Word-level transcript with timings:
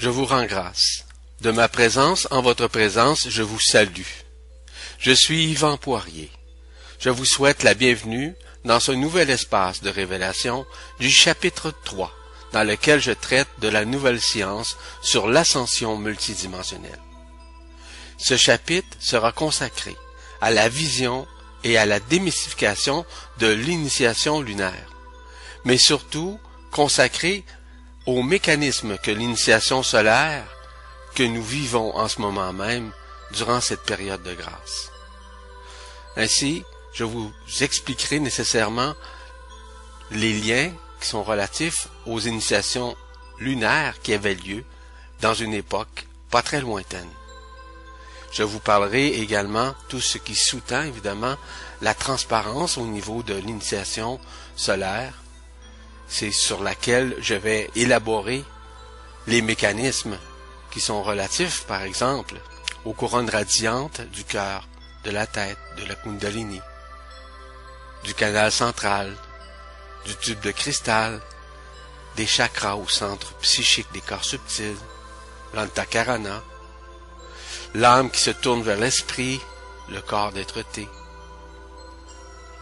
je 0.00 0.08
vous 0.08 0.24
rends 0.24 0.46
grâce. 0.46 1.04
De 1.42 1.50
ma 1.50 1.68
présence 1.68 2.26
en 2.30 2.40
votre 2.40 2.68
présence, 2.68 3.28
je 3.28 3.42
vous 3.42 3.60
salue. 3.60 4.00
Je 4.98 5.12
suis 5.12 5.50
Yvan 5.50 5.76
Poirier. 5.76 6.30
Je 6.98 7.10
vous 7.10 7.26
souhaite 7.26 7.62
la 7.62 7.74
bienvenue 7.74 8.34
dans 8.64 8.80
ce 8.80 8.92
nouvel 8.92 9.28
espace 9.28 9.82
de 9.82 9.90
révélation 9.90 10.64
du 11.00 11.10
chapitre 11.10 11.74
3, 11.84 12.10
dans 12.54 12.64
lequel 12.64 12.98
je 12.98 13.12
traite 13.12 13.48
de 13.58 13.68
la 13.68 13.84
nouvelle 13.84 14.22
science 14.22 14.78
sur 15.02 15.28
l'ascension 15.28 15.98
multidimensionnelle. 15.98 16.98
Ce 18.16 18.38
chapitre 18.38 18.96
sera 19.00 19.32
consacré 19.32 19.94
à 20.40 20.50
la 20.50 20.70
vision 20.70 21.26
et 21.62 21.76
à 21.76 21.84
la 21.84 22.00
démystification 22.00 23.04
de 23.38 23.48
l'initiation 23.48 24.40
lunaire, 24.40 24.94
mais 25.66 25.76
surtout 25.76 26.40
consacré 26.70 27.44
au 28.06 28.22
mécanisme 28.22 28.98
que 28.98 29.10
l'initiation 29.10 29.82
solaire 29.82 30.44
que 31.14 31.22
nous 31.22 31.42
vivons 31.42 31.96
en 31.96 32.08
ce 32.08 32.20
moment 32.20 32.52
même 32.52 32.92
durant 33.32 33.60
cette 33.60 33.82
période 33.82 34.22
de 34.22 34.34
grâce. 34.34 34.90
Ainsi, 36.16 36.64
je 36.92 37.04
vous 37.04 37.32
expliquerai 37.60 38.20
nécessairement 38.20 38.94
les 40.10 40.32
liens 40.32 40.72
qui 41.00 41.08
sont 41.08 41.22
relatifs 41.22 41.88
aux 42.06 42.20
initiations 42.20 42.96
lunaires 43.38 44.00
qui 44.02 44.12
avaient 44.12 44.34
lieu 44.34 44.64
dans 45.20 45.34
une 45.34 45.54
époque 45.54 46.06
pas 46.30 46.42
très 46.42 46.60
lointaine. 46.60 47.08
Je 48.32 48.42
vous 48.42 48.60
parlerai 48.60 49.08
également 49.20 49.74
tout 49.88 50.00
ce 50.00 50.18
qui 50.18 50.34
sous-tend 50.34 50.82
évidemment 50.82 51.36
la 51.80 51.94
transparence 51.94 52.78
au 52.78 52.86
niveau 52.86 53.22
de 53.22 53.34
l'initiation 53.34 54.20
solaire. 54.54 55.19
C'est 56.10 56.32
sur 56.32 56.62
laquelle 56.62 57.16
je 57.20 57.34
vais 57.34 57.70
élaborer 57.76 58.44
les 59.28 59.42
mécanismes 59.42 60.18
qui 60.72 60.80
sont 60.80 61.02
relatifs, 61.02 61.64
par 61.66 61.82
exemple, 61.82 62.34
aux 62.84 62.92
couronnes 62.92 63.30
radiantes 63.30 64.00
du 64.00 64.24
cœur, 64.24 64.66
de 65.04 65.12
la 65.12 65.26
tête, 65.26 65.58
de 65.78 65.84
la 65.84 65.94
Kundalini, 65.94 66.60
du 68.04 68.12
canal 68.12 68.50
central, 68.50 69.16
du 70.04 70.16
tube 70.16 70.40
de 70.40 70.50
cristal, 70.50 71.20
des 72.16 72.26
chakras 72.26 72.76
au 72.76 72.88
centre 72.88 73.32
psychique 73.34 73.90
des 73.92 74.00
corps 74.00 74.24
subtils, 74.24 74.76
l'antakarana, 75.54 76.42
l'âme 77.74 78.10
qui 78.10 78.20
se 78.20 78.30
tourne 78.30 78.62
vers 78.62 78.78
l'esprit, 78.78 79.40
le 79.88 80.00
corps 80.00 80.32
d'être-té, 80.32 80.88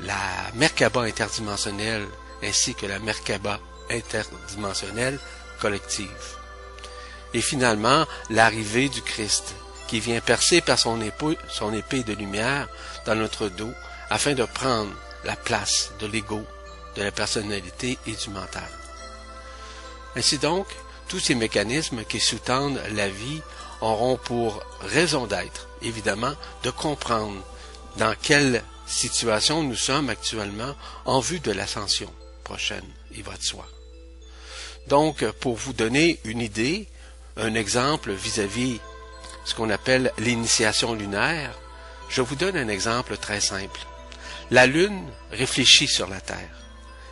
la 0.01 0.17
Merkaba 0.55 1.03
interdimensionnelle 1.03 2.07
ainsi 2.43 2.75
que 2.75 2.87
la 2.87 2.99
Merkaba 2.99 3.61
interdimensionnelle 3.91 5.19
collective. 5.61 6.37
Et 7.35 7.41
finalement, 7.41 8.07
l'arrivée 8.31 8.89
du 8.89 9.03
Christ, 9.03 9.55
qui 9.87 10.01
vient 10.01 10.21
percer 10.21 10.61
par 10.61 10.79
son 10.79 11.01
son 11.49 11.73
épée 11.73 12.03
de 12.03 12.13
lumière 12.13 12.69
dans 13.07 13.15
notre 13.15 13.49
dos 13.49 13.73
afin 14.11 14.35
de 14.35 14.45
prendre 14.45 14.93
la 15.25 15.37
place 15.37 15.93
de 15.99 16.07
l'ego, 16.07 16.45
de 16.95 17.03
la 17.03 17.11
personnalité 17.11 17.99
et 18.07 18.13
du 18.13 18.31
mental. 18.31 18.69
Ainsi 20.17 20.39
donc, 20.39 20.67
tous 21.09 21.21
ces 21.21 21.35
mécanismes 21.35 22.05
qui 22.05 22.21
sous-tendent 22.21 22.81
la 22.93 23.09
vie 23.09 23.41
auront 23.81 24.17
pour 24.17 24.63
raison 24.83 25.27
d'être, 25.27 25.69
évidemment, 25.83 26.35
de 26.65 26.71
comprendre 26.71 27.43
dans 27.97 28.15
quelle 28.21 28.63
situation 28.87 29.63
nous 29.63 29.77
sommes 29.77 30.11
actuellement 30.11 30.75
en 31.05 31.21
vue 31.21 31.41
de 31.41 31.53
l'ascension 31.53 32.13
Donc, 34.87 35.25
pour 35.41 35.57
vous 35.57 35.73
donner 35.73 36.19
une 36.25 36.41
idée, 36.41 36.89
un 37.37 37.55
exemple 37.55 38.13
vis-à-vis 38.13 38.81
ce 39.45 39.55
qu'on 39.55 39.71
appelle 39.71 40.13
l'initiation 40.19 40.95
lunaire, 40.95 41.59
je 42.09 42.23
vous 42.23 42.37
donne 42.37 42.57
un 42.57 42.69
exemple 42.69 43.17
très 43.17 43.41
simple. 43.41 43.81
La 44.51 44.67
Lune 44.67 45.07
réfléchit 45.31 45.89
sur 45.89 46.09
la 46.09 46.21
Terre. 46.21 46.57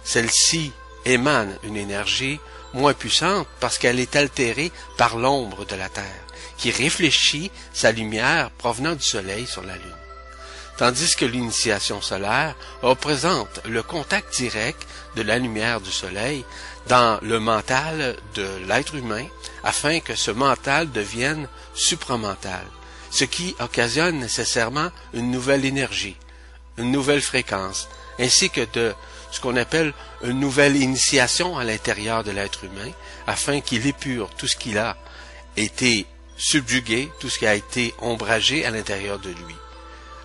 Celle-ci 0.05 0.73
émane 1.05 1.59
une 1.65 1.77
énergie 1.77 2.41
moins 2.73 2.95
puissante 2.95 3.47
parce 3.61 3.79
qu'elle 3.79 4.01
est 4.01 4.17
altérée 4.17 4.73
par 4.97 5.17
l'ombre 5.17 5.65
de 5.67 5.77
la 5.77 5.89
Terre, 5.89 6.25
qui 6.57 6.71
réfléchit 6.71 7.51
sa 7.73 7.93
lumière 7.93 8.51
provenant 8.53 8.95
du 8.95 9.03
Soleil 9.03 9.47
sur 9.47 9.63
la 9.63 9.77
Lune. 9.77 10.06
Tandis 10.77 11.17
que 11.17 11.25
l'initiation 11.25 12.03
solaire 12.03 12.55
représente 12.83 13.63
le 13.65 13.83
contact 13.83 14.35
direct 14.35 14.87
de 15.15 15.23
la 15.23 15.39
lumière 15.39 15.81
du 15.81 15.91
Soleil 15.91 16.45
dans 16.89 17.19
le 17.23 17.41
mental 17.41 18.17
de 18.35 18.47
l'être 18.69 18.95
humain 18.95 19.27
afin 19.65 20.01
que 20.01 20.15
ce 20.15 20.31
mental 20.31 20.91
devienne 20.93 21.49
supramental, 21.75 22.65
ce 23.11 23.25
qui 23.25 23.57
occasionne 23.59 24.19
nécessairement 24.19 24.91
une 25.15 25.31
nouvelle 25.31 25.65
énergie, 25.65 26.17
une 26.77 26.93
nouvelle 26.93 27.23
fréquence, 27.23 27.89
ainsi 28.19 28.51
que 28.51 28.67
de 28.75 28.95
ce 29.31 29.41
qu'on 29.41 29.57
appelle 29.57 29.95
une 30.23 30.41
nouvelle 30.41 30.77
initiation 30.77 31.59
à 31.59 31.65
l'intérieur 31.65 32.23
de 32.23 32.31
l'être 32.31 32.65
humain, 32.65 32.91
afin 33.27 33.61
qu'il 33.61 33.87
épure 33.87 34.29
tout 34.37 34.47
ce 34.47 34.57
qu'il 34.57 34.79
a 34.79 34.97
été 35.57 36.07
subjugué, 36.37 37.11
tout 37.19 37.31
ce 37.31 37.39
qui 37.39 37.47
a 37.47 37.55
été 37.55 37.95
ombragé 37.99 38.67
à 38.67 38.71
l'intérieur 38.71 39.19
de 39.19 39.31
lui, 39.31 39.55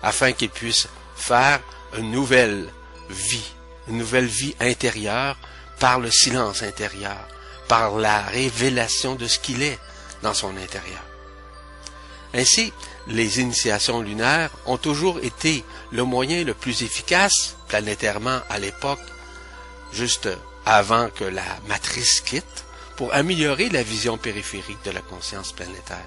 afin 0.02 0.32
qu'il 0.32 0.50
puisse 0.50 0.88
faire 1.16 1.60
une 1.96 2.10
nouvelle 2.10 2.68
vie, 3.10 3.52
une 3.88 3.98
nouvelle 3.98 4.26
vie 4.26 4.54
intérieure 4.60 5.36
par 5.78 6.00
le 6.00 6.10
silence 6.10 6.62
intérieur, 6.62 7.28
par 7.68 7.96
la 7.96 8.22
révélation 8.22 9.14
de 9.14 9.26
ce 9.26 9.38
qu'il 9.38 9.62
est 9.62 9.78
dans 10.22 10.34
son 10.34 10.56
intérieur. 10.56 11.02
Ainsi, 12.34 12.72
les 13.08 13.40
initiations 13.40 14.00
lunaires 14.00 14.50
ont 14.66 14.78
toujours 14.78 15.18
été 15.20 15.64
le 15.90 16.04
moyen 16.04 16.44
le 16.44 16.54
plus 16.54 16.82
efficace 16.82 17.56
planétairement 17.68 18.40
à 18.48 18.58
l'époque, 18.58 19.00
juste 19.92 20.28
avant 20.64 21.08
que 21.10 21.24
la 21.24 21.44
matrice 21.68 22.20
quitte, 22.20 22.64
pour 22.96 23.12
améliorer 23.14 23.68
la 23.68 23.82
vision 23.82 24.16
périphérique 24.16 24.84
de 24.84 24.90
la 24.90 25.00
conscience 25.00 25.52
planétaire, 25.52 25.98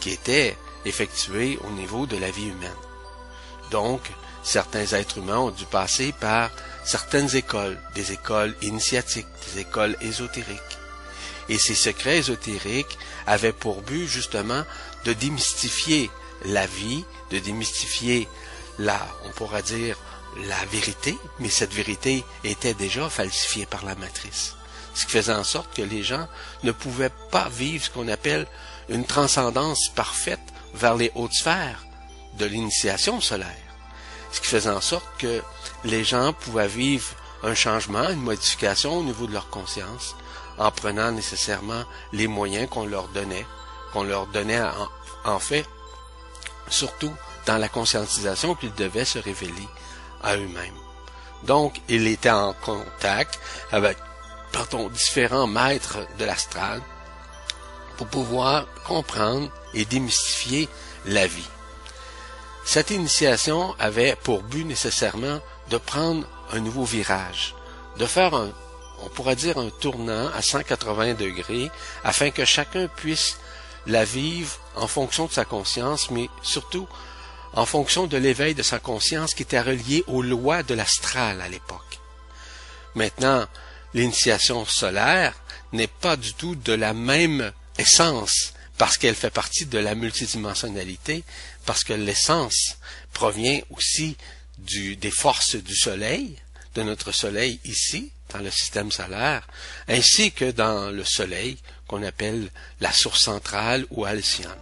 qui 0.00 0.10
était 0.10 0.56
effectuée 0.84 1.58
au 1.66 1.70
niveau 1.70 2.06
de 2.06 2.16
la 2.16 2.30
vie 2.30 2.48
humaine. 2.48 2.70
Donc, 3.72 4.02
certains 4.42 4.86
êtres 4.92 5.18
humains 5.18 5.38
ont 5.38 5.50
dû 5.50 5.64
passer 5.64 6.12
par 6.12 6.50
certaines 6.84 7.34
écoles, 7.34 7.80
des 7.94 8.12
écoles 8.12 8.54
initiatiques, 8.62 9.26
des 9.52 9.62
écoles 9.62 9.96
ésotériques. 10.02 10.60
Et 11.48 11.58
ces 11.58 11.74
secrets 11.74 12.18
ésotériques 12.18 12.98
avaient 13.26 13.52
pour 13.52 13.82
but 13.82 14.06
justement 14.06 14.62
de 15.04 15.12
démystifier 15.14 16.10
la 16.44 16.66
vie, 16.66 17.04
de 17.30 17.38
démystifier 17.38 18.28
la, 18.78 19.00
on 19.24 19.30
pourra 19.30 19.62
dire, 19.62 19.96
la 20.46 20.64
vérité, 20.66 21.16
mais 21.40 21.48
cette 21.48 21.72
vérité 21.72 22.24
était 22.44 22.74
déjà 22.74 23.08
falsifiée 23.08 23.66
par 23.66 23.84
la 23.84 23.94
matrice. 23.94 24.54
Ce 24.94 25.06
qui 25.06 25.12
faisait 25.12 25.32
en 25.32 25.44
sorte 25.44 25.74
que 25.74 25.82
les 25.82 26.02
gens 26.02 26.28
ne 26.62 26.72
pouvaient 26.72 27.12
pas 27.30 27.48
vivre 27.48 27.84
ce 27.84 27.90
qu'on 27.90 28.08
appelle 28.08 28.46
une 28.88 29.06
transcendance 29.06 29.88
parfaite 29.94 30.40
vers 30.74 30.96
les 30.96 31.10
hautes 31.14 31.32
sphères 31.32 31.84
de 32.38 32.46
l'initiation 32.46 33.20
solaire. 33.20 33.61
Ce 34.32 34.40
qui 34.40 34.46
faisait 34.48 34.70
en 34.70 34.80
sorte 34.80 35.06
que 35.18 35.42
les 35.84 36.04
gens 36.04 36.32
pouvaient 36.32 36.66
vivre 36.66 37.08
un 37.42 37.54
changement, 37.54 38.08
une 38.08 38.20
modification 38.20 38.98
au 38.98 39.02
niveau 39.02 39.26
de 39.26 39.32
leur 39.32 39.48
conscience, 39.50 40.16
en 40.58 40.70
prenant 40.70 41.12
nécessairement 41.12 41.84
les 42.12 42.26
moyens 42.26 42.68
qu'on 42.68 42.86
leur 42.86 43.08
donnait, 43.08 43.46
qu'on 43.92 44.04
leur 44.04 44.26
donnait 44.26 44.62
en, 45.24 45.38
fait, 45.38 45.66
surtout 46.68 47.12
dans 47.46 47.58
la 47.58 47.68
conscientisation 47.68 48.54
qu'ils 48.54 48.74
devaient 48.74 49.04
se 49.04 49.18
révéler 49.18 49.68
à 50.22 50.36
eux-mêmes. 50.36 50.74
Donc, 51.44 51.80
il 51.88 52.06
était 52.06 52.30
en 52.30 52.52
contact 52.52 53.40
avec, 53.72 53.98
pardon, 54.52 54.88
différents 54.88 55.48
maîtres 55.48 55.98
de 56.18 56.24
l'astral 56.24 56.80
pour 57.96 58.06
pouvoir 58.06 58.66
comprendre 58.86 59.50
et 59.74 59.84
démystifier 59.84 60.68
la 61.06 61.26
vie. 61.26 61.48
Cette 62.64 62.90
initiation 62.90 63.74
avait 63.78 64.16
pour 64.22 64.42
but 64.42 64.64
nécessairement 64.64 65.40
de 65.70 65.78
prendre 65.78 66.26
un 66.52 66.60
nouveau 66.60 66.84
virage, 66.84 67.54
de 67.98 68.06
faire 68.06 68.34
un, 68.34 68.52
on 69.02 69.08
pourrait 69.08 69.36
dire 69.36 69.58
un 69.58 69.68
tournant 69.68 70.28
à 70.28 70.42
180 70.42 71.14
degrés 71.14 71.70
afin 72.04 72.30
que 72.30 72.44
chacun 72.44 72.88
puisse 72.88 73.38
la 73.86 74.04
vivre 74.04 74.58
en 74.76 74.86
fonction 74.86 75.26
de 75.26 75.32
sa 75.32 75.44
conscience, 75.44 76.10
mais 76.10 76.28
surtout 76.42 76.86
en 77.54 77.66
fonction 77.66 78.06
de 78.06 78.16
l'éveil 78.16 78.54
de 78.54 78.62
sa 78.62 78.78
conscience 78.78 79.34
qui 79.34 79.42
était 79.42 79.60
relié 79.60 80.04
aux 80.06 80.22
lois 80.22 80.62
de 80.62 80.74
l'astral 80.74 81.40
à 81.40 81.48
l'époque. 81.48 82.00
Maintenant, 82.94 83.46
l'initiation 83.92 84.64
solaire 84.64 85.34
n'est 85.72 85.88
pas 85.88 86.16
du 86.16 86.34
tout 86.34 86.54
de 86.54 86.72
la 86.72 86.94
même 86.94 87.52
essence 87.78 88.52
parce 88.78 88.96
qu'elle 88.96 89.14
fait 89.14 89.30
partie 89.30 89.66
de 89.66 89.78
la 89.78 89.94
multidimensionnalité, 89.94 91.24
parce 91.66 91.84
que 91.84 91.92
l'essence 91.92 92.76
provient 93.12 93.60
aussi 93.70 94.16
du, 94.58 94.96
des 94.96 95.10
forces 95.10 95.56
du 95.56 95.76
soleil, 95.76 96.36
de 96.74 96.82
notre 96.82 97.12
soleil 97.12 97.60
ici, 97.64 98.12
dans 98.32 98.40
le 98.40 98.50
système 98.50 98.90
solaire, 98.90 99.46
ainsi 99.88 100.32
que 100.32 100.50
dans 100.50 100.90
le 100.90 101.04
soleil 101.04 101.58
qu'on 101.86 102.02
appelle 102.02 102.50
la 102.80 102.92
source 102.92 103.22
centrale 103.22 103.86
ou 103.90 104.04
Alcyon. 104.04 104.56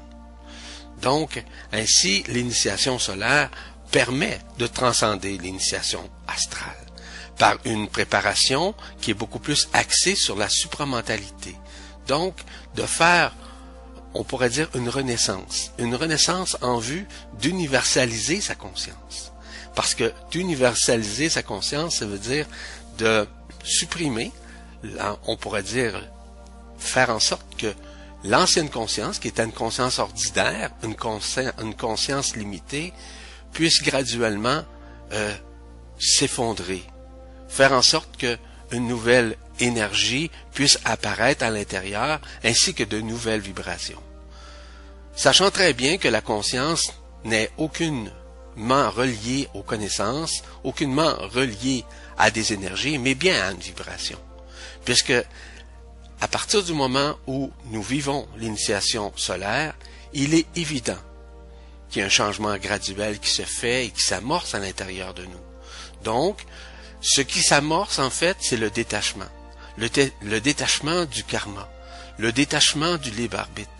Donc, 1.00 1.42
ainsi, 1.72 2.24
l'initiation 2.28 2.98
solaire 2.98 3.50
permet 3.90 4.38
de 4.58 4.66
transcender 4.66 5.38
l'initiation 5.38 6.10
astrale 6.26 6.76
par 7.38 7.56
une 7.64 7.88
préparation 7.88 8.74
qui 9.00 9.12
est 9.12 9.14
beaucoup 9.14 9.38
plus 9.38 9.68
axée 9.72 10.14
sur 10.14 10.36
la 10.36 10.48
supramentalité. 10.48 11.56
Donc, 12.06 12.36
de 12.74 12.82
faire, 12.82 13.34
on 14.14 14.24
pourrait 14.24 14.50
dire, 14.50 14.68
une 14.74 14.88
renaissance. 14.88 15.72
Une 15.78 15.94
renaissance 15.94 16.56
en 16.62 16.78
vue 16.78 17.06
d'universaliser 17.38 18.40
sa 18.40 18.54
conscience. 18.54 19.32
Parce 19.74 19.94
que 19.94 20.12
d'universaliser 20.30 21.28
sa 21.28 21.42
conscience, 21.42 21.96
ça 21.96 22.06
veut 22.06 22.18
dire 22.18 22.46
de 22.98 23.26
supprimer, 23.62 24.32
on 25.26 25.36
pourrait 25.36 25.62
dire, 25.62 26.08
faire 26.78 27.10
en 27.10 27.20
sorte 27.20 27.56
que 27.56 27.72
l'ancienne 28.24 28.70
conscience, 28.70 29.18
qui 29.18 29.28
était 29.28 29.44
une 29.44 29.52
conscience 29.52 29.98
ordinaire, 29.98 30.70
une, 30.82 30.96
conscience, 30.96 32.36
limitée, 32.36 32.92
puisse 33.52 33.82
graduellement 33.82 34.64
euh, 35.12 35.34
s'effondrer, 35.98 36.82
faire 37.48 37.72
en 37.72 37.82
sorte 37.82 38.16
que 38.16 38.38
une 38.72 38.86
nouvelle 38.86 39.36
énergie 39.60 40.30
puisse 40.52 40.78
apparaître 40.84 41.44
à 41.44 41.50
l'intérieur, 41.50 42.20
ainsi 42.44 42.74
que 42.74 42.84
de 42.84 43.00
nouvelles 43.00 43.40
vibrations. 43.40 44.02
Sachant 45.14 45.50
très 45.50 45.72
bien 45.72 45.98
que 45.98 46.08
la 46.08 46.20
conscience 46.20 46.92
n'est 47.24 47.50
aucunement 47.58 48.10
reliée 48.90 49.48
aux 49.54 49.62
connaissances, 49.62 50.42
aucunement 50.64 51.14
reliée 51.28 51.84
à 52.18 52.30
des 52.30 52.52
énergies, 52.52 52.98
mais 52.98 53.14
bien 53.14 53.42
à 53.42 53.52
une 53.52 53.58
vibration. 53.58 54.18
Puisque 54.84 55.12
à 56.20 56.28
partir 56.28 56.62
du 56.62 56.72
moment 56.72 57.16
où 57.26 57.50
nous 57.66 57.82
vivons 57.82 58.28
l'initiation 58.36 59.12
solaire, 59.16 59.74
il 60.12 60.34
est 60.34 60.46
évident 60.56 60.98
qu'il 61.88 62.00
y 62.00 62.02
a 62.02 62.06
un 62.06 62.10
changement 62.10 62.56
graduel 62.56 63.18
qui 63.18 63.30
se 63.30 63.42
fait 63.42 63.86
et 63.86 63.90
qui 63.90 64.02
s'amorce 64.02 64.54
à 64.54 64.58
l'intérieur 64.58 65.14
de 65.14 65.24
nous. 65.24 65.40
Donc, 66.04 66.44
ce 67.00 67.20
qui 67.22 67.40
s'amorce 67.40 67.98
en 67.98 68.10
fait, 68.10 68.36
c'est 68.40 68.56
le 68.56 68.70
détachement. 68.70 69.28
Le, 69.78 70.38
détachement 70.40 71.04
du 71.04 71.24
karma, 71.24 71.68
le 72.18 72.32
détachement 72.32 72.96
du 72.96 73.10
libre 73.10 73.38
arbitre. 73.38 73.70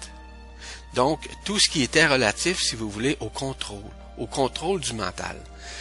Donc, 0.95 1.29
tout 1.45 1.59
ce 1.59 1.69
qui 1.69 1.83
était 1.83 2.07
relatif, 2.07 2.61
si 2.61 2.77
vous 2.77 2.91
voulez, 2.91 3.17
au 3.21 3.29
contrôle, 3.29 3.83
au 4.19 4.27
contrôle 4.27 4.81
du 4.81 4.93
mental. 4.93 5.37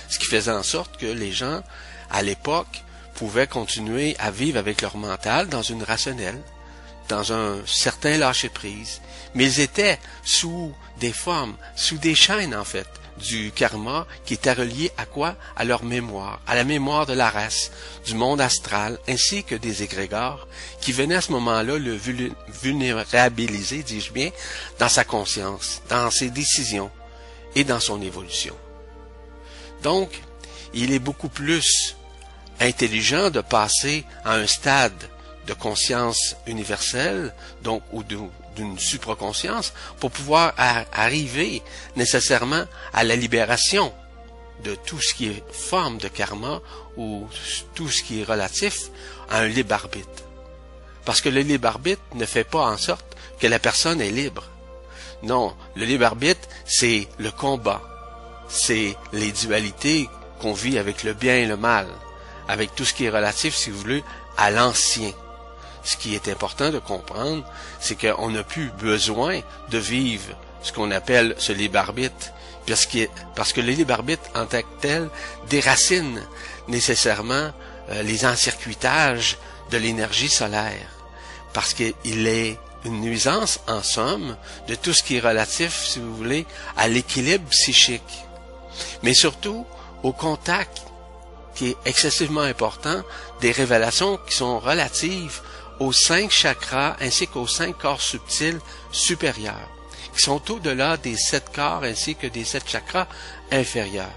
Ce 0.10 0.20
qui 0.20 0.26
faisait 0.26 0.52
en 0.52 0.64
sorte 0.64 0.98
que 0.98 1.06
les 1.06 1.32
gens, 1.32 1.64
à 2.10 2.22
l'époque, 2.22 2.84
pouvaient 3.16 3.48
continuer 3.48 4.16
à 4.20 4.32
vivre 4.32 4.58
avec 4.60 4.82
leur 4.82 4.98
mental 4.98 5.48
dans 5.48 5.62
une 5.62 5.84
rationnelle, 5.84 6.42
dans 7.08 7.34
un 7.34 7.66
certain 7.66 8.18
lâcher-prise, 8.18 9.02
mais 9.34 9.46
ils 9.46 9.60
étaient 9.60 10.00
sous 10.24 10.74
des 11.00 11.12
formes, 11.12 11.56
sous 11.76 11.98
des 11.98 12.16
chaînes 12.16 12.56
en 12.56 12.64
fait, 12.64 12.88
du 13.20 13.52
karma 13.52 14.08
qui 14.26 14.34
étaient 14.34 14.54
reliées 14.54 14.92
à 14.98 15.06
quoi? 15.06 15.36
À 15.56 15.66
leur 15.66 15.84
mémoire, 15.84 16.42
à 16.48 16.56
la 16.56 16.64
mémoire 16.64 17.06
de 17.06 17.14
la 17.14 17.30
race, 17.30 17.72
du 18.06 18.16
monde 18.16 18.42
astral, 18.42 18.98
ainsi 19.08 19.44
que 19.44 19.56
des 19.56 19.84
égrégores 19.84 20.48
qui 20.82 20.92
venaient 20.92 21.16
à 21.16 21.22
ce 21.22 21.32
moment-là 21.34 21.78
le 21.78 22.00
vulnérabiliser, 22.62 23.84
dis-je 23.84 24.12
bien, 24.12 24.32
dans 24.80 24.90
sa 24.90 25.04
conscience, 25.04 25.82
dans 25.90 26.10
ses 26.10 26.30
décisions 26.30 26.90
et 27.56 27.64
dans 27.64 27.80
son 27.80 28.02
évolution. 28.02 28.56
Donc, 29.84 30.10
il 30.74 30.92
est 30.92 31.00
beaucoup 31.00 31.30
plus 31.30 31.96
intelligent 32.60 33.30
de 33.30 33.42
passer 33.42 34.06
à 34.26 34.36
un 34.36 34.48
stade 34.48 35.10
de 35.48 35.54
conscience 35.54 36.36
universelle, 36.46 37.34
donc 37.64 37.82
ou 37.92 38.04
d'une 38.60 38.78
supraconscience, 38.78 39.74
pour 40.00 40.12
pouvoir 40.12 40.54
arriver 40.58 41.62
nécessairement 41.96 42.66
à 42.94 43.04
la 43.04 43.16
libération 43.16 43.94
de 44.64 44.76
tout 44.76 45.00
ce 45.00 45.14
qui 45.14 45.28
est 45.28 45.44
forme 45.52 45.98
de 45.98 46.10
karma 46.10 46.62
ou 46.98 47.28
tout 47.74 47.90
ce 47.90 48.04
qui 48.04 48.22
est 48.22 48.26
relatif 48.26 48.90
à 49.30 49.40
un 49.40 49.48
libre 49.48 49.74
arbitre. 49.74 50.24
Parce 51.06 51.22
que 51.22 51.30
le 51.30 51.42
libre 51.42 51.68
arbitre 51.68 52.02
ne 52.16 52.26
fait 52.26 52.44
pas 52.44 52.66
en 52.66 52.78
sorte 52.78 53.16
que 53.40 53.48
la 53.48 53.60
personne 53.60 54.02
est 54.02 54.12
libre. 54.12 54.44
Non, 55.24 55.56
le 55.76 55.86
libre 55.86 56.06
arbitre, 56.06 56.48
c'est 56.66 57.08
le 57.18 57.32
combat. 57.32 57.82
C'est 58.50 58.96
les 59.14 59.32
dualités 59.32 60.10
qu'on 60.42 60.54
vit 60.54 60.78
avec 60.78 61.04
le 61.04 61.14
bien 61.14 61.36
et 61.36 61.46
le 61.46 61.58
mal 61.58 61.88
avec 62.50 62.74
tout 62.74 62.84
ce 62.84 62.96
qui 62.96 63.06
est 63.06 63.12
relatif, 63.12 63.56
si 63.56 63.70
vous 63.70 63.78
voulez, 63.78 64.04
à 64.36 64.50
l'ancien. 64.50 65.12
Ce 65.90 65.98
qui 65.98 66.14
est 66.14 66.28
important 66.28 66.70
de 66.70 66.78
comprendre, 66.78 67.44
c'est 67.80 68.00
qu'on 68.00 68.30
n'a 68.30 68.44
plus 68.44 68.70
besoin 68.80 69.40
de 69.72 69.80
vivre 69.80 70.36
ce 70.62 70.72
qu'on 70.72 70.92
appelle 70.92 71.34
ce 71.40 71.52
libre 71.52 71.80
arbitre, 71.80 72.28
parce 72.68 72.86
que, 72.86 73.08
parce 73.36 73.54
que 73.54 73.62
le 73.62 73.72
libre 73.72 73.96
arbitre 73.96 74.22
en 74.36 74.46
tant 74.46 74.62
que 74.62 74.82
tel 74.82 75.10
déracine 75.50 76.22
nécessairement 76.68 77.52
euh, 77.90 78.04
les 78.04 78.24
encircuitages 78.24 79.40
de 79.72 79.78
l'énergie 79.78 80.30
solaire, 80.30 80.92
parce 81.54 81.74
qu'il 81.74 82.28
est 82.28 82.60
une 82.86 83.02
nuisance, 83.02 83.60
en 83.68 83.82
somme, 83.82 84.38
de 84.68 84.76
tout 84.76 84.94
ce 84.94 85.02
qui 85.02 85.16
est 85.16 85.22
relatif, 85.22 85.88
si 85.88 85.98
vous 85.98 86.16
voulez, 86.16 86.46
à 86.78 86.88
l'équilibre 86.88 87.50
psychique, 87.50 88.26
mais 89.02 89.16
surtout 89.16 89.66
au 90.04 90.14
contact 90.14 90.84
qui 91.56 91.70
est 91.70 91.78
excessivement 91.86 92.42
important, 92.42 93.02
des 93.42 93.52
révélations 93.52 94.20
qui 94.28 94.36
sont 94.36 94.60
relatives 94.60 95.42
aux 95.80 95.94
cinq 95.94 96.32
chakras 96.32 96.96
ainsi 97.00 97.28
qu'aux 97.28 97.48
cinq 97.48 97.78
corps 97.78 98.02
subtils 98.02 98.60
supérieurs, 98.92 99.70
qui 100.14 100.22
sont 100.22 100.52
au-delà 100.52 100.98
des 100.98 101.16
sept 101.16 101.52
corps 101.54 101.84
ainsi 101.84 102.16
que 102.16 102.28
des 102.28 102.46
sept 102.46 102.68
chakras 102.68 103.08
inférieurs. 103.52 104.08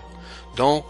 Donc, 0.56 0.84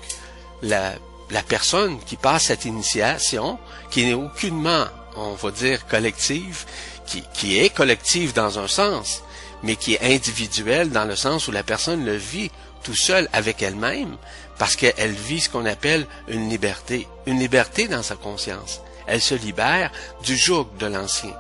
la, 0.63 0.95
la 1.31 1.43
personne 1.43 1.99
qui 2.01 2.17
passe 2.17 2.45
cette 2.45 2.65
initiation, 2.65 3.59
qui 3.91 4.05
n'est 4.05 4.15
aucunement, 4.15 4.87
on 5.17 5.35
va 5.35 5.51
dire, 5.51 5.87
collective, 5.87 6.65
qui, 7.07 7.23
qui 7.35 7.59
est 7.59 7.71
collective 7.71 8.33
dans 8.33 8.59
un 8.59 8.69
sens, 8.69 9.23
mais 9.63 9.77
qui 9.77 9.95
est 9.95 10.15
individuelle 10.15 10.91
dans 10.91 11.05
le 11.05 11.17
sens 11.17 11.49
où 11.49 11.53
la 11.53 11.63
personne 11.63 12.05
le 12.05 12.17
vit 12.17 12.51
tout 12.83 12.97
seul 12.97 13.29
avec 13.33 13.63
elle-même, 13.63 14.17
parce 14.59 14.77
qu'elle 14.77 15.13
vit 15.13 15.41
ce 15.41 15.49
qu'on 15.49 15.67
appelle 15.67 16.07
une 16.29 16.49
liberté, 16.49 17.07
une 17.27 17.39
liberté 17.39 17.89
dans 17.89 18.03
sa 18.03 18.17
conscience. 18.17 18.81
Elle 19.13 19.21
se 19.21 19.35
libère 19.35 19.91
du 20.25 20.39
joug 20.39 20.69
de 20.79 20.87
l'ancien. 20.87 21.35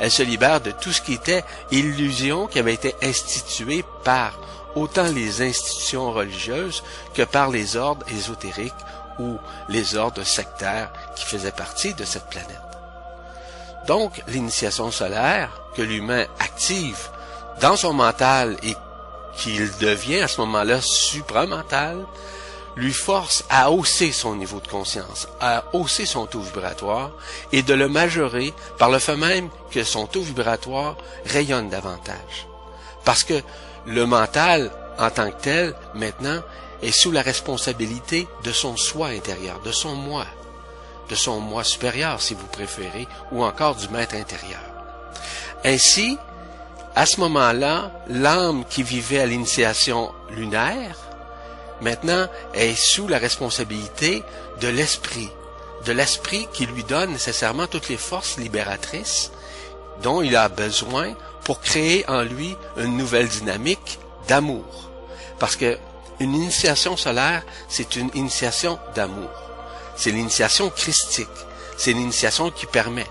Elle 0.00 0.10
se 0.10 0.22
libère 0.22 0.62
de 0.62 0.70
tout 0.70 0.94
ce 0.94 1.02
qui 1.02 1.12
était 1.12 1.44
illusion 1.70 2.46
qui 2.46 2.58
avait 2.58 2.72
été 2.72 2.94
instituée 3.02 3.84
par 4.02 4.32
autant 4.74 5.12
les 5.12 5.42
institutions 5.42 6.10
religieuses 6.10 6.82
que 7.12 7.24
par 7.24 7.50
les 7.50 7.76
ordres 7.76 8.06
ésotériques 8.10 8.72
ou 9.18 9.36
les 9.68 9.94
ordres 9.94 10.24
sectaires 10.24 10.90
qui 11.16 11.26
faisaient 11.26 11.52
partie 11.52 11.92
de 11.92 12.06
cette 12.06 12.30
planète. 12.30 12.62
Donc, 13.86 14.22
l'initiation 14.28 14.90
solaire 14.90 15.50
que 15.76 15.82
l'humain 15.82 16.24
active 16.40 17.10
dans 17.60 17.76
son 17.76 17.92
mental 17.92 18.56
et 18.62 18.74
qu'il 19.36 19.70
devient 19.76 20.20
à 20.20 20.28
ce 20.28 20.40
moment-là 20.40 20.80
supramental, 20.80 22.06
lui 22.78 22.92
force 22.92 23.44
à 23.50 23.72
hausser 23.72 24.12
son 24.12 24.36
niveau 24.36 24.60
de 24.60 24.68
conscience, 24.68 25.26
à 25.40 25.64
hausser 25.72 26.06
son 26.06 26.26
taux 26.26 26.40
vibratoire 26.40 27.10
et 27.50 27.62
de 27.62 27.74
le 27.74 27.88
majorer 27.88 28.54
par 28.78 28.88
le 28.88 29.00
fait 29.00 29.16
même 29.16 29.48
que 29.72 29.82
son 29.82 30.06
taux 30.06 30.22
vibratoire 30.22 30.96
rayonne 31.26 31.68
davantage. 31.68 32.46
Parce 33.04 33.24
que 33.24 33.42
le 33.84 34.06
mental, 34.06 34.70
en 34.96 35.10
tant 35.10 35.28
que 35.30 35.42
tel, 35.42 35.74
maintenant, 35.94 36.40
est 36.80 36.92
sous 36.92 37.10
la 37.10 37.22
responsabilité 37.22 38.28
de 38.44 38.52
son 38.52 38.76
soi 38.76 39.08
intérieur, 39.08 39.60
de 39.64 39.72
son 39.72 39.96
moi, 39.96 40.26
de 41.08 41.16
son 41.16 41.40
moi 41.40 41.64
supérieur, 41.64 42.22
si 42.22 42.34
vous 42.34 42.46
préférez, 42.46 43.08
ou 43.32 43.42
encore 43.42 43.74
du 43.74 43.88
maître 43.88 44.14
intérieur. 44.14 44.60
Ainsi, 45.64 46.16
à 46.94 47.06
ce 47.06 47.18
moment-là, 47.20 47.90
l'âme 48.08 48.64
qui 48.70 48.84
vivait 48.84 49.18
à 49.18 49.26
l'initiation 49.26 50.12
lunaire 50.30 51.07
maintenant 51.80 52.28
est 52.54 52.74
sous 52.74 53.08
la 53.08 53.18
responsabilité 53.18 54.22
de 54.60 54.68
l'esprit, 54.68 55.30
de 55.84 55.92
l'esprit 55.92 56.48
qui 56.52 56.66
lui 56.66 56.84
donne 56.84 57.12
nécessairement 57.12 57.66
toutes 57.66 57.88
les 57.88 57.96
forces 57.96 58.36
libératrices 58.38 59.30
dont 60.02 60.22
il 60.22 60.36
a 60.36 60.48
besoin 60.48 61.14
pour 61.44 61.60
créer 61.60 62.08
en 62.08 62.22
lui 62.22 62.56
une 62.76 62.96
nouvelle 62.96 63.28
dynamique 63.28 63.98
d'amour. 64.28 64.90
Parce 65.38 65.56
que 65.56 65.78
une 66.20 66.34
initiation 66.34 66.96
solaire, 66.96 67.44
c'est 67.68 67.96
une 67.96 68.10
initiation 68.14 68.78
d'amour. 68.94 69.30
C'est 69.96 70.10
l'initiation 70.10 70.68
christique. 70.70 71.28
C'est 71.76 71.92
l'initiation 71.92 72.50
qui 72.50 72.66
permet 72.66 73.06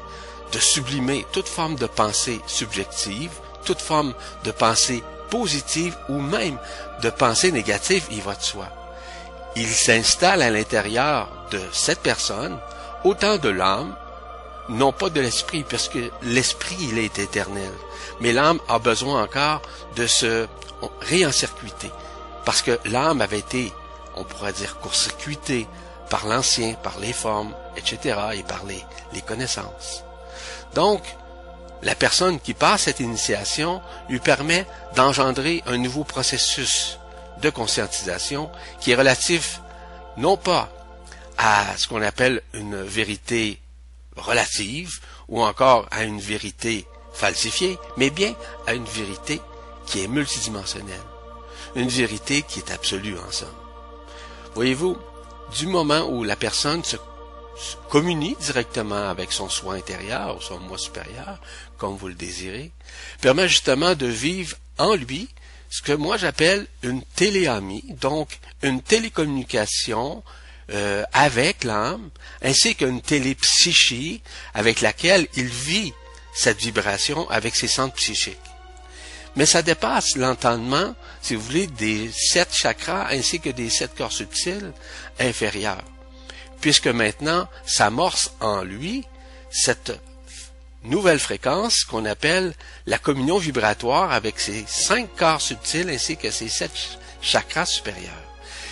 de 0.52 0.60
sublimer 0.60 1.26
toute 1.32 1.48
forme 1.48 1.76
de 1.76 1.88
pensée 1.88 2.40
subjective, 2.48 3.32
toute 3.66 3.82
forme 3.82 4.14
de 4.44 4.52
pensée 4.52 5.04
positive 5.30 5.96
ou 6.10 6.20
même 6.20 6.58
de 7.02 7.10
pensée 7.10 7.52
négative, 7.52 8.06
il 8.12 8.22
va 8.22 8.36
de 8.36 8.42
soi. 8.42 8.68
Il 9.56 9.70
s'installe 9.70 10.42
à 10.42 10.50
l'intérieur 10.50 11.30
de 11.52 11.60
cette 11.72 12.00
personne 12.00 12.58
autant 13.04 13.38
de 13.38 13.50
l'âme, 13.50 13.96
non 14.70 14.92
pas 14.92 15.10
de 15.10 15.22
l'esprit, 15.22 15.64
parce 15.64 15.88
que 15.88 16.12
l'esprit, 16.22 16.78
il 16.80 17.00
est 17.00 17.20
éternel. 17.20 17.72
Mais 18.20 18.34
l'âme 18.34 18.60
a 18.68 18.80
besoin 18.80 19.24
encore 19.24 19.62
de 19.96 20.08
se 20.08 20.48
réencircuiter, 21.02 21.92
parce 22.46 22.62
que 22.62 22.80
l'âme 22.86 23.22
avait 23.22 23.40
été, 23.40 23.74
on 24.16 24.24
pourrait 24.24 24.54
dire, 24.54 24.78
court-circuitée 24.80 25.68
par 26.10 26.28
l'ancien, 26.28 26.74
par 26.76 27.00
les 27.00 27.14
formes, 27.14 27.54
etc., 27.76 28.20
et 28.34 28.44
par 28.44 28.66
les, 28.66 28.84
les 29.14 29.22
connaissances. 29.22 30.04
Donc, 30.74 31.02
la 31.84 31.96
personne 31.96 32.40
qui 32.40 32.54
passe 32.54 32.84
cette 32.84 33.00
initiation 33.00 33.82
lui 34.10 34.20
permet 34.20 34.66
d'engendrer 34.96 35.64
un 35.68 35.78
nouveau 35.78 36.04
processus 36.04 36.98
de 37.42 37.50
conscientisation 37.50 38.50
qui 38.80 38.92
est 38.92 38.96
relatif 38.96 39.62
non 40.18 40.38
pas 40.38 40.70
à 41.38 41.78
ce 41.78 41.88
qu'on 41.88 42.02
appelle 42.02 42.42
une 42.54 42.82
vérité 42.82 43.60
relative 44.16 45.00
ou 45.28 45.44
encore 45.44 45.88
à 45.92 46.04
une 46.04 46.20
vérité 46.20 46.88
falsifiée, 47.14 47.78
mais 47.98 48.10
bien 48.10 48.34
à 48.66 48.74
une 48.74 48.86
vérité 48.86 49.42
qui 49.86 50.04
est 50.04 50.08
multidimensionnelle, 50.08 51.02
une 51.76 51.90
vérité 51.90 52.42
qui 52.42 52.60
est 52.60 52.72
absolue 52.72 53.18
en 53.18 53.32
somme. 53.32 53.50
Voyez-vous, 54.56 54.98
du 55.58 55.68
moment 55.68 56.08
où 56.10 56.24
la 56.24 56.36
personne 56.36 56.84
se 56.84 56.98
communie 57.90 58.36
directement 58.40 59.10
avec 59.10 59.32
son 59.32 59.50
soi 59.50 59.76
intérieur 59.76 60.38
ou 60.38 60.42
son 60.42 60.60
moi 60.60 60.78
supérieur, 60.78 61.40
comme 61.78 61.96
vous 61.96 62.08
le 62.08 62.14
désirez, 62.14 62.72
permet 63.22 63.48
justement 63.48 63.96
de 63.96 64.08
vivre 64.08 64.58
en 64.78 64.96
lui 64.96 65.30
ce 65.70 65.82
que 65.82 65.94
moi 65.94 66.18
j'appelle 66.18 66.68
une 66.84 67.04
téléamie, 67.16 67.84
donc 68.02 68.40
une 68.64 68.82
télécommunication 68.82 70.24
euh, 70.72 71.04
avec 71.14 71.64
l'âme, 71.64 72.10
ainsi 72.42 72.76
qu'une 72.76 73.02
télépsychie 73.02 74.22
avec 74.54 74.82
laquelle 74.82 75.28
il 75.36 75.48
vit 75.48 75.94
cette 76.34 76.60
vibration 76.60 77.30
avec 77.30 77.56
ses 77.56 77.68
centres 77.68 77.96
psychiques. 77.96 78.38
Mais 79.36 79.46
ça 79.46 79.62
dépasse 79.62 80.16
l'entendement, 80.16 80.96
si 81.22 81.36
vous 81.36 81.42
voulez, 81.42 81.68
des 81.68 82.12
sept 82.12 82.54
chakras 82.54 83.08
ainsi 83.12 83.40
que 83.40 83.50
des 83.50 83.70
sept 83.70 83.96
corps 83.96 84.12
subtils 84.12 84.74
inférieurs, 85.20 85.84
puisque 86.60 86.88
maintenant 86.88 87.48
s'amorce 87.66 88.32
en 88.40 88.64
lui 88.64 89.06
cette 89.52 89.94
nouvelle 90.90 91.20
fréquence 91.20 91.84
qu'on 91.84 92.06
appelle 92.06 92.54
la 92.86 92.98
communion 92.98 93.38
vibratoire 93.38 94.12
avec 94.12 94.40
ses 94.40 94.66
cinq 94.68 95.10
corps 95.16 95.42
subtils 95.42 95.90
ainsi 95.90 96.18
que 96.18 96.32
ses 96.32 96.50
sept 96.50 96.72
chakras 97.22 97.66
supérieurs. 97.66 98.14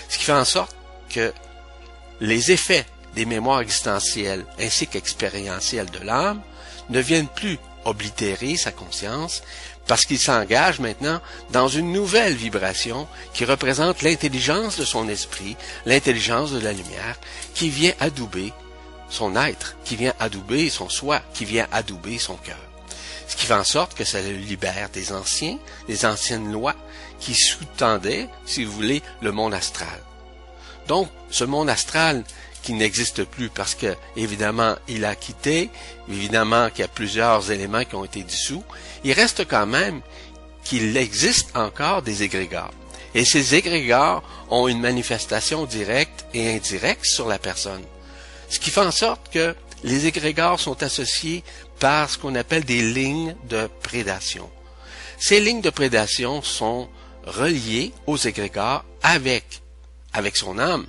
Ce 0.09 0.17
qui 0.17 0.25
fait 0.25 0.31
en 0.33 0.45
sorte 0.45 0.75
que 1.09 1.33
les 2.21 2.51
effets 2.51 2.85
des 3.15 3.25
mémoires 3.25 3.61
existentielles 3.61 4.45
ainsi 4.59 4.87
qu'expérientielles 4.87 5.89
de 5.89 5.99
l'âme 5.99 6.41
ne 6.89 6.99
viennent 6.99 7.27
plus 7.27 7.57
oblitérer 7.85 8.57
sa 8.57 8.71
conscience 8.71 9.43
parce 9.87 10.05
qu'il 10.05 10.19
s'engage 10.19 10.79
maintenant 10.79 11.21
dans 11.51 11.67
une 11.67 11.91
nouvelle 11.91 12.33
vibration 12.33 13.07
qui 13.33 13.45
représente 13.45 14.01
l'intelligence 14.01 14.77
de 14.77 14.85
son 14.85 15.07
esprit, 15.07 15.55
l'intelligence 15.85 16.51
de 16.51 16.59
la 16.59 16.73
lumière, 16.73 17.19
qui 17.53 17.69
vient 17.69 17.93
adouber 17.99 18.51
son 19.15 19.35
être, 19.35 19.77
qui 19.85 19.95
vient 19.95 20.13
adouber 20.19 20.69
son 20.69 20.89
soi, 20.89 21.21
qui 21.33 21.45
vient 21.45 21.67
adouber 21.71 22.19
son 22.19 22.35
cœur. 22.35 22.59
Ce 23.27 23.35
qui 23.35 23.45
fait 23.45 23.53
en 23.53 23.63
sorte 23.63 23.95
que 23.95 24.03
ça 24.03 24.21
le 24.21 24.33
libère 24.33 24.89
des 24.89 25.13
anciens, 25.13 25.57
des 25.87 26.05
anciennes 26.05 26.51
lois 26.51 26.75
qui 27.19 27.33
sous-tendaient, 27.33 28.27
si 28.45 28.65
vous 28.65 28.73
voulez, 28.73 29.01
le 29.21 29.31
monde 29.31 29.53
astral. 29.53 30.01
Donc, 30.87 31.09
ce 31.31 31.43
monde 31.43 31.69
astral 31.69 32.23
qui 32.61 32.73
n'existe 32.73 33.23
plus 33.23 33.49
parce 33.49 33.73
que, 33.73 33.95
évidemment, 34.15 34.75
il 34.87 35.05
a 35.05 35.15
quitté, 35.15 35.69
évidemment 36.09 36.69
qu'il 36.69 36.81
y 36.81 36.83
a 36.83 36.89
plusieurs 36.89 37.51
éléments 37.51 37.85
qui 37.85 37.95
ont 37.95 38.05
été 38.05 38.21
dissous, 38.21 38.63
il 39.03 39.13
reste 39.13 39.47
quand 39.47 39.65
même 39.65 40.01
qu'il 40.63 40.97
existe 40.97 41.55
encore 41.55 42.01
des 42.01 42.23
égrégores. 42.23 42.73
Et 43.13 43.23
ces 43.23 43.55
égrégores 43.55 44.23
ont 44.49 44.67
une 44.67 44.81
manifestation 44.81 45.65
directe 45.65 46.25
et 46.33 46.53
indirecte 46.55 47.05
sur 47.05 47.27
la 47.27 47.39
personne. 47.39 47.83
Ce 48.49 48.59
qui 48.59 48.69
fait 48.69 48.81
en 48.81 48.91
sorte 48.91 49.31
que 49.31 49.55
les 49.83 50.05
égrégores 50.07 50.59
sont 50.59 50.81
associés 50.83 51.43
par 51.79 52.09
ce 52.09 52.17
qu'on 52.17 52.35
appelle 52.35 52.63
des 52.65 52.81
lignes 52.81 53.35
de 53.49 53.69
prédation. 53.83 54.49
Ces 55.19 55.39
lignes 55.39 55.61
de 55.61 55.69
prédation 55.69 56.41
sont 56.41 56.89
reliées 57.25 57.91
aux 58.07 58.17
égrégores 58.17 58.83
avec 59.01 59.61
avec 60.15 60.37
son 60.37 60.59
âme, 60.59 60.85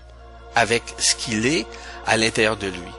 avec 0.55 0.83
ce 0.99 1.17
qu'il 1.17 1.47
est 1.47 1.67
à 2.07 2.17
l'intérieur 2.17 2.57
de 2.57 2.69
lui. 2.69 2.93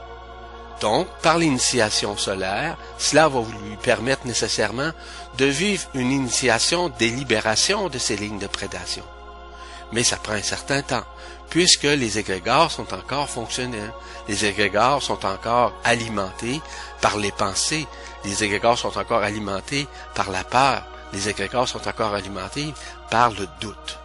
Donc, 0.81 1.07
par 1.23 1.37
l'initiation 1.37 2.17
solaire, 2.17 2.77
cela 2.99 3.29
va 3.29 3.39
lui 3.39 3.77
permettre 3.81 4.27
nécessairement 4.27 4.91
de 5.37 5.45
vivre 5.45 5.87
une 5.95 6.11
initiation 6.11 6.89
des 6.89 7.09
libérations 7.09 7.89
de 7.89 7.97
ces 7.97 8.15
lignes 8.15 8.39
de 8.39 8.47
prédation. 8.47 9.03
Mais 9.91 10.03
ça 10.03 10.17
prend 10.17 10.33
un 10.33 10.43
certain 10.43 10.81
temps, 10.81 11.05
puisque 11.49 11.83
les 11.83 12.19
égrégores 12.19 12.71
sont 12.71 12.93
encore 12.93 13.29
fonctionnels. 13.29 13.93
Les 14.27 14.45
égrégores 14.45 15.01
sont 15.01 15.25
encore 15.25 15.73
alimentés 15.83 16.61
par 17.01 17.17
les 17.17 17.31
pensées. 17.31 17.87
Les 18.25 18.43
égrégores 18.43 18.77
sont 18.77 18.97
encore 18.97 19.23
alimentés 19.23 19.87
par 20.15 20.31
la 20.31 20.43
peur. 20.43 20.83
Les 21.13 21.29
égrégores 21.29 21.67
sont 21.67 21.87
encore 21.87 22.13
alimentés 22.13 22.73
par 23.09 23.31
le 23.31 23.47
doute 23.61 23.97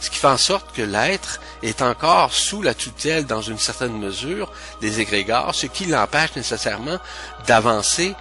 ce 0.00 0.10
qui 0.10 0.18
fait 0.18 0.26
en 0.26 0.36
sorte 0.36 0.72
que 0.72 0.82
l'être 0.82 1.40
est 1.62 1.82
encore 1.82 2.32
sous 2.32 2.62
la 2.62 2.74
tutelle, 2.74 3.26
dans 3.26 3.42
une 3.42 3.58
certaine 3.58 3.98
mesure, 3.98 4.50
des 4.80 5.00
égrégores, 5.00 5.54
ce 5.54 5.66
qui 5.66 5.86
l'empêche 5.86 6.36
nécessairement 6.36 6.98
d'avancer 7.46 8.14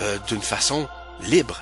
euh, 0.00 0.18
d'une 0.28 0.42
façon 0.42 0.88
libre. 1.20 1.60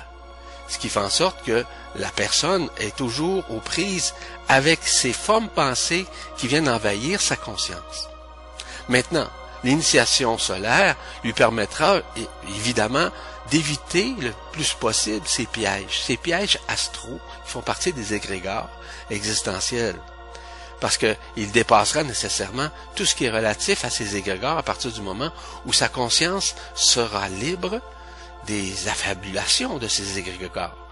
Ce 0.67 0.77
qui 0.77 0.89
fait 0.89 0.99
en 0.99 1.09
sorte 1.09 1.43
que 1.43 1.63
la 1.95 2.09
personne 2.09 2.69
est 2.79 2.95
toujours 2.95 3.43
aux 3.51 3.59
prises 3.59 4.13
avec 4.49 4.79
ces 4.83 5.13
formes 5.13 5.49
pensées 5.49 6.05
qui 6.37 6.47
viennent 6.47 6.69
envahir 6.69 7.21
sa 7.21 7.35
conscience. 7.35 8.09
Maintenant, 8.87 9.27
l'initiation 9.63 10.37
solaire 10.37 10.95
lui 11.23 11.33
permettra 11.33 11.97
évidemment 12.57 13.09
d'éviter 13.49 14.15
le 14.19 14.33
plus 14.51 14.73
possible 14.73 15.27
ces 15.27 15.45
pièges, 15.45 16.01
ces 16.05 16.17
pièges 16.17 16.59
astraux 16.67 17.19
qui 17.45 17.51
font 17.51 17.61
partie 17.61 17.93
des 17.93 18.13
égrégores 18.13 18.69
existentiels. 19.09 19.99
Parce 20.79 20.97
qu'il 20.97 21.51
dépassera 21.51 22.03
nécessairement 22.03 22.69
tout 22.95 23.05
ce 23.05 23.15
qui 23.15 23.25
est 23.25 23.31
relatif 23.31 23.85
à 23.85 23.89
ces 23.89 24.15
égrégores 24.15 24.57
à 24.57 24.63
partir 24.63 24.91
du 24.91 25.01
moment 25.01 25.31
où 25.65 25.73
sa 25.73 25.87
conscience 25.87 26.55
sera 26.75 27.29
libre 27.29 27.81
des 28.45 28.87
affabulations 28.87 29.77
de 29.77 29.87
ces 29.87 30.19
égrégores. 30.19 30.84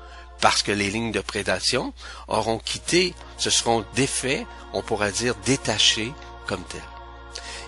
Parce 0.44 0.62
que 0.62 0.74
les 0.74 0.92
lignes 0.92 1.14
de 1.14 1.22
prédation 1.22 1.94
auront 2.28 2.58
quitté, 2.58 3.14
se 3.38 3.50
seront 3.50 3.86
défaits, 3.96 4.46
on 4.74 4.82
pourrait 4.82 5.14
dire 5.14 5.36
détachés 5.46 6.12
comme 6.48 6.66
tels. 6.66 6.82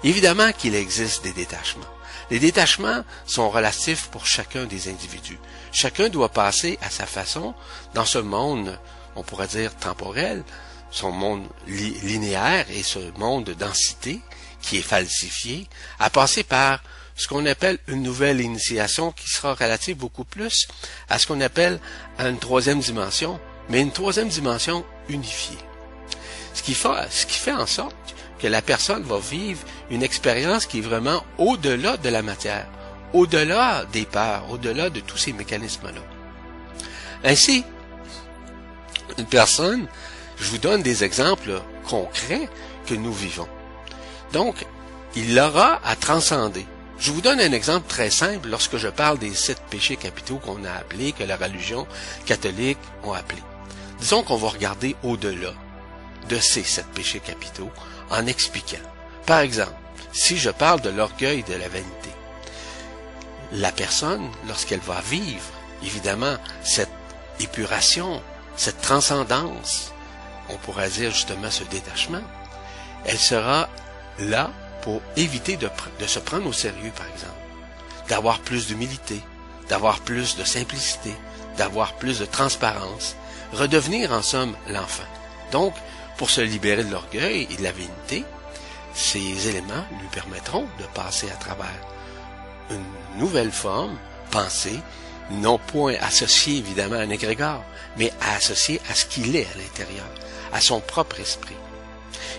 Évidemment 0.03 0.51
qu'il 0.51 0.75
existe 0.75 1.24
des 1.24 1.32
détachements. 1.32 1.86
Les 2.29 2.39
détachements 2.39 3.05
sont 3.25 3.50
relatifs 3.50 4.08
pour 4.08 4.27
chacun 4.27 4.65
des 4.65 4.89
individus. 4.89 5.39
Chacun 5.72 6.10
doit 6.10 6.27
passer 6.27 6.77
à 6.82 6.89
sa 6.89 7.05
façon 7.05 7.53
dans 7.94 8.03
ce 8.03 8.17
monde, 8.17 8.77
on 9.15 9.24
pourrait 9.24 9.48
dire 9.48 9.74
temporel, 9.77 10.44
son 10.91 11.13
monde 11.13 11.48
linéaire 11.67 12.65
et 12.72 12.84
ce 12.84 13.00
monde 13.17 13.46
de 13.46 13.53
densité 13.53 14.20
qui 14.62 14.79
est 14.79 14.82
falsifié, 14.82 15.65
à 15.98 16.10
passer 16.10 16.44
par 16.44 16.84
ce 17.15 17.27
qu'on 17.27 17.45
appelle 17.45 17.79
une 17.88 18.03
nouvelle 18.03 18.41
initiation 18.41 19.12
qui 19.12 19.29
sera 19.29 19.53
relative 19.53 19.98
beaucoup 19.98 20.25
plus 20.25 20.67
à 21.10 21.17
ce 21.17 21.27
qu'on 21.27 21.41
appelle 21.41 21.79
une 22.19 22.39
troisième 22.39 22.79
dimension, 22.79 23.39
mais 23.69 23.81
une 23.81 23.91
troisième 23.91 24.27
dimension 24.27 24.86
unifiée. 25.07 25.57
Ce 26.53 26.62
qui 26.62 26.74
fait, 26.74 27.51
en 27.51 27.67
sorte 27.67 27.95
que 28.39 28.48
la 28.48 28.62
personne 28.62 29.03
va 29.03 29.19
vivre 29.19 29.62
une 29.89 30.03
expérience 30.03 30.65
qui 30.65 30.79
est 30.79 30.81
vraiment 30.81 31.24
au-delà 31.38 31.98
de 31.98 32.10
la 32.10 32.22
matière, 32.22 32.67
au-delà 33.13 33.86
des 33.91 34.05
peurs, 34.05 34.50
au-delà 34.50 34.89
de 34.89 35.00
tous 35.00 35.17
ces 35.17 35.34
mécanismes-là. 35.34 36.01
Ainsi, 37.24 37.63
une 39.17 39.25
personne, 39.25 39.88
je 40.38 40.50
vous 40.50 40.57
donne 40.57 40.81
des 40.81 41.03
exemples 41.03 41.62
concrets 41.88 42.50
que 42.86 42.93
nous 42.93 43.13
vivons. 43.13 43.48
Donc, 44.34 44.65
il 45.15 45.38
aura 45.39 45.79
à 45.86 45.95
transcender. 45.95 46.65
Je 46.98 47.12
vous 47.12 47.22
donne 47.22 47.42
un 47.42 47.52
exemple 47.52 47.88
très 47.88 48.10
simple 48.10 48.48
lorsque 48.48 48.78
je 48.78 48.88
parle 48.88 49.20
des 49.20 49.34
sept 49.34 49.62
péchés 49.70 49.98
capitaux 49.98 50.38
qu'on 50.38 50.64
a 50.64 50.72
appelés, 50.72 51.12
que 51.12 51.24
la 51.24 51.36
religion 51.36 51.88
catholique 52.25 52.78
a 53.06 53.18
appelés. 53.18 53.44
Disons 54.00 54.24
qu'on 54.24 54.38
va 54.38 54.50
regarder 54.50 54.96
au-delà 55.04 55.54
de 56.30 56.40
ces 56.40 56.64
sept 56.64 56.88
péchés 56.94 57.20
capitaux 57.20 57.70
en 58.10 58.25
expliquant. 58.28 58.78
Par 59.25 59.40
exemple, 59.40 59.74
si 60.14 60.38
je 60.38 60.50
parle 60.50 60.82
de 60.82 60.90
l'orgueil 60.90 61.44
de 61.44 61.54
la 61.54 61.68
vanité, 61.68 62.10
la 63.52 63.72
personne, 63.72 64.30
lorsqu'elle 64.48 64.80
va 64.80 65.02
vivre, 65.02 65.44
évidemment, 65.84 66.38
cette 66.64 66.90
épuration, 67.40 68.22
cette 68.56 68.82
transcendance, 68.82 69.92
on 70.50 70.56
pourrait 70.58 70.90
dire 70.90 71.12
justement 71.12 71.52
ce 71.52 71.64
détachement, 71.66 72.24
elle 73.06 73.18
sera 73.18 73.70
là 74.20 74.52
pour 74.86 75.01
éviter 75.18 75.58
de, 75.58 75.68
se 76.06 76.20
prendre 76.20 76.46
au 76.46 76.54
sérieux, 76.54 76.92
par 76.96 77.08
exemple. 77.08 77.34
d'avoir 78.08 78.39
plus 78.39 78.68
d'humilité, 78.68 79.20
d'avoir 79.68 80.00
plus 80.01 80.38
de 80.38 80.44
simplicité, 80.44 81.12
d'avoir 81.58 81.94
plus 81.94 82.20
de 82.20 82.25
transparence, 82.25 83.15
redevenir 83.51 84.12
en 84.12 84.22
somme 84.22 84.56
l'enfant. 84.70 85.10
Donc, 85.51 85.74
pour 86.18 86.30
se 86.30 86.42
libérer 86.42 86.84
de 86.84 86.92
l'orgueil 86.92 87.48
et 87.50 87.56
de 87.56 87.63
la 87.63 87.72
vanité, 87.72 88.24
ces 88.94 89.48
éléments 89.48 89.86
lui 90.00 90.08
permettront 90.12 90.68
de 90.80 90.86
passer 90.94 91.32
à 91.32 91.36
travers 91.36 91.82
une 92.70 93.20
nouvelle 93.20 93.51
forme, 93.51 93.98
pensée, 94.30 94.80
non 95.32 95.58
point 95.58 95.96
associée 96.00 96.58
évidemment 96.58 96.98
à 96.98 97.00
un 97.00 97.10
égrégore, 97.10 97.63
mais 97.98 98.13
associée 98.36 98.80
à 98.88 98.94
ce 98.94 99.06
qu'il 99.08 99.36
est 99.36 99.48
à 99.48 99.58
l'intérieur, 99.58 100.06
à 100.54 100.62
son 100.62 100.80
propre 100.80 101.20
esprit. 101.20 101.58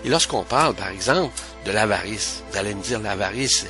Et 0.03 0.09
lorsqu'on 0.09 0.43
parle, 0.43 0.75
par 0.75 0.89
exemple, 0.89 1.33
de 1.65 1.71
l'avarice, 1.71 2.43
vous 2.49 2.57
allez 2.57 2.73
me 2.73 2.83
dire 2.83 2.99
l'avarice, 2.99 3.65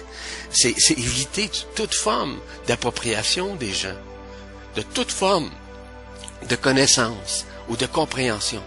c'est 0.52 0.76
éviter 0.92 1.50
toute 1.76 1.94
forme 1.94 2.40
d'appropriation 2.68 3.56
des 3.56 3.74
gens, 3.74 3.98
de 4.76 4.82
toute 4.82 5.12
forme 5.12 5.50
de 6.50 6.56
connaissance 6.56 7.46
ou 7.70 7.76
de 7.76 7.86
compréhension. 7.86 8.64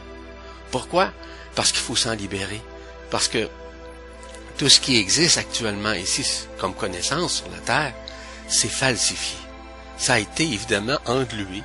Pourquoi? 0.71 1.13
Parce 1.55 1.73
qu'il 1.73 1.81
faut 1.81 1.97
s'en 1.97 2.15
libérer. 2.15 2.61
Parce 3.11 3.29
que 3.29 3.49
tout 4.59 4.69
ce 4.69 4.81
qui 4.81 4.99
existe 4.99 5.39
actuellement 5.39 5.93
ici 5.93 6.47
comme 6.59 6.75
connaissance 6.75 7.37
sur 7.37 7.51
la 7.51 7.59
Terre, 7.59 7.95
c'est 8.49 8.69
falsifié. 8.69 9.39
Ça 9.97 10.15
a 10.15 10.19
été 10.19 10.45
évidemment 10.45 10.99
englué 11.07 11.63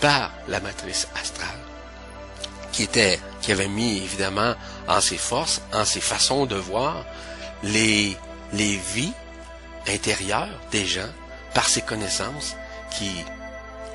par 0.00 0.32
la 0.48 0.60
matrice 0.60 1.08
astrale, 1.20 1.60
qui 2.72 2.84
était, 2.84 3.20
qui 3.40 3.52
avait 3.52 3.68
mis 3.68 3.98
évidemment 3.98 4.54
en 4.88 5.00
ses 5.00 5.16
forces, 5.16 5.62
en 5.72 5.84
ses 5.84 6.00
façons 6.00 6.46
de 6.46 6.56
voir, 6.56 7.04
les, 7.62 8.16
les 8.52 8.78
vies 8.94 9.12
intérieures 9.88 10.60
des 10.70 10.86
gens 10.86 11.08
par 11.54 11.68
ses 11.68 11.82
connaissances 11.82 12.56
qui 12.96 13.10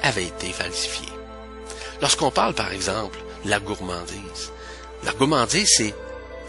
avaient 0.03 0.25
été 0.25 0.51
falsifiées. 0.51 1.13
Lorsqu'on 2.01 2.31
parle, 2.31 2.53
par 2.53 2.71
exemple, 2.71 3.19
de 3.43 3.49
la 3.49 3.59
gourmandise, 3.59 4.51
la 5.03 5.13
gourmandise, 5.13 5.69
c'est 5.77 5.93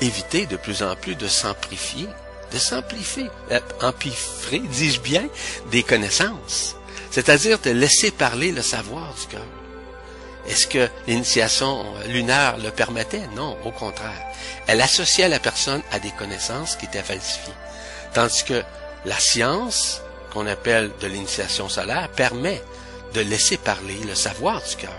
éviter 0.00 0.47
de 0.47 0.57
plus 0.57 0.83
en 0.83 0.95
plus 0.97 1.15
de 1.15 1.29
s'amplifier, 1.29 2.09
de 2.53 2.59
s'amplifier, 2.59 3.29
euh, 3.50 3.61
empiffrer, 3.83 4.61
dis-je 4.61 5.00
bien, 5.00 5.26
des 5.71 5.83
connaissances. 5.83 6.76
C'est-à-dire 7.11 7.59
de 7.61 7.71
laisser 7.71 8.11
parler 8.11 8.53
le 8.53 8.62
savoir 8.62 9.15
du 9.15 9.26
cœur. 9.26 9.47
Est-ce 10.49 10.67
que 10.67 10.88
l'initiation 11.07 11.85
lunaire 12.09 12.57
le 12.59 12.71
permettait? 12.71 13.26
Non, 13.35 13.57
au 13.65 13.71
contraire. 13.73 14.23
Elle 14.67 14.81
associait 14.81 15.29
la 15.29 15.38
personne 15.38 15.83
à 15.93 15.99
des 15.99 16.11
connaissances 16.11 16.76
qui 16.76 16.87
étaient 16.87 17.03
falsifiées. 17.03 17.53
Tandis 18.15 18.45
que 18.45 18.62
la 19.05 19.19
science, 19.19 20.03
qu'on 20.33 20.47
appelle 20.47 20.91
de 21.00 21.07
l'initiation 21.07 21.69
solaire, 21.69 22.09
permet 22.11 22.62
de 23.15 23.21
laisser 23.21 23.57
parler 23.57 23.99
le 24.07 24.15
savoir 24.15 24.62
du 24.62 24.76
cœur. 24.76 24.93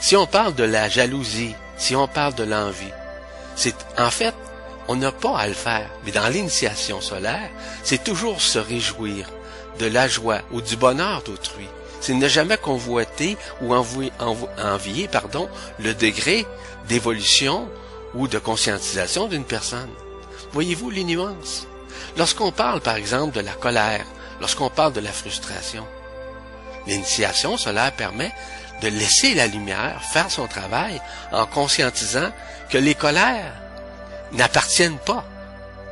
Si 0.00 0.16
on 0.16 0.26
parle 0.26 0.54
de 0.54 0.64
la 0.64 0.88
jalousie, 0.88 1.54
si 1.76 1.96
on 1.96 2.06
parle 2.06 2.34
de 2.34 2.44
l'envie, 2.44 2.92
c'est, 3.56 3.74
en 3.98 4.10
fait, 4.10 4.34
on 4.86 4.96
n'a 4.96 5.12
pas 5.12 5.36
à 5.38 5.48
le 5.48 5.54
faire. 5.54 5.90
Mais 6.04 6.12
dans 6.12 6.28
l'initiation 6.28 7.00
solaire, 7.00 7.50
c'est 7.82 8.04
toujours 8.04 8.40
se 8.40 8.58
réjouir 8.58 9.28
de 9.78 9.86
la 9.86 10.08
joie 10.08 10.40
ou 10.52 10.60
du 10.60 10.76
bonheur 10.76 11.22
d'autrui. 11.22 11.68
C'est 12.00 12.14
ne 12.14 12.28
jamais 12.28 12.56
convoiter 12.56 13.36
ou 13.60 13.74
envier, 13.74 15.08
le 15.78 15.94
degré 15.94 16.46
d'évolution 16.88 17.68
ou 18.14 18.28
de 18.28 18.38
conscientisation 18.38 19.26
d'une 19.26 19.44
personne. 19.44 19.90
Voyez-vous 20.52 20.90
les 20.90 21.04
nuances? 21.04 21.66
Lorsqu'on 22.16 22.52
parle, 22.52 22.80
par 22.80 22.96
exemple, 22.96 23.34
de 23.34 23.40
la 23.40 23.52
colère, 23.52 24.06
lorsqu'on 24.40 24.70
parle 24.70 24.92
de 24.92 25.00
la 25.00 25.12
frustration, 25.12 25.86
l'initiation 26.86 27.56
solaire 27.56 27.92
permet 27.92 28.32
de 28.82 28.88
laisser 28.88 29.34
la 29.34 29.46
lumière 29.46 30.02
faire 30.12 30.30
son 30.30 30.46
travail 30.46 31.00
en 31.32 31.46
conscientisant 31.46 32.30
que 32.70 32.78
les 32.78 32.94
colères 32.94 33.54
n'appartiennent 34.32 34.98
pas 34.98 35.24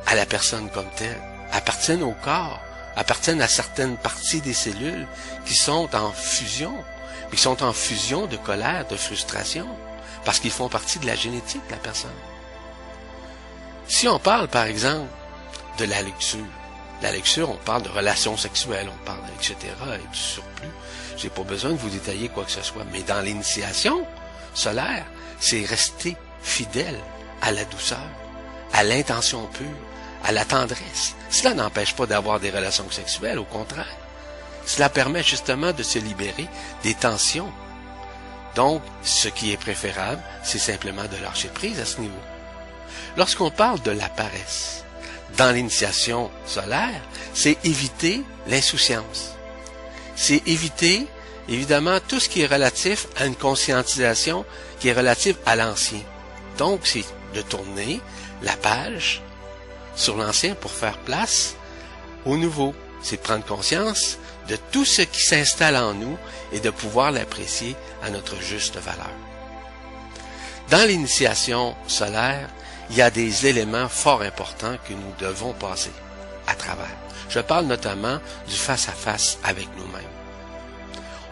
à 0.06 0.14
la 0.14 0.26
personne 0.26 0.70
comme 0.70 0.90
telle, 0.96 1.20
appartiennent 1.52 2.02
au 2.02 2.14
corps, 2.22 2.60
appartiennent 2.96 3.42
à 3.42 3.48
certaines 3.48 3.96
parties 3.96 4.40
des 4.40 4.54
cellules 4.54 5.06
qui 5.44 5.54
sont 5.54 5.94
en 5.94 6.12
fusion, 6.12 6.74
qui 7.30 7.36
sont 7.36 7.62
en 7.62 7.72
fusion 7.72 8.26
de 8.26 8.36
colère, 8.36 8.86
de 8.88 8.96
frustration, 8.96 9.66
parce 10.24 10.40
qu'ils 10.40 10.50
font 10.50 10.68
partie 10.68 10.98
de 10.98 11.06
la 11.06 11.14
génétique 11.14 11.64
de 11.66 11.72
la 11.72 11.78
personne. 11.78 12.10
Si 13.86 14.08
on 14.08 14.18
parle, 14.18 14.48
par 14.48 14.64
exemple, 14.64 15.08
de 15.78 15.84
la 15.84 16.02
lecture, 16.02 16.44
la 17.02 17.12
lecture, 17.12 17.50
on 17.50 17.56
parle 17.56 17.82
de 17.82 17.90
relations 17.90 18.36
sexuelles, 18.36 18.88
on 18.90 19.04
parle, 19.04 19.20
etc., 19.38 19.56
et 19.94 20.08
du 20.12 20.18
surplus. 20.18 20.68
J'ai 21.16 21.28
pas 21.28 21.42
besoin 21.42 21.72
de 21.72 21.76
vous 21.76 21.90
détailler 21.90 22.28
quoi 22.28 22.44
que 22.44 22.50
ce 22.50 22.62
soit. 22.62 22.84
Mais 22.92 23.02
dans 23.02 23.20
l'initiation 23.20 24.06
solaire, 24.54 25.04
c'est 25.38 25.64
rester 25.64 26.16
fidèle 26.42 26.98
à 27.42 27.52
la 27.52 27.64
douceur, 27.64 28.08
à 28.72 28.82
l'intention 28.82 29.46
pure, 29.46 29.66
à 30.24 30.32
la 30.32 30.44
tendresse. 30.44 31.14
Cela 31.30 31.54
n'empêche 31.54 31.94
pas 31.94 32.06
d'avoir 32.06 32.40
des 32.40 32.50
relations 32.50 32.90
sexuelles, 32.90 33.38
au 33.38 33.44
contraire. 33.44 33.86
Cela 34.66 34.88
permet 34.88 35.22
justement 35.22 35.72
de 35.72 35.82
se 35.82 35.98
libérer 35.98 36.48
des 36.82 36.94
tensions. 36.94 37.52
Donc, 38.54 38.82
ce 39.02 39.28
qui 39.28 39.52
est 39.52 39.56
préférable, 39.56 40.22
c'est 40.42 40.58
simplement 40.58 41.04
de 41.04 41.22
lâcher 41.22 41.48
prise 41.48 41.78
à 41.78 41.84
ce 41.84 42.00
niveau. 42.00 42.14
Lorsqu'on 43.16 43.50
parle 43.50 43.80
de 43.82 43.90
la 43.92 44.08
paresse, 44.08 44.84
dans 45.36 45.54
l'initiation 45.54 46.30
solaire, 46.46 47.00
c'est 47.34 47.58
éviter 47.64 48.22
l'insouciance. 48.46 49.34
C'est 50.16 50.46
éviter, 50.48 51.06
évidemment, 51.48 51.98
tout 52.00 52.20
ce 52.20 52.28
qui 52.28 52.42
est 52.42 52.46
relatif 52.46 53.06
à 53.16 53.26
une 53.26 53.36
conscientisation 53.36 54.44
qui 54.80 54.88
est 54.88 54.94
relative 54.94 55.36
à 55.44 55.56
l'ancien. 55.56 56.00
Donc, 56.58 56.80
c'est 56.84 57.04
de 57.34 57.42
tourner 57.42 58.00
la 58.42 58.56
page 58.56 59.22
sur 59.96 60.16
l'ancien 60.16 60.54
pour 60.54 60.70
faire 60.70 60.98
place 60.98 61.56
au 62.24 62.36
nouveau. 62.36 62.74
C'est 63.02 63.20
prendre 63.20 63.44
conscience 63.44 64.18
de 64.48 64.56
tout 64.70 64.84
ce 64.84 65.02
qui 65.02 65.20
s'installe 65.20 65.76
en 65.76 65.94
nous 65.94 66.16
et 66.52 66.60
de 66.60 66.70
pouvoir 66.70 67.10
l'apprécier 67.10 67.74
à 68.02 68.10
notre 68.10 68.40
juste 68.40 68.76
valeur. 68.76 69.10
Dans 70.70 70.86
l'initiation 70.86 71.76
solaire, 71.86 72.48
il 72.90 72.96
y 72.96 73.02
a 73.02 73.10
des 73.10 73.46
éléments 73.46 73.88
fort 73.88 74.22
importants 74.22 74.76
que 74.88 74.92
nous 74.92 75.12
devons 75.18 75.52
passer 75.52 75.92
à 76.46 76.54
travers. 76.54 76.96
Je 77.28 77.40
parle 77.40 77.66
notamment 77.66 78.18
du 78.48 78.54
face-à-face 78.54 79.38
avec 79.44 79.68
nous-mêmes. 79.76 80.02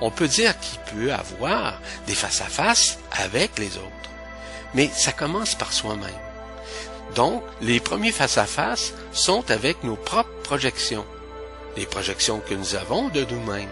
On 0.00 0.10
peut 0.10 0.28
dire 0.28 0.54
qu'il 0.58 0.78
peut 0.80 1.12
avoir 1.12 1.80
des 2.06 2.14
face-à-face 2.14 2.98
avec 3.12 3.58
les 3.58 3.76
autres, 3.76 4.10
mais 4.74 4.90
ça 4.92 5.12
commence 5.12 5.54
par 5.54 5.72
soi-même. 5.72 6.10
Donc, 7.14 7.42
les 7.60 7.80
premiers 7.80 8.12
face-à-face 8.12 8.94
sont 9.12 9.50
avec 9.50 9.84
nos 9.84 9.96
propres 9.96 10.42
projections, 10.42 11.06
les 11.76 11.86
projections 11.86 12.40
que 12.40 12.54
nous 12.54 12.74
avons 12.74 13.08
de 13.08 13.24
nous-mêmes, 13.24 13.68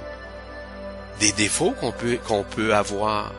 des 1.21 1.33
défauts 1.33 1.73
qu'on 1.81 1.93
peut, 1.93 2.19
qu'on 2.27 2.45
peut 2.45 2.75
avoir, 2.75 3.33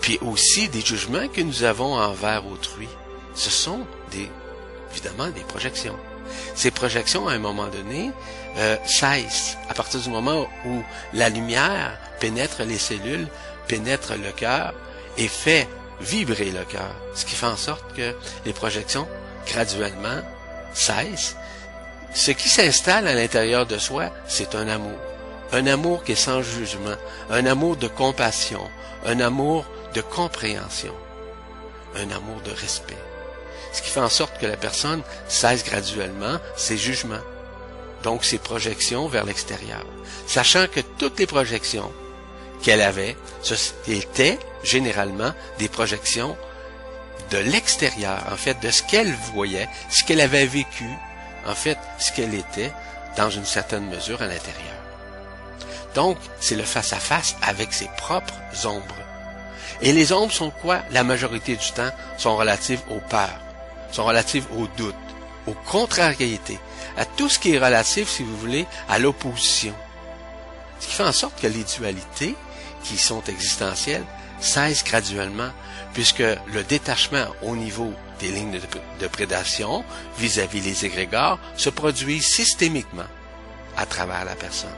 puis 0.00 0.18
aussi 0.20 0.68
des 0.68 0.80
jugements 0.80 1.28
que 1.28 1.40
nous 1.40 1.62
avons 1.62 1.94
envers 1.94 2.46
autrui 2.46 2.88
ce 3.34 3.50
sont 3.50 3.80
des, 4.10 4.28
évidemment 4.92 5.30
des 5.30 5.40
projections. 5.42 5.96
Ces 6.54 6.70
projections, 6.70 7.28
à 7.28 7.32
un 7.32 7.38
moment 7.38 7.68
donné, 7.68 8.10
euh, 8.56 8.76
cessent 8.86 9.56
à 9.68 9.74
partir 9.74 10.00
du 10.00 10.10
moment 10.10 10.46
où 10.66 10.82
la 11.12 11.28
lumière 11.28 11.98
pénètre 12.20 12.62
les 12.62 12.78
cellules, 12.78 13.28
pénètre 13.68 14.14
le 14.14 14.30
cœur 14.32 14.74
et 15.16 15.28
fait 15.28 15.68
vibrer 16.02 16.50
le 16.50 16.64
cœur, 16.64 16.94
ce 17.14 17.24
qui 17.24 17.34
fait 17.34 17.46
en 17.46 17.56
sorte 17.56 17.94
que 17.94 18.14
les 18.44 18.52
projections, 18.52 19.08
graduellement, 19.46 20.20
cessent. 20.74 21.36
Ce 22.14 22.30
qui 22.30 22.48
s'installe 22.48 23.06
à 23.06 23.14
l'intérieur 23.14 23.66
de 23.66 23.78
soi, 23.78 24.10
c'est 24.26 24.54
un 24.54 24.68
amour. 24.68 24.98
Un 25.52 25.66
amour 25.66 26.04
qui 26.04 26.12
est 26.12 26.16
sans 26.16 26.42
jugement, 26.42 26.96
un 27.30 27.46
amour 27.46 27.76
de 27.76 27.88
compassion, 27.88 28.68
un 29.04 29.20
amour 29.20 29.64
de 29.94 30.00
compréhension, 30.00 30.94
un 31.96 32.10
amour 32.10 32.40
de 32.44 32.50
respect. 32.50 32.96
Ce 33.72 33.80
qui 33.82 33.90
fait 33.90 34.00
en 34.00 34.08
sorte 34.08 34.38
que 34.38 34.46
la 34.46 34.56
personne 34.56 35.02
cesse 35.28 35.64
graduellement 35.64 36.38
ses 36.56 36.76
jugements, 36.76 37.24
donc 38.02 38.24
ses 38.24 38.38
projections 38.38 39.08
vers 39.08 39.24
l'extérieur, 39.24 39.84
sachant 40.26 40.66
que 40.66 40.80
toutes 40.98 41.18
les 41.18 41.26
projections 41.26 41.92
qu'elle 42.62 42.80
avait, 42.80 43.16
étaient 43.88 44.38
généralement 44.62 45.32
des 45.58 45.68
projections 45.68 46.36
de 47.30 47.38
l'extérieur, 47.38 48.18
en 48.30 48.36
fait, 48.36 48.60
de 48.60 48.70
ce 48.70 48.82
qu'elle 48.82 49.12
voyait, 49.34 49.68
ce 49.90 50.04
qu'elle 50.04 50.20
avait 50.20 50.46
vécu, 50.46 50.88
en 51.46 51.54
fait, 51.54 51.78
ce 51.98 52.12
qu'elle 52.12 52.34
était 52.34 52.72
dans 53.16 53.30
une 53.30 53.44
certaine 53.44 53.88
mesure 53.88 54.22
à 54.22 54.26
l'intérieur. 54.26 54.76
Donc, 55.94 56.18
c'est 56.40 56.56
le 56.56 56.62
face-à-face 56.62 57.36
avec 57.42 57.72
ses 57.72 57.88
propres 57.96 58.34
ombres. 58.64 58.96
Et 59.82 59.92
les 59.92 60.12
ombres 60.12 60.32
sont 60.32 60.50
quoi? 60.50 60.80
La 60.90 61.04
majorité 61.04 61.56
du 61.56 61.72
temps 61.72 61.90
sont 62.16 62.36
relatives 62.36 62.80
aux 62.88 63.00
peurs, 63.00 63.40
sont 63.90 64.04
relatives 64.04 64.46
au 64.56 64.66
doute, 64.76 64.94
aux 65.46 65.56
contrariétés. 65.66 66.58
à 66.96 67.04
tout 67.04 67.28
ce 67.28 67.38
qui 67.38 67.54
est 67.54 67.58
relatif, 67.58 68.08
si 68.08 68.22
vous 68.22 68.36
voulez, 68.36 68.66
à 68.88 68.98
l'opposition. 68.98 69.74
Ce 70.80 70.86
qui 70.86 70.92
fait 70.92 71.04
en 71.04 71.12
sorte 71.12 71.40
que 71.40 71.46
les 71.46 71.64
dualités, 71.64 72.34
qui 72.84 72.96
sont 72.96 73.22
existentielles, 73.24 74.04
cessent 74.40 74.84
graduellement, 74.84 75.50
puisque 75.94 76.20
le 76.20 76.64
détachement 76.68 77.26
au 77.42 77.56
niveau 77.56 77.92
des 78.20 78.28
lignes 78.28 78.58
de, 79.00 79.06
prédation 79.08 79.84
vis-à-vis 80.18 80.60
les 80.60 80.84
égrégores 80.84 81.38
se 81.56 81.70
produit 81.70 82.22
systémiquement 82.22 83.10
à 83.76 83.86
travers 83.86 84.24
la 84.24 84.34
personne. 84.34 84.70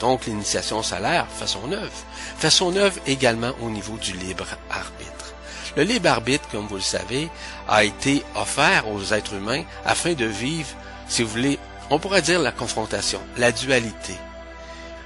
Donc 0.00 0.24
l'initiation 0.26 0.82
solaire 0.82 1.26
fait 1.28 1.46
son 1.46 1.70
œuvre. 1.72 1.92
Fait 2.38 2.50
son 2.50 2.74
œuvre 2.76 2.98
également 3.06 3.52
au 3.60 3.68
niveau 3.68 3.96
du 3.98 4.12
libre 4.14 4.46
arbitre. 4.70 5.34
Le 5.76 5.82
libre 5.82 6.08
arbitre, 6.08 6.48
comme 6.50 6.66
vous 6.66 6.76
le 6.76 6.80
savez, 6.80 7.28
a 7.68 7.84
été 7.84 8.24
offert 8.34 8.88
aux 8.88 9.12
êtres 9.12 9.34
humains 9.34 9.62
afin 9.84 10.14
de 10.14 10.24
vivre, 10.24 10.68
si 11.06 11.22
vous 11.22 11.28
voulez, 11.28 11.58
on 11.90 11.98
pourrait 11.98 12.22
dire 12.22 12.40
la 12.40 12.50
confrontation, 12.50 13.20
la 13.36 13.52
dualité, 13.52 14.14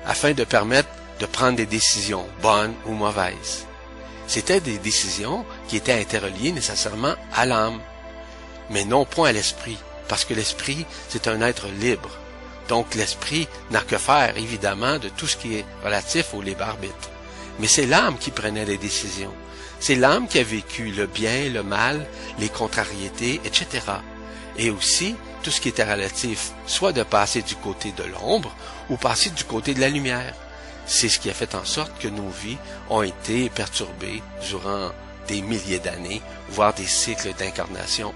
afin 0.06 0.32
de 0.32 0.44
permettre 0.44 0.88
de 1.24 1.30
prendre 1.30 1.56
des 1.56 1.64
décisions, 1.64 2.26
bonnes 2.42 2.74
ou 2.84 2.92
mauvaises. 2.92 3.64
C'était 4.26 4.60
des 4.60 4.76
décisions 4.76 5.46
qui 5.68 5.78
étaient 5.78 5.98
interreliées 5.98 6.52
nécessairement 6.52 7.14
à 7.34 7.46
l'âme, 7.46 7.80
mais 8.68 8.84
non 8.84 9.06
point 9.06 9.30
à 9.30 9.32
l'esprit, 9.32 9.78
parce 10.06 10.26
que 10.26 10.34
l'esprit, 10.34 10.84
c'est 11.08 11.26
un 11.26 11.40
être 11.40 11.68
libre. 11.80 12.10
Donc 12.68 12.94
l'esprit 12.94 13.48
n'a 13.70 13.80
que 13.80 13.96
faire, 13.96 14.36
évidemment, 14.36 14.98
de 14.98 15.08
tout 15.08 15.26
ce 15.26 15.38
qui 15.38 15.56
est 15.56 15.64
relatif 15.82 16.34
au 16.34 16.42
libre 16.42 16.64
arbitre. 16.64 17.08
Mais 17.58 17.68
c'est 17.68 17.86
l'âme 17.86 18.18
qui 18.18 18.30
prenait 18.30 18.66
les 18.66 18.76
décisions. 18.76 19.32
C'est 19.80 19.94
l'âme 19.94 20.28
qui 20.28 20.38
a 20.38 20.44
vécu 20.44 20.90
le 20.90 21.06
bien, 21.06 21.48
le 21.48 21.62
mal, 21.62 22.06
les 22.38 22.50
contrariétés, 22.50 23.40
etc. 23.46 23.66
Et 24.58 24.68
aussi 24.68 25.16
tout 25.42 25.50
ce 25.50 25.62
qui 25.62 25.70
était 25.70 25.90
relatif, 25.90 26.52
soit 26.66 26.92
de 26.92 27.02
passer 27.02 27.40
du 27.40 27.56
côté 27.56 27.92
de 27.92 28.04
l'ombre 28.04 28.54
ou 28.90 28.98
passer 28.98 29.30
du 29.30 29.44
côté 29.44 29.72
de 29.72 29.80
la 29.80 29.88
lumière. 29.88 30.34
C'est 30.86 31.08
ce 31.08 31.18
qui 31.18 31.30
a 31.30 31.34
fait 31.34 31.54
en 31.54 31.64
sorte 31.64 31.98
que 31.98 32.08
nos 32.08 32.28
vies 32.28 32.58
ont 32.90 33.02
été 33.02 33.48
perturbées 33.48 34.22
durant 34.48 34.90
des 35.26 35.40
milliers 35.40 35.78
d'années, 35.78 36.20
voire 36.50 36.74
des 36.74 36.86
cycles 36.86 37.32
d'incarnation 37.34 38.14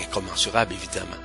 incommensurables, 0.00 0.74
évidemment. 0.74 1.22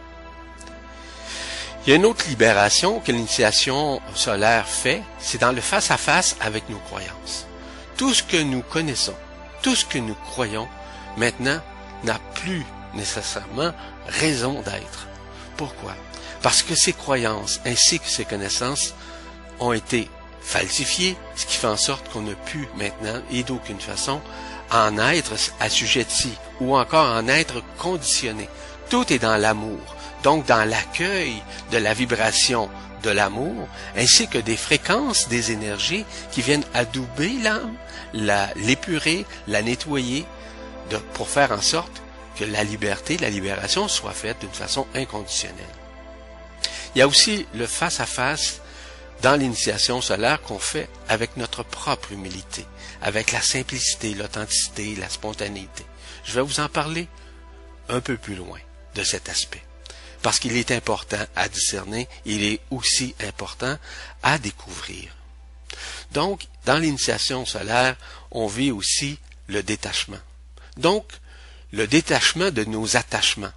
Il 1.85 1.89
y 1.89 1.93
a 1.93 1.97
une 1.97 2.05
autre 2.05 2.27
libération 2.29 2.99
que 2.99 3.11
l'initiation 3.11 4.01
solaire 4.15 4.67
fait, 4.67 5.01
c'est 5.19 5.41
dans 5.41 5.51
le 5.51 5.59
face-à-face 5.59 6.37
avec 6.39 6.69
nos 6.69 6.77
croyances. 6.77 7.45
Tout 7.97 8.13
ce 8.13 8.23
que 8.23 8.41
nous 8.41 8.61
connaissons, 8.61 9.15
tout 9.61 9.75
ce 9.75 9.85
que 9.85 9.97
nous 9.97 10.15
croyons, 10.15 10.67
maintenant, 11.17 11.59
n'a 12.03 12.19
plus 12.35 12.65
nécessairement 12.93 13.73
raison 14.07 14.61
d'être. 14.61 15.07
Pourquoi? 15.57 15.93
Parce 16.41 16.63
que 16.63 16.75
ces 16.75 16.93
croyances 16.93 17.59
ainsi 17.65 17.99
que 17.99 18.07
ces 18.09 18.25
connaissances 18.25 18.93
ont 19.59 19.73
été 19.73 20.09
falsifiées, 20.43 21.15
ce 21.35 21.45
qui 21.45 21.57
fait 21.57 21.67
en 21.67 21.77
sorte 21.77 22.09
qu'on 22.09 22.21
ne 22.21 22.33
peut 22.33 22.67
maintenant, 22.77 23.21
et 23.31 23.43
d'aucune 23.43 23.79
façon, 23.79 24.21
en 24.71 24.97
être 24.97 25.33
assujetti 25.59 26.33
ou 26.59 26.75
encore 26.75 27.09
en 27.09 27.27
être 27.27 27.63
conditionné. 27.77 28.49
Tout 28.89 29.11
est 29.11 29.19
dans 29.19 29.37
l'amour, 29.37 29.79
donc 30.23 30.45
dans 30.45 30.67
l'accueil 30.67 31.41
de 31.71 31.77
la 31.77 31.93
vibration 31.93 32.69
de 33.03 33.09
l'amour, 33.09 33.67
ainsi 33.97 34.27
que 34.27 34.37
des 34.37 34.57
fréquences 34.57 35.27
des 35.27 35.51
énergies 35.51 36.05
qui 36.31 36.41
viennent 36.41 36.65
adouber 36.73 37.33
l'âme, 37.41 37.75
l'épurer, 38.55 39.25
la, 39.47 39.61
nettoyer, 39.61 40.25
pour 41.13 41.29
faire 41.29 41.51
en 41.51 41.61
sorte 41.61 42.01
que 42.35 42.45
la 42.45 42.63
liberté, 42.63 43.17
la 43.17 43.29
libération 43.29 43.87
soit 43.87 44.11
faite 44.11 44.39
d'une 44.39 44.49
façon 44.49 44.87
inconditionnelle. 44.95 45.65
Il 46.95 46.99
y 46.99 47.01
a 47.01 47.07
aussi 47.07 47.45
le 47.53 47.65
face-à-face 47.65 48.61
dans 49.23 49.37
l'initiation 49.37 50.01
solaire 50.01 50.41
qu'on 50.41 50.59
fait 50.59 50.89
avec 51.07 51.37
notre 51.37 51.63
propre 51.63 52.11
humilité, 52.11 52.65
avec 53.01 53.31
la 53.31 53.41
simplicité, 53.41 54.13
l'authenticité, 54.13 54.95
la 54.97 55.09
spontanéité. 55.09 55.85
Je 56.25 56.33
vais 56.33 56.41
vous 56.41 56.59
en 56.59 56.67
parler 56.67 57.07
un 57.87 58.01
peu 58.01 58.17
plus 58.17 58.35
loin 58.35 58.59
de 58.95 59.03
cet 59.03 59.29
aspect. 59.29 59.63
Parce 60.21 60.39
qu'il 60.39 60.57
est 60.57 60.71
important 60.71 61.25
à 61.37 61.47
discerner, 61.47 62.07
il 62.25 62.43
est 62.43 62.59
aussi 62.69 63.15
important 63.21 63.77
à 64.23 64.37
découvrir. 64.37 65.15
Donc, 66.11 66.45
dans 66.65 66.77
l'initiation 66.77 67.45
solaire, 67.45 67.95
on 68.31 68.47
vit 68.47 68.71
aussi 68.71 69.19
le 69.47 69.63
détachement. 69.63 70.19
Donc, 70.75 71.05
le 71.71 71.87
détachement 71.87 72.51
de 72.51 72.65
nos 72.65 72.97
attachements, 72.97 73.51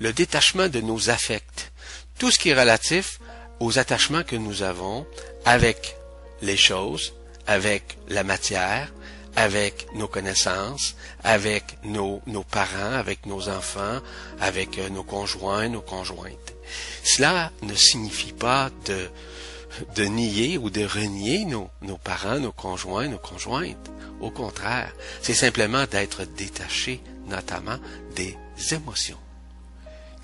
le 0.00 0.12
détachement 0.12 0.68
de 0.68 0.80
nos 0.80 1.08
affects, 1.08 1.72
tout 2.18 2.30
ce 2.30 2.38
qui 2.38 2.50
est 2.50 2.60
relatif 2.60 3.20
aux 3.60 3.78
attachements 3.78 4.22
que 4.22 4.36
nous 4.36 4.62
avons 4.62 5.06
avec 5.44 5.96
les 6.42 6.56
choses, 6.56 7.14
avec 7.46 7.98
la 8.08 8.24
matière, 8.24 8.92
avec 9.36 9.86
nos 9.94 10.08
connaissances, 10.08 10.96
avec 11.22 11.78
nos, 11.84 12.20
nos 12.26 12.42
parents, 12.42 12.92
avec 12.92 13.26
nos 13.26 13.48
enfants, 13.48 14.00
avec 14.40 14.78
euh, 14.78 14.88
nos 14.88 15.04
conjoints, 15.04 15.68
nos 15.68 15.80
conjointes. 15.80 16.54
Cela 17.04 17.52
ne 17.62 17.74
signifie 17.74 18.32
pas 18.32 18.70
de, 18.86 19.08
de 19.94 20.04
nier 20.04 20.58
ou 20.58 20.70
de 20.70 20.84
renier 20.84 21.44
nos, 21.44 21.70
nos 21.82 21.98
parents, 21.98 22.40
nos 22.40 22.52
conjoints, 22.52 23.08
nos 23.08 23.18
conjointes. 23.18 23.90
Au 24.20 24.30
contraire, 24.30 24.92
c'est 25.22 25.34
simplement 25.34 25.84
d'être 25.86 26.24
détaché 26.24 27.00
notamment 27.28 27.78
des 28.16 28.36
émotions 28.72 29.18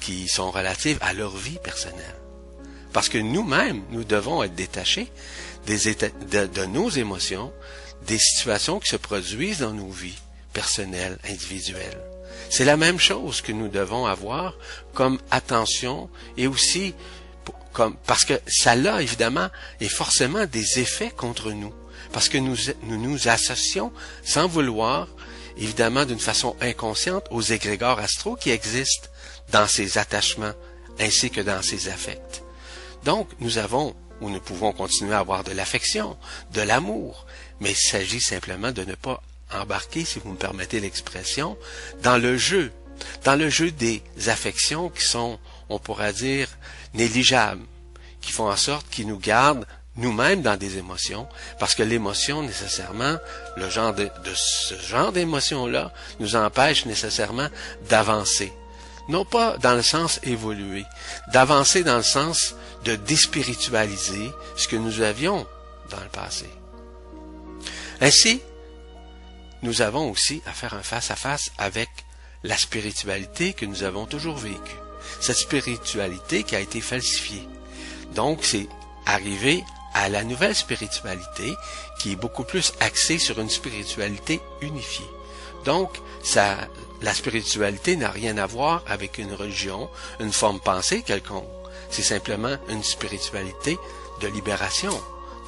qui 0.00 0.26
sont 0.26 0.50
relatives 0.50 0.98
à 1.00 1.12
leur 1.12 1.36
vie 1.36 1.58
personnelle. 1.62 2.23
Parce 2.94 3.08
que 3.08 3.18
nous-mêmes, 3.18 3.82
nous 3.90 4.04
devons 4.04 4.44
être 4.44 4.54
détachés 4.54 5.10
des 5.66 5.88
états, 5.88 6.08
de, 6.30 6.64
nos 6.66 6.88
émotions, 6.88 7.52
des 8.06 8.18
situations 8.18 8.78
qui 8.78 8.88
se 8.88 8.96
produisent 8.96 9.58
dans 9.58 9.72
nos 9.72 9.90
vies 9.90 10.16
personnelles, 10.52 11.18
individuelles. 11.28 12.00
C'est 12.50 12.64
la 12.64 12.76
même 12.76 13.00
chose 13.00 13.40
que 13.40 13.50
nous 13.50 13.66
devons 13.66 14.06
avoir 14.06 14.54
comme 14.94 15.18
attention 15.32 16.08
et 16.36 16.46
aussi 16.46 16.94
comme, 17.72 17.96
parce 18.06 18.24
que 18.24 18.40
ça 18.46 18.72
a 18.72 19.02
évidemment 19.02 19.48
et 19.80 19.88
forcément 19.88 20.46
des 20.46 20.78
effets 20.78 21.10
contre 21.10 21.50
nous. 21.50 21.74
Parce 22.12 22.28
que 22.28 22.38
nous 22.38 22.56
nous, 22.84 22.96
nous 22.96 23.26
associons 23.26 23.92
sans 24.22 24.46
vouloir 24.46 25.08
évidemment 25.56 26.04
d'une 26.04 26.20
façon 26.20 26.54
inconsciente, 26.60 27.26
aux 27.32 27.42
égrégores 27.42 27.98
astraux 27.98 28.36
qui 28.36 28.50
existent 28.50 29.08
dans 29.50 29.66
ces 29.66 29.98
attachements 29.98 30.52
ainsi 31.00 31.30
que 31.30 31.40
dans 31.40 31.60
ces 31.60 31.88
affects. 31.88 32.43
Donc, 33.04 33.28
nous 33.40 33.58
avons 33.58 33.94
ou 34.20 34.30
nous 34.30 34.40
pouvons 34.40 34.72
continuer 34.72 35.14
à 35.14 35.18
avoir 35.18 35.44
de 35.44 35.52
l'affection, 35.52 36.16
de 36.52 36.62
l'amour, 36.62 37.26
mais 37.60 37.72
il 37.72 37.76
s'agit 37.76 38.20
simplement 38.20 38.72
de 38.72 38.84
ne 38.84 38.94
pas 38.94 39.22
embarquer, 39.52 40.04
si 40.04 40.18
vous 40.18 40.30
me 40.30 40.36
permettez 40.36 40.80
l'expression, 40.80 41.56
dans 42.02 42.16
le 42.16 42.36
jeu, 42.36 42.72
dans 43.24 43.36
le 43.36 43.50
jeu 43.50 43.70
des 43.70 44.02
affections 44.28 44.88
qui 44.88 45.04
sont, 45.04 45.38
on 45.68 45.78
pourra 45.78 46.12
dire, 46.12 46.48
négligeables, 46.94 47.64
qui 48.20 48.32
font 48.32 48.50
en 48.50 48.56
sorte 48.56 48.88
qu'ils 48.88 49.06
nous 49.06 49.18
gardent 49.18 49.66
nous-mêmes 49.96 50.42
dans 50.42 50.56
des 50.56 50.78
émotions, 50.78 51.28
parce 51.60 51.74
que 51.74 51.82
l'émotion, 51.82 52.42
nécessairement, 52.42 53.16
le 53.56 53.70
genre 53.70 53.94
de, 53.94 54.10
ce 54.34 54.74
genre 54.76 55.12
d'émotion-là, 55.12 55.92
nous 56.18 56.34
empêche 56.34 56.86
nécessairement 56.86 57.48
d'avancer. 57.88 58.52
Non 59.08 59.24
pas 59.24 59.56
dans 59.58 59.74
le 59.74 59.82
sens 59.82 60.18
évoluer, 60.22 60.84
d'avancer 61.32 61.84
dans 61.84 61.98
le 61.98 62.02
sens 62.02 62.54
de 62.84 62.96
déspiritualiser 62.96 64.30
ce 64.56 64.68
que 64.68 64.76
nous 64.76 65.00
avions 65.00 65.46
dans 65.90 66.00
le 66.00 66.08
passé. 66.08 66.46
Ainsi, 68.00 68.40
nous 69.62 69.82
avons 69.82 70.10
aussi 70.10 70.42
à 70.46 70.52
faire 70.52 70.74
un 70.74 70.82
face-à-face 70.82 71.50
avec 71.58 71.88
la 72.42 72.56
spiritualité 72.56 73.54
que 73.54 73.64
nous 73.64 73.82
avons 73.82 74.06
toujours 74.06 74.36
vécue. 74.36 74.76
Cette 75.20 75.36
spiritualité 75.36 76.42
qui 76.42 76.56
a 76.56 76.60
été 76.60 76.80
falsifiée. 76.80 77.48
Donc, 78.14 78.40
c'est 78.42 78.68
arriver 79.06 79.64
à 79.94 80.08
la 80.08 80.24
nouvelle 80.24 80.54
spiritualité 80.54 81.54
qui 81.98 82.12
est 82.12 82.16
beaucoup 82.16 82.44
plus 82.44 82.72
axée 82.80 83.18
sur 83.18 83.40
une 83.40 83.50
spiritualité 83.50 84.40
unifiée. 84.60 85.08
Donc, 85.64 85.90
ça, 86.22 86.56
la 87.00 87.14
spiritualité 87.14 87.96
n'a 87.96 88.10
rien 88.10 88.36
à 88.36 88.46
voir 88.46 88.82
avec 88.86 89.18
une 89.18 89.32
religion, 89.32 89.88
une 90.20 90.32
forme 90.32 90.60
pensée 90.60 91.02
quelconque. 91.02 91.48
C'est 91.90 92.02
simplement 92.02 92.56
une 92.68 92.82
spiritualité 92.82 93.78
de 94.20 94.28
libération, 94.28 94.98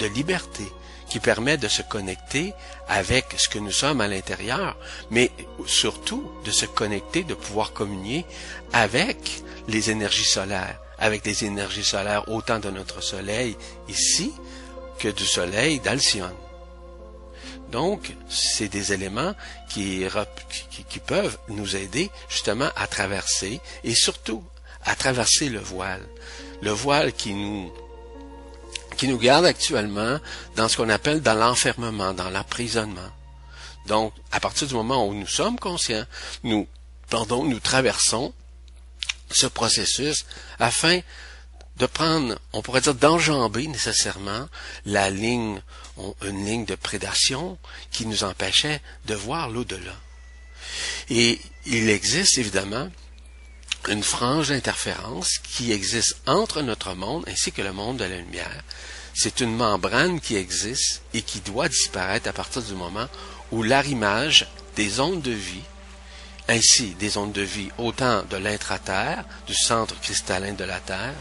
de 0.00 0.06
liberté, 0.06 0.64
qui 1.08 1.20
permet 1.20 1.56
de 1.56 1.68
se 1.68 1.82
connecter 1.82 2.52
avec 2.88 3.26
ce 3.36 3.48
que 3.48 3.58
nous 3.58 3.70
sommes 3.70 4.00
à 4.00 4.08
l'intérieur, 4.08 4.76
mais 5.10 5.30
surtout 5.66 6.30
de 6.44 6.50
se 6.50 6.66
connecter, 6.66 7.22
de 7.22 7.34
pouvoir 7.34 7.72
communier 7.72 8.26
avec 8.72 9.42
les 9.68 9.90
énergies 9.90 10.24
solaires, 10.24 10.80
avec 10.98 11.24
les 11.24 11.44
énergies 11.44 11.84
solaires 11.84 12.28
autant 12.28 12.58
de 12.58 12.70
notre 12.70 13.02
soleil 13.02 13.56
ici 13.88 14.32
que 14.98 15.08
du 15.08 15.24
soleil 15.24 15.80
d'Alcyone. 15.80 16.34
Donc, 17.70 18.12
c'est 18.28 18.68
des 18.68 18.92
éléments 18.92 19.34
qui, 19.68 20.06
qui, 20.70 20.84
qui, 20.84 20.98
peuvent 21.00 21.36
nous 21.48 21.74
aider 21.74 22.10
justement 22.28 22.70
à 22.76 22.86
traverser 22.86 23.60
et 23.82 23.94
surtout 23.94 24.44
à 24.86 24.94
traverser 24.94 25.48
le 25.48 25.60
voile. 25.60 26.06
Le 26.62 26.70
voile 26.70 27.12
qui 27.12 27.34
nous 27.34 27.72
qui 28.96 29.08
nous 29.08 29.18
garde 29.18 29.44
actuellement 29.44 30.18
dans 30.56 30.68
ce 30.68 30.78
qu'on 30.78 30.88
appelle 30.88 31.20
dans 31.20 31.34
l'enfermement, 31.34 32.14
dans 32.14 32.30
l'emprisonnement. 32.30 33.10
Donc, 33.86 34.14
à 34.32 34.40
partir 34.40 34.66
du 34.66 34.74
moment 34.74 35.06
où 35.06 35.12
nous 35.12 35.26
sommes 35.26 35.58
conscients, 35.58 36.06
nous, 36.42 36.66
pardon, 37.10 37.44
nous 37.44 37.60
traversons 37.60 38.32
ce 39.30 39.46
processus 39.46 40.24
afin 40.58 41.00
de 41.76 41.86
prendre, 41.86 42.38
on 42.54 42.62
pourrait 42.62 42.80
dire 42.80 42.94
d'enjamber 42.94 43.66
nécessairement 43.66 44.48
la 44.86 45.10
ligne, 45.10 45.60
une 46.22 46.46
ligne 46.46 46.64
de 46.64 46.74
prédation 46.74 47.58
qui 47.90 48.06
nous 48.06 48.24
empêchait 48.24 48.80
de 49.04 49.14
voir 49.14 49.50
l'au-delà. 49.50 49.92
Et 51.10 51.38
il 51.66 51.90
existe 51.90 52.38
évidemment 52.38 52.88
une 53.88 54.02
frange 54.02 54.48
d'interférence 54.48 55.38
qui 55.38 55.72
existe 55.72 56.16
entre 56.26 56.62
notre 56.62 56.94
monde 56.94 57.24
ainsi 57.28 57.52
que 57.52 57.62
le 57.62 57.72
monde 57.72 57.98
de 57.98 58.04
la 58.04 58.18
lumière. 58.18 58.62
C'est 59.14 59.40
une 59.40 59.56
membrane 59.56 60.20
qui 60.20 60.36
existe 60.36 61.02
et 61.14 61.22
qui 61.22 61.40
doit 61.40 61.68
disparaître 61.68 62.28
à 62.28 62.32
partir 62.32 62.62
du 62.62 62.74
moment 62.74 63.08
où 63.50 63.62
l'arrimage 63.62 64.46
des 64.74 65.00
ondes 65.00 65.22
de 65.22 65.30
vie, 65.30 65.64
ainsi 66.48 66.94
des 66.94 67.16
ondes 67.16 67.32
de 67.32 67.42
vie 67.42 67.70
autant 67.78 68.22
de 68.24 68.36
l'intraterre, 68.36 69.24
du 69.46 69.54
centre 69.54 69.98
cristallin 70.00 70.52
de 70.52 70.64
la 70.64 70.80
Terre, 70.80 71.14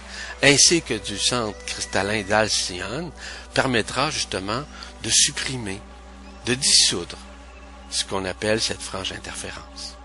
ainsi 0.43 0.81
que 0.81 0.93
du 0.93 1.17
centre 1.17 1.57
cristallin 1.65 2.23
d'Alcyone, 2.23 3.11
permettra 3.53 4.11
justement 4.11 4.63
de 5.03 5.09
supprimer, 5.09 5.79
de 6.45 6.53
dissoudre 6.53 7.17
ce 7.89 8.03
qu'on 8.03 8.25
appelle 8.25 8.61
cette 8.61 8.81
frange 8.81 9.11
d'interférence. 9.11 9.95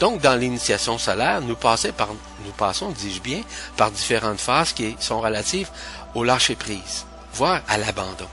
Donc, 0.00 0.22
dans 0.22 0.34
l'initiation 0.34 0.96
solaire, 0.96 1.42
nous, 1.42 1.54
passons, 1.54 2.90
dis-je 2.90 3.20
bien, 3.20 3.42
par 3.76 3.90
différentes 3.90 4.40
phases 4.40 4.72
qui 4.72 4.96
sont 4.98 5.20
relatives 5.20 5.68
au 6.14 6.24
lâcher-prise, 6.24 7.04
voire 7.34 7.60
à 7.68 7.76
l'abandon. 7.76 8.26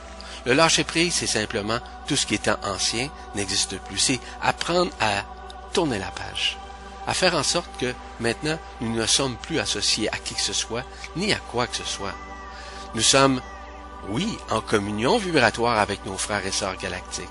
Le 0.46 0.54
lâcher-prise, 0.54 1.14
c'est 1.14 1.28
simplement 1.28 1.80
tout 2.08 2.16
ce 2.16 2.26
qui 2.26 2.36
était 2.36 2.52
ancien 2.64 3.10
n'existe 3.36 3.78
plus. 3.80 3.98
C'est 3.98 4.20
apprendre 4.42 4.92
à 5.02 5.26
tourner 5.74 6.00
la 6.00 6.10
page, 6.12 6.58
à 7.06 7.14
faire 7.14 7.36
en 7.36 7.44
sorte 7.44 7.70
que 7.82 7.94
maintenant, 8.22 8.58
nous 8.80 8.96
ne 8.96 9.06
sommes 9.06 9.36
plus 9.36 9.60
associés 9.60 10.08
à 10.14 10.18
qui 10.18 10.36
que 10.36 10.42
ce 10.42 10.54
soit, 10.54 10.86
ni 11.18 11.34
à 11.34 11.38
quoi 11.52 11.68
que 11.68 11.76
ce 11.76 11.84
soit. 11.84 12.16
Nous 12.96 13.02
sommes, 13.02 13.42
oui, 14.08 14.38
en 14.50 14.62
communion 14.62 15.18
vibratoire 15.18 15.80
avec 15.80 16.06
nos 16.06 16.18
frères 16.18 16.46
et 16.46 16.52
sœurs 16.54 16.78
galactiques 16.78 17.28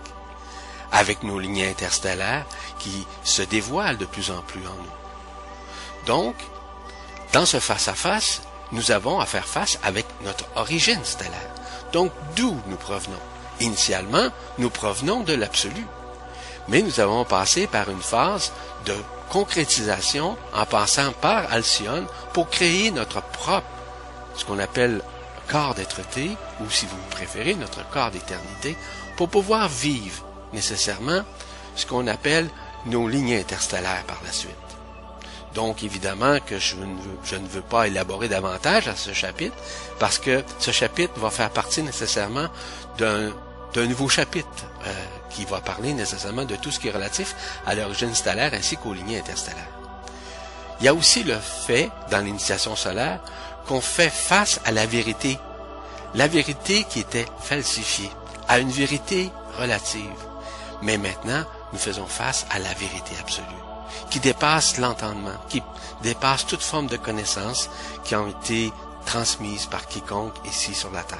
avec 0.92 1.22
nos 1.22 1.38
lignes 1.38 1.64
interstellaires 1.64 2.46
qui 2.78 3.06
se 3.24 3.42
dévoilent 3.42 3.98
de 3.98 4.06
plus 4.06 4.30
en 4.30 4.42
plus 4.42 4.66
en 4.66 4.74
nous. 4.74 6.06
Donc, 6.06 6.36
dans 7.32 7.46
ce 7.46 7.60
face-à-face, 7.60 8.42
nous 8.72 8.90
avons 8.90 9.20
à 9.20 9.26
faire 9.26 9.46
face 9.46 9.78
avec 9.82 10.06
notre 10.22 10.46
origine 10.56 11.04
stellaire. 11.04 11.54
Donc, 11.92 12.12
d'où 12.36 12.56
nous 12.66 12.76
provenons? 12.76 13.20
Initialement, 13.60 14.28
nous 14.58 14.70
provenons 14.70 15.20
de 15.20 15.34
l'absolu. 15.34 15.86
Mais 16.68 16.82
nous 16.82 17.00
avons 17.00 17.24
passé 17.24 17.66
par 17.66 17.90
une 17.90 18.02
phase 18.02 18.52
de 18.84 18.94
concrétisation 19.30 20.36
en 20.52 20.66
passant 20.66 21.12
par 21.12 21.52
Alcyone 21.52 22.06
pour 22.32 22.50
créer 22.50 22.90
notre 22.90 23.22
propre, 23.22 23.66
ce 24.34 24.44
qu'on 24.44 24.58
appelle 24.58 25.02
corps 25.48 25.74
d'être 25.74 26.00
ou 26.60 26.70
si 26.70 26.86
vous 26.86 26.96
préférez, 27.10 27.54
notre 27.54 27.88
corps 27.90 28.10
d'éternité, 28.10 28.76
pour 29.16 29.28
pouvoir 29.28 29.68
vivre 29.68 30.25
nécessairement 30.52 31.22
ce 31.74 31.86
qu'on 31.86 32.06
appelle 32.06 32.48
nos 32.86 33.08
lignes 33.08 33.34
interstellaires 33.34 34.04
par 34.06 34.20
la 34.24 34.32
suite. 34.32 34.54
Donc 35.54 35.82
évidemment 35.82 36.38
que 36.44 36.58
je 36.58 36.76
ne, 36.76 37.48
veux, 37.48 37.62
pas 37.62 37.86
élaborer 37.86 38.28
davantage 38.28 38.88
à 38.88 38.94
ce 38.94 39.14
chapitre 39.14 39.56
parce 39.98 40.18
que 40.18 40.44
ce 40.58 40.70
chapitre 40.70 41.18
va 41.18 41.30
faire 41.30 41.50
partie 41.50 41.82
nécessairement 41.82 42.48
d'un 42.98 43.32
nouveau 43.74 44.08
chapitre 44.08 44.66
euh, 44.86 44.92
qui 45.30 45.46
va 45.46 45.60
parler 45.62 45.94
nécessairement 45.94 46.44
de 46.44 46.56
tout 46.56 46.70
ce 46.70 46.78
qui 46.78 46.88
est 46.88 46.92
relatif 46.92 47.34
à 47.66 47.74
l'origine 47.74 48.14
stellaire 48.14 48.52
ainsi 48.52 48.76
qu'aux 48.76 48.92
lignes 48.92 49.16
interstellaires. 49.16 49.64
Il 50.80 50.84
y 50.84 50.88
a 50.88 50.94
aussi 50.94 51.24
le 51.24 51.38
fait, 51.38 51.90
dans 52.10 52.20
l'initiation 52.20 52.76
solaire, 52.76 53.20
qu'on 53.66 53.80
fait 53.80 54.10
face 54.10 54.60
à 54.66 54.72
la 54.72 54.84
vérité. 54.84 55.38
La 56.14 56.28
vérité 56.28 56.84
qui 56.84 57.00
était 57.00 57.26
falsifiée, 57.40 58.10
à 58.46 58.58
une 58.58 58.70
vérité 58.70 59.30
relative. 59.58 60.02
Mais 60.82 60.98
maintenant, 60.98 61.44
nous 61.72 61.78
faisons 61.78 62.06
face 62.06 62.46
à 62.50 62.58
la 62.58 62.72
vérité 62.74 63.14
absolue, 63.20 63.46
qui 64.10 64.20
dépasse 64.20 64.78
l'entendement, 64.78 65.36
qui 65.48 65.62
dépasse 66.02 66.46
toute 66.46 66.62
forme 66.62 66.86
de 66.86 66.96
connaissances 66.96 67.70
qui 68.04 68.14
ont 68.14 68.28
été 68.28 68.72
transmises 69.04 69.66
par 69.66 69.86
quiconque 69.86 70.34
ici 70.46 70.74
sur 70.74 70.90
la 70.90 71.02
terre. 71.02 71.18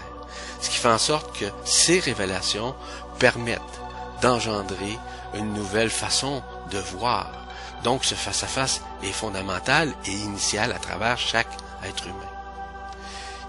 Ce 0.60 0.68
qui 0.68 0.76
fait 0.76 0.88
en 0.88 0.98
sorte 0.98 1.36
que 1.38 1.46
ces 1.64 2.00
révélations 2.00 2.74
permettent 3.18 3.60
d'engendrer 4.20 4.98
une 5.34 5.52
nouvelle 5.52 5.90
façon 5.90 6.42
de 6.70 6.78
voir. 6.78 7.30
Donc 7.84 8.04
ce 8.04 8.14
face-à-face 8.14 8.80
est 9.02 9.12
fondamental 9.12 9.92
et 10.06 10.12
initial 10.12 10.72
à 10.72 10.78
travers 10.78 11.18
chaque 11.18 11.48
être 11.84 12.06
humain. 12.06 12.16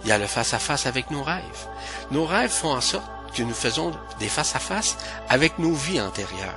Il 0.04 0.10
y 0.10 0.12
a 0.12 0.18
le 0.18 0.28
face-à-face 0.28 0.86
avec 0.86 1.12
nos 1.12 1.24
rêves. 1.24 1.68
Nos 2.12 2.26
rêves 2.26 2.52
font 2.52 2.72
en 2.72 2.82
sorte 2.82 3.10
que 3.34 3.44
nous 3.44 3.54
faisons 3.54 3.92
des 4.20 4.30
face-à-face 4.30 4.98
avec 5.30 5.60
nos 5.60 5.74
vies 5.74 6.02
antérieures. 6.02 6.54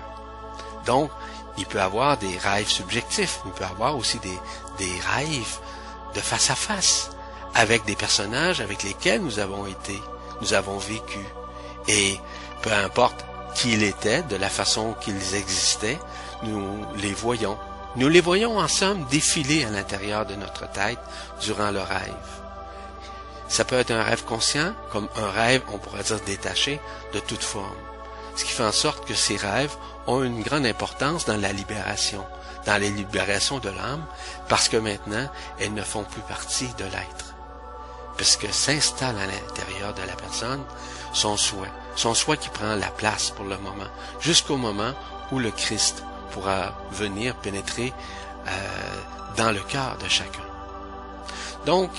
Donc, 0.86 1.10
il 1.58 1.66
peut 1.66 1.80
avoir 1.80 2.16
des 2.16 2.38
rêves 2.38 2.68
subjectifs, 2.68 3.40
il 3.44 3.52
peut 3.52 3.64
avoir 3.64 3.96
aussi 3.96 4.18
des, 4.18 4.38
des 4.78 5.00
rêves 5.14 5.58
de 6.14 6.20
face-à-face 6.20 7.10
avec 7.54 7.84
des 7.84 7.96
personnages 7.96 8.60
avec 8.60 8.82
lesquels 8.82 9.22
nous 9.22 9.38
avons 9.38 9.66
été, 9.66 10.00
nous 10.40 10.54
avons 10.54 10.78
vécu. 10.78 11.24
Et 11.88 12.18
peu 12.62 12.72
importe 12.72 13.24
qui 13.54 13.72
ils 13.72 13.82
étaient, 13.82 14.22
de 14.22 14.36
la 14.36 14.48
façon 14.48 14.94
qu'ils 15.00 15.34
existaient, 15.34 15.98
nous 16.42 16.86
les 16.96 17.12
voyons. 17.12 17.58
Nous 17.96 18.08
les 18.08 18.20
voyons 18.20 18.58
en 18.58 18.68
somme 18.68 19.04
défiler 19.10 19.64
à 19.64 19.70
l'intérieur 19.70 20.24
de 20.24 20.34
notre 20.34 20.70
tête 20.70 21.00
durant 21.42 21.70
le 21.70 21.80
rêve. 21.80 22.14
Ça 23.50 23.64
peut 23.64 23.76
être 23.76 23.90
un 23.90 24.04
rêve 24.04 24.24
conscient, 24.24 24.74
comme 24.92 25.08
un 25.16 25.28
rêve, 25.28 25.62
on 25.72 25.78
pourrait 25.78 26.04
dire, 26.04 26.20
détaché 26.20 26.80
de 27.12 27.18
toute 27.18 27.42
forme. 27.42 27.76
Ce 28.36 28.44
qui 28.44 28.52
fait 28.52 28.64
en 28.64 28.70
sorte 28.70 29.06
que 29.08 29.14
ces 29.14 29.36
rêves 29.36 29.74
ont 30.06 30.22
une 30.22 30.42
grande 30.42 30.64
importance 30.64 31.24
dans 31.24 31.36
la 31.36 31.52
libération, 31.52 32.24
dans 32.64 32.80
la 32.80 32.88
libération 32.88 33.58
de 33.58 33.68
l'âme, 33.68 34.06
parce 34.48 34.68
que 34.68 34.76
maintenant, 34.76 35.28
elles 35.58 35.74
ne 35.74 35.82
font 35.82 36.04
plus 36.04 36.22
partie 36.22 36.68
de 36.78 36.84
l'être. 36.84 37.34
Parce 38.16 38.36
que 38.36 38.52
s'installe 38.52 39.18
à 39.18 39.26
l'intérieur 39.26 39.94
de 39.94 40.02
la 40.02 40.14
personne 40.14 40.62
son 41.12 41.36
souhait, 41.36 41.72
son 41.96 42.14
souhait 42.14 42.36
qui 42.36 42.50
prend 42.50 42.76
la 42.76 42.90
place 42.90 43.30
pour 43.30 43.46
le 43.46 43.58
moment, 43.58 43.90
jusqu'au 44.20 44.58
moment 44.58 44.92
où 45.32 45.40
le 45.40 45.50
Christ 45.50 46.04
pourra 46.30 46.72
venir 46.92 47.34
pénétrer 47.34 47.92
euh, 48.46 48.50
dans 49.36 49.50
le 49.50 49.60
cœur 49.60 49.96
de 50.00 50.08
chacun. 50.08 50.44
Donc, 51.66 51.90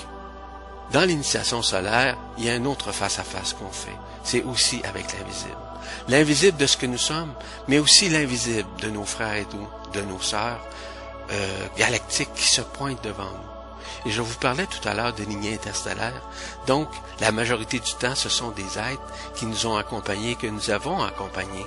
dans 0.92 1.04
l'initiation 1.04 1.62
solaire, 1.62 2.16
il 2.38 2.44
y 2.44 2.50
a 2.50 2.54
un 2.54 2.64
autre 2.64 2.92
face-à-face 2.92 3.54
qu'on 3.54 3.70
fait. 3.70 3.96
C'est 4.24 4.42
aussi 4.42 4.80
avec 4.84 5.06
l'invisible. 5.18 5.56
L'invisible 6.08 6.58
de 6.58 6.66
ce 6.66 6.76
que 6.76 6.86
nous 6.86 6.98
sommes, 6.98 7.32
mais 7.68 7.78
aussi 7.78 8.08
l'invisible 8.08 8.68
de 8.80 8.90
nos 8.90 9.04
frères 9.04 9.34
et 9.34 9.46
de 9.92 10.02
nos 10.02 10.20
sœurs 10.20 10.60
euh, 11.30 11.66
galactiques 11.78 12.34
qui 12.34 12.48
se 12.48 12.60
pointent 12.60 13.02
devant 13.04 13.24
nous. 13.24 13.52
Et 14.04 14.10
je 14.10 14.20
vous 14.20 14.34
parlais 14.34 14.66
tout 14.66 14.86
à 14.86 14.94
l'heure 14.94 15.14
de 15.14 15.22
lignées 15.22 15.54
interstellaires. 15.54 16.22
Donc, 16.66 16.88
la 17.20 17.32
majorité 17.32 17.78
du 17.78 17.94
temps, 17.94 18.14
ce 18.14 18.28
sont 18.28 18.50
des 18.50 18.78
êtres 18.78 19.02
qui 19.36 19.46
nous 19.46 19.66
ont 19.66 19.76
accompagnés, 19.76 20.34
que 20.34 20.46
nous 20.46 20.70
avons 20.70 21.02
accompagnés 21.02 21.66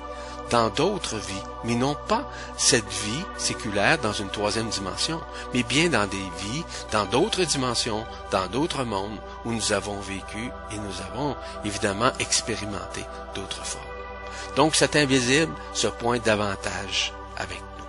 dans 0.49 0.69
d'autres 0.69 1.17
vies, 1.17 1.43
mais 1.63 1.75
non 1.75 1.95
pas 2.07 2.29
cette 2.57 2.87
vie 2.87 3.23
séculaire 3.37 3.97
dans 3.97 4.13
une 4.13 4.29
troisième 4.29 4.69
dimension, 4.69 5.21
mais 5.53 5.63
bien 5.63 5.89
dans 5.89 6.07
des 6.07 6.17
vies, 6.39 6.63
dans 6.91 7.05
d'autres 7.05 7.43
dimensions, 7.43 8.05
dans 8.31 8.47
d'autres 8.47 8.83
mondes 8.83 9.19
où 9.43 9.51
nous 9.51 9.73
avons 9.73 9.99
vécu 9.99 10.51
et 10.71 10.77
nous 10.77 11.01
avons 11.11 11.35
évidemment 11.63 12.11
expérimenté 12.19 13.03
d'autres 13.33 13.65
formes. 13.65 13.83
Donc 14.55 14.75
cet 14.75 14.95
invisible 14.95 15.53
se 15.73 15.87
pointe 15.87 16.25
davantage 16.25 17.13
avec 17.37 17.59
nous. 17.59 17.85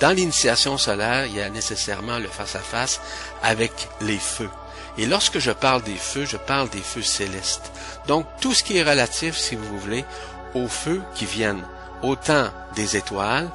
Dans 0.00 0.12
l'initiation 0.12 0.78
solaire, 0.78 1.26
il 1.26 1.36
y 1.36 1.40
a 1.40 1.50
nécessairement 1.50 2.18
le 2.18 2.28
face-à-face 2.28 3.00
avec 3.42 3.88
les 4.00 4.18
feux. 4.18 4.50
Et 4.98 5.06
lorsque 5.06 5.38
je 5.38 5.52
parle 5.52 5.82
des 5.82 5.96
feux, 5.96 6.26
je 6.26 6.36
parle 6.36 6.68
des 6.68 6.80
feux 6.80 7.02
célestes. 7.02 7.70
Donc 8.06 8.26
tout 8.40 8.52
ce 8.52 8.62
qui 8.62 8.76
est 8.76 8.82
relatif, 8.82 9.36
si 9.36 9.54
vous 9.54 9.78
voulez, 9.78 10.04
aux 10.54 10.68
feux 10.68 11.02
qui 11.14 11.26
viennent 11.26 11.64
autant 12.02 12.48
des 12.74 12.96
étoiles, 12.96 13.48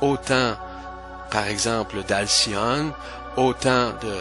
autant, 0.00 0.56
par 1.30 1.46
exemple, 1.46 2.02
d'Alcyone, 2.02 2.92
autant 3.36 3.90
de, 4.00 4.20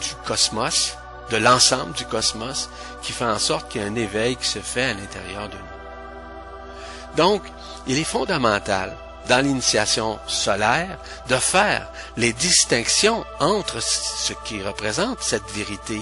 du 0.00 0.14
cosmos, 0.24 0.96
de 1.30 1.36
l'ensemble 1.36 1.92
du 1.92 2.04
cosmos, 2.06 2.70
qui 3.02 3.12
fait 3.12 3.24
en 3.24 3.38
sorte 3.38 3.68
qu'il 3.68 3.82
y 3.82 3.84
a 3.84 3.88
un 3.88 3.94
éveil 3.94 4.36
qui 4.36 4.46
se 4.46 4.60
fait 4.60 4.84
à 4.84 4.94
l'intérieur 4.94 5.48
de 5.48 5.56
nous. 5.56 7.16
Donc, 7.16 7.42
il 7.86 7.98
est 7.98 8.04
fondamental 8.04 8.96
dans 9.28 9.44
l'initiation 9.44 10.18
solaire, 10.26 10.98
de 11.28 11.36
faire 11.36 11.88
les 12.16 12.32
distinctions 12.32 13.24
entre 13.40 13.80
ce 13.82 14.32
qui 14.44 14.62
représente 14.62 15.20
cette 15.20 15.50
vérité, 15.50 16.00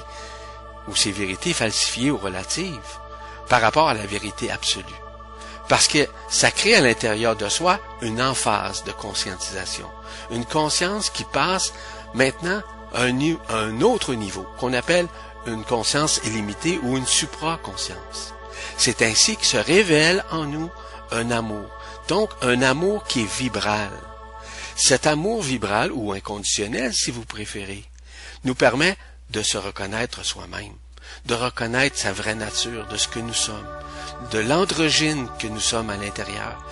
ou 0.88 0.96
ces 0.96 1.12
vérités 1.12 1.54
falsifiées 1.54 2.10
ou 2.10 2.18
relatives, 2.18 2.78
par 3.48 3.62
rapport 3.62 3.88
à 3.88 3.94
la 3.94 4.06
vérité 4.06 4.50
absolue. 4.50 5.04
Parce 5.68 5.88
que 5.88 6.07
ça 6.29 6.50
crée 6.50 6.74
à 6.74 6.81
l'intérieur 6.81 7.37
de 7.37 7.48
soi 7.48 7.81
une 8.03 8.20
emphase 8.20 8.85
de 8.85 8.92
conscientisation, 8.92 9.88
une 10.31 10.44
conscience 10.44 11.11
qui 11.11 11.24
passe 11.24 11.72
maintenant 12.12 12.62
à 12.92 13.03
un, 13.03 13.81
autre 13.81 14.14
niveau, 14.14 14.46
qu'on 14.59 14.72
appelle 14.72 15.09
une 15.46 15.64
conscience 15.64 16.20
illimitée 16.24 16.79
ou 16.83 16.96
une 16.96 17.07
supraconscience. 17.07 18.35
C'est 18.77 19.03
ainsi 19.03 19.37
que 19.37 19.46
se 19.46 19.57
révèle 19.57 20.24
en 20.31 20.44
nous 20.44 20.70
un 21.11 21.31
amour, 21.31 21.68
donc 22.09 22.31
un 22.40 22.62
amour 22.62 23.05
qui 23.05 23.22
est 23.22 23.38
vibral. 23.38 23.90
Cet 24.77 25.07
amour 25.07 25.42
vibral 25.42 25.92
ou 25.92 26.12
inconditionnel, 26.12 26.92
si 26.92 27.11
vous 27.11 27.24
préférez, 27.24 27.85
nous 28.44 28.55
permet 28.55 28.96
de 29.31 29.42
se 29.42 29.59
reconnaître 29.59 30.24
soi-même, 30.24 30.74
de 31.26 31.34
reconnaître 31.34 31.98
sa 31.98 32.12
vraie 32.12 32.34
nature, 32.34 32.87
de 32.87 32.96
ce 32.96 33.08
que 33.08 33.18
nous 33.18 33.34
sommes, 33.34 33.66
de 34.30 34.38
l'androgyne 34.38 35.28
que 35.38 35.46
nous 35.46 35.60
sommes 35.60 35.90
à 35.90 35.96
l'intérieur, 35.96 36.62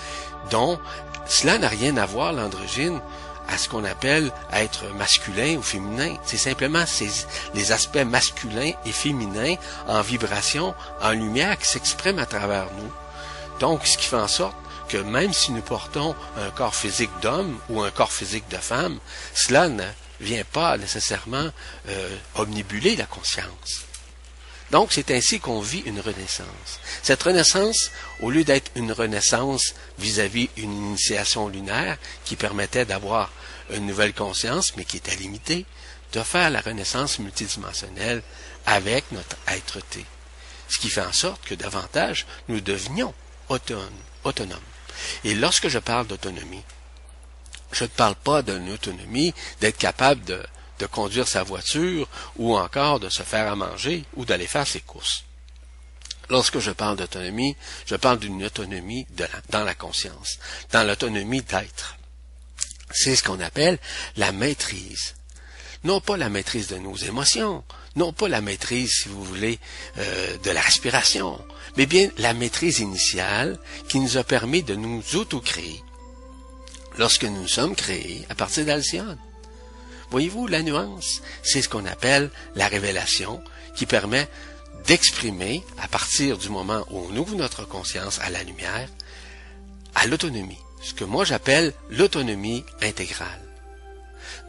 dont 0.51 0.79
cela 1.27 1.59
n'a 1.59 1.69
rien 1.69 1.97
à 1.97 2.07
voir, 2.07 2.33
l'androgyne, 2.33 3.01
à 3.49 3.59
ce 3.59 3.69
qu'on 3.69 3.85
appelle 3.85 4.33
être 4.53 4.85
masculin 4.95 5.57
ou 5.57 5.63
féminin. 5.63 6.17
C'est 6.25 6.37
simplement 6.37 6.85
les 7.55 7.73
aspects 7.73 7.97
masculins 7.97 8.73
et 8.87 8.93
féminins 8.93 9.57
en 9.89 10.01
vibration, 10.01 10.75
en 11.01 11.11
lumière 11.11 11.59
qui 11.59 11.67
s'expriment 11.67 12.21
à 12.21 12.27
travers 12.27 12.67
nous. 12.79 12.93
Donc, 13.61 13.87
ce 13.87 13.99
qui 13.99 14.07
fait 14.07 14.17
en 14.17 14.29
sorte 14.29 14.57
que 14.89 14.99
même 14.99 15.33
si 15.33 15.53
nous 15.53 15.63
portons 15.63 16.15
un 16.39 16.51
corps 16.51 16.75
physique 16.75 17.11
d'homme 17.21 17.59
ou 17.69 17.83
un 17.83 17.91
corps 17.91 18.13
physique 18.13 18.49
de 18.49 18.57
femme, 18.57 18.99
cela 19.35 19.69
ne 19.69 19.85
vient 20.21 20.45
pas 20.53 20.77
nécessairement 20.77 21.49
euh, 21.89 22.17
omnibuler 22.35 22.97
la 22.97 23.07
conscience. 23.07 23.85
Donc, 24.73 24.93
c'est 24.93 25.11
ainsi 25.11 25.39
qu'on 25.39 25.61
vit 25.61 25.83
une 25.85 26.01
renaissance. 26.01 26.81
Cette 27.03 27.23
renaissance, 27.23 27.91
au 28.21 28.31
lieu 28.31 28.43
d'être 28.43 28.71
une 28.75 28.93
renaissance 28.93 29.75
vis-à-vis 29.99 30.49
une 30.57 30.73
initiation 30.73 31.49
lunaire 31.49 31.99
qui 32.25 32.37
permettait 32.37 32.87
d'avoir 32.87 33.31
une 33.71 33.85
nouvelle 33.85 34.15
conscience, 34.15 34.75
mais 34.77 34.87
qui 34.87 34.97
était 34.97 35.15
limitée, 35.17 35.67
de 36.15 36.23
faire 36.23 36.49
la 36.49 36.63
renaissance 36.63 37.19
multidimensionnelle 37.19 38.23
avec 38.65 39.05
notre 39.13 39.37
être-té. 39.47 40.07
Ce 40.69 40.79
qui 40.79 40.89
fait 40.89 41.03
en 41.03 41.13
sorte 41.13 41.45
que 41.45 41.55
davantage 41.55 42.27
nous 42.49 42.63
devenions 42.63 43.13
autonomes. 43.51 44.59
Et 45.25 45.35
lorsque 45.35 45.69
je 45.69 45.79
parle 45.79 46.07
d'autonomie, 46.07 46.65
je 47.73 47.85
ne 47.85 47.89
parle 47.89 48.15
pas 48.15 48.41
d'une 48.41 48.71
autonomie 48.71 49.35
d'être 49.61 49.77
capable 49.77 50.25
de 50.25 50.43
de 50.79 50.87
conduire 50.87 51.29
sa 51.29 51.43
voiture 51.43 52.09
ou 52.37 52.57
encore 52.57 53.01
de 53.01 53.09
se 53.09 53.23
faire 53.23 53.51
à 53.51 53.57
manger 53.57 54.05
ou 54.17 54.25
d'aller 54.25 54.47
faire 54.47 54.67
ses 54.67 54.81
courses. 54.81 55.25
Lorsque 56.29 56.61
je 56.61 56.71
parle 56.71 56.97
d'autonomie, 56.97 57.57
je 57.87 57.97
parle 57.97 58.19
d'une 58.19 58.45
autonomie 58.45 59.07
dans 59.51 59.65
la 59.65 59.75
conscience, 59.75 60.39
dans 60.71 60.87
l'autonomie 60.87 61.43
d'être. 61.43 61.97
C'est 62.91 63.17
ce 63.17 63.23
qu'on 63.23 63.41
appelle 63.41 63.79
la 64.17 64.33
maîtrise. 64.33 65.15
Non 65.85 66.01
pas 66.01 66.17
la 66.17 66.29
maîtrise 66.29 66.69
de 66.69 66.77
nos 66.77 66.97
émotions, 66.97 67.65
non 67.97 68.13
pas 68.13 68.29
la 68.29 68.41
maîtrise, 68.41 68.93
si 69.03 69.09
vous 69.09 69.25
voulez, 69.25 69.59
euh, 69.99 70.39
de 70.39 70.51
la 70.51 70.61
respiration, 70.61 71.45
mais 71.77 71.87
bien 71.87 72.09
la 72.19 72.35
maîtrise 72.35 72.79
initiale 72.79 73.59
qui 73.89 73.99
nous 73.99 74.17
a 74.17 74.25
permis 74.25 74.63
de 74.63 74.75
nous 74.75 75.03
auto-créer 75.15 75.83
lorsque 76.99 77.25
nous 77.25 77.49
sommes 77.49 77.75
créés 77.75 78.25
à 78.29 78.35
partir 78.35 78.65
d'Alcyone. 78.65 79.19
Voyez-vous 80.13 80.47
la 80.47 80.61
nuance? 80.61 81.23
C'est 81.43 81.63
ce 81.63 81.71
qu'on 81.71 81.87
appelle 81.87 82.29
la 82.55 82.69
révélation 82.69 83.43
qui 83.75 83.87
permet 83.87 84.29
d'exprimer, 84.87 85.65
à 85.81 85.89
partir 85.89 86.37
du 86.37 86.51
moment 86.51 86.85
où 86.91 86.99
on 86.99 87.17
ouvre 87.17 87.35
notre 87.35 87.67
conscience 87.67 88.19
à 88.21 88.29
la 88.29 88.43
lumière, 88.43 88.91
à 89.95 90.07
l'autonomie. 90.07 90.59
Ce 90.83 90.93
que 90.93 91.05
moi 91.05 91.25
j'appelle 91.25 91.73
l'autonomie 91.89 92.63
intégrale. 92.83 93.41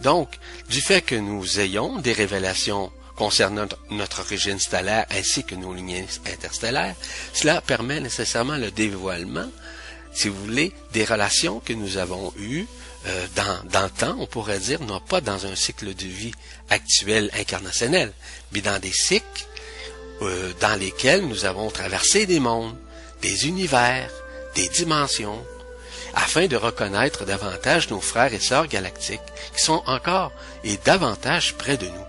Donc, 0.02 0.38
du 0.70 0.82
fait 0.82 1.02
que 1.02 1.16
nous 1.16 1.62
ayons 1.62 1.98
des 2.00 2.12
révélations 2.12 2.92
concernant 3.16 3.68
notre 3.90 4.20
origine 4.20 4.60
stellaire 4.60 5.06
ainsi 5.12 5.46
que 5.46 5.56
nos 5.56 5.74
lignées 5.74 6.06
interstellaires, 6.26 6.96
cela 7.32 7.62
permet 7.62 8.02
nécessairement 8.02 8.58
le 8.58 8.70
dévoilement, 8.70 9.50
si 10.12 10.28
vous 10.28 10.44
voulez, 10.44 10.74
des 10.92 11.06
relations 11.06 11.62
que 11.62 11.72
nous 11.72 11.96
avons 11.96 12.34
eues 12.38 12.66
euh, 13.06 13.28
dans, 13.36 13.70
dans 13.70 13.84
le 13.84 13.90
temps, 13.90 14.16
on 14.20 14.26
pourrait 14.26 14.60
dire, 14.60 14.82
non 14.82 15.00
pas 15.00 15.22
dans 15.22 15.46
un 15.46 15.56
cycle 15.56 15.94
de 15.94 16.06
vie 16.06 16.34
actuel 16.70 17.30
incarnationnel, 17.38 18.14
mais 18.52 18.62
dans 18.62 18.80
des 18.80 18.94
cycles 18.94 19.48
euh, 20.22 20.54
dans 20.62 20.80
lesquels 20.80 21.26
nous 21.28 21.46
avons 21.46 21.70
traversé 21.70 22.26
des 22.26 22.40
mondes, 22.40 22.76
des 23.22 23.48
univers, 23.48 24.10
des 24.56 24.70
dimensions, 24.70 25.44
afin 26.14 26.48
de 26.48 26.56
reconnaître 26.56 27.26
davantage 27.26 27.90
nos 27.90 28.00
frères 28.00 28.34
et 28.34 28.40
sœurs 28.40 28.68
galactiques 28.68 29.20
qui 29.56 29.64
sont 29.64 29.84
encore 29.86 30.32
et 30.64 30.78
davantage 30.86 31.56
près 31.56 31.76
de 31.76 31.88
nous, 31.88 32.06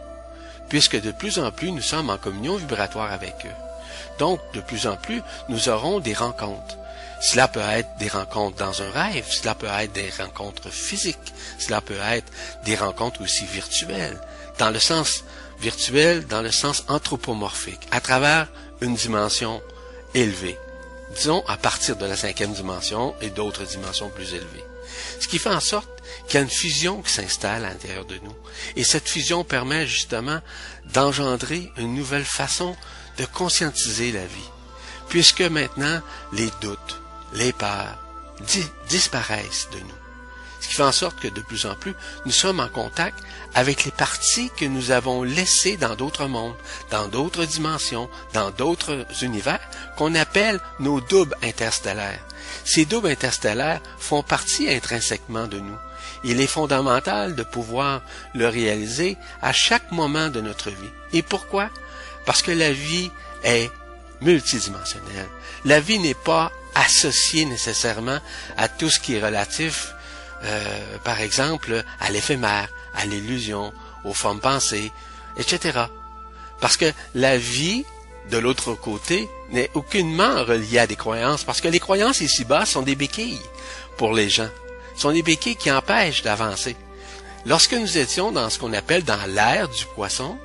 puisque 0.69 1.01
de 1.01 1.11
plus 1.11 1.39
en 1.39 1.51
plus 1.51 1.73
nous 1.73 1.83
sommes 1.83 2.11
en 2.11 2.19
communion 2.19 2.57
vibratoire 2.57 3.13
avec 3.13 3.35
eux. 3.47 4.19
Donc, 4.19 4.41
de 4.53 4.61
plus 4.61 4.87
en 4.87 4.97
plus, 4.97 5.23
nous 5.49 5.69
aurons 5.69 5.99
des 5.99 6.15
rencontres 6.15 6.77
cela 7.25 7.49
peut 7.49 7.61
être 7.61 7.89
des 7.99 8.09
rencontres 8.09 8.59
dans 8.59 8.83
un 8.83 8.91
rêve, 8.91 9.25
cela 9.31 9.55
peut 9.55 9.67
être 9.67 9.95
des 9.95 10.11
rencontres 10.11 10.69
physiques, 10.69 11.33
cela 11.59 11.81
peut 11.81 11.99
être 12.13 12.31
des 12.67 12.77
rencontres 12.77 13.23
aussi 13.23 13.47
virtuelles, 13.47 14.21
dans 14.59 14.69
le 14.69 14.79
sens 14.79 15.25
virtuel, 15.59 16.27
dans 16.27 16.43
le 16.43 16.53
sens 16.53 16.85
anthropomorphique, 16.87 17.89
à 17.91 18.03
travers 18.03 18.49
une 18.83 18.95
dimension 18.95 19.63
élevée, 20.13 20.59
disons 21.17 21.43
à 21.49 21.57
partir 21.57 21.97
de 21.97 22.05
la 22.05 22.15
cinquième 22.15 22.53
dimension 22.53 23.15
et 23.23 23.31
d'autres 23.31 23.65
dimensions 23.65 24.11
plus 24.11 24.35
élevées. 24.35 24.65
Ce 25.19 25.27
qui 25.27 25.39
fait 25.39 25.49
en 25.49 25.61
sorte 25.61 25.89
qu'il 26.29 26.35
y 26.35 26.43
a 26.43 26.43
une 26.43 26.51
fusion 26.51 27.01
qui 27.01 27.11
s'installe 27.11 27.65
à 27.65 27.71
l'intérieur 27.71 28.05
de 28.05 28.19
nous. 28.23 28.37
Et 28.77 28.85
cette 28.85 29.09
fusion 29.09 29.45
permet 29.45 29.87
justement 29.87 30.41
d'engendrer 30.93 31.73
une 31.79 31.95
nouvelle 31.95 32.27
façon 32.27 32.77
de 33.17 33.25
conscientiser 33.25 34.13
la 34.13 34.27
vie. 34.27 34.51
Puisque 35.09 35.41
maintenant, 35.41 36.03
les 36.35 36.51
doutes, 36.61 37.01
les 37.35 37.53
peurs 37.53 37.99
disparaissent 38.89 39.69
de 39.73 39.79
nous. 39.79 39.95
Ce 40.61 40.69
qui 40.69 40.75
fait 40.77 40.83
en 40.83 40.93
sorte 40.93 41.21
que 41.21 41.29
de 41.29 41.43
plus 41.43 41.67
en 41.67 41.75
plus, 41.75 41.95
nous 42.25 42.33
sommes 42.33 42.59
en 42.59 42.69
contact 42.69 43.23
avec 43.55 43.85
les 43.85 43.91
parties 43.91 44.51
que 44.57 44.65
nous 44.65 44.93
avons 44.93 45.23
laissées 45.23 45.77
dans 45.77 45.95
d'autres 45.95 46.27
mondes, 46.27 46.57
dans 46.91 47.07
d'autres 47.07 47.45
dimensions, 47.45 48.09
dans 48.33 48.51
d'autres 48.51 49.05
univers, 49.21 49.61
qu'on 49.99 50.15
appelle 50.15 50.61
nos 50.81 51.03
doubles 51.03 51.37
interstellaires. 51.43 52.25
Ces 52.65 52.87
doubles 52.87 53.09
interstellaires 53.09 53.81
font 53.99 54.23
partie 54.23 54.71
intrinsèquement 54.71 55.47
de 55.47 55.59
nous. 55.59 55.77
Il 56.25 56.41
est 56.41 56.47
fondamental 56.47 57.35
de 57.35 57.43
pouvoir 57.43 58.01
le 58.35 58.49
réaliser 58.49 59.19
à 59.43 59.53
chaque 59.53 59.93
moment 59.93 60.31
de 60.31 60.41
notre 60.41 60.71
vie. 60.71 60.91
Et 61.13 61.23
pourquoi? 61.23 61.69
Parce 62.25 62.41
que 62.41 62.53
la 62.53 62.73
vie 62.73 63.11
est 63.43 63.71
multidimensionnelle. 64.23 65.29
La 65.67 65.81
vie 65.81 65.99
n'est 65.99 66.15
pas 66.15 66.51
associé 66.75 67.45
nécessairement 67.45 68.19
à 68.57 68.69
tout 68.69 68.91
ce 68.91 68.99
qui 68.99 69.15
est 69.15 69.25
relatif, 69.25 69.95
euh, 70.45 70.99
par 71.05 71.21
exemple, 71.21 71.85
à 72.01 72.11
l'éphémère, 72.11 72.69
à 72.95 73.07
l'illusion, 73.07 73.73
aux 74.05 74.15
formes 74.15 74.41
pensées, 74.41 74.93
etc. 75.37 75.85
Parce 76.61 76.77
que 76.77 76.93
la 77.15 77.39
vie, 77.39 77.85
de 78.31 78.39
l'autre 78.39 78.75
côté, 78.75 79.29
n'est 79.51 79.71
aucunement 79.75 80.45
reliée 80.45 80.79
à 80.79 80.87
des 80.87 80.97
croyances, 80.97 81.45
parce 81.45 81.61
que 81.61 81.69
les 81.69 81.81
croyances 81.81 82.21
ici-bas 82.21 82.67
sont 82.67 82.83
des 82.83 82.95
béquilles 82.95 83.41
pour 83.97 84.13
les 84.13 84.29
gens, 84.29 84.49
sont 84.97 85.13
des 85.13 85.23
béquilles 85.23 85.57
qui 85.57 85.71
empêchent 85.71 86.23
d'avancer. 86.23 86.77
Lorsque 87.47 87.75
nous 87.75 87.99
étions 87.99 88.33
dans 88.33 88.49
ce 88.49 88.59
qu'on 88.59 88.73
appelle 88.73 89.05
dans 89.05 89.27
l'ère 89.27 89.69
du 89.69 89.85
poisson, 89.95 90.39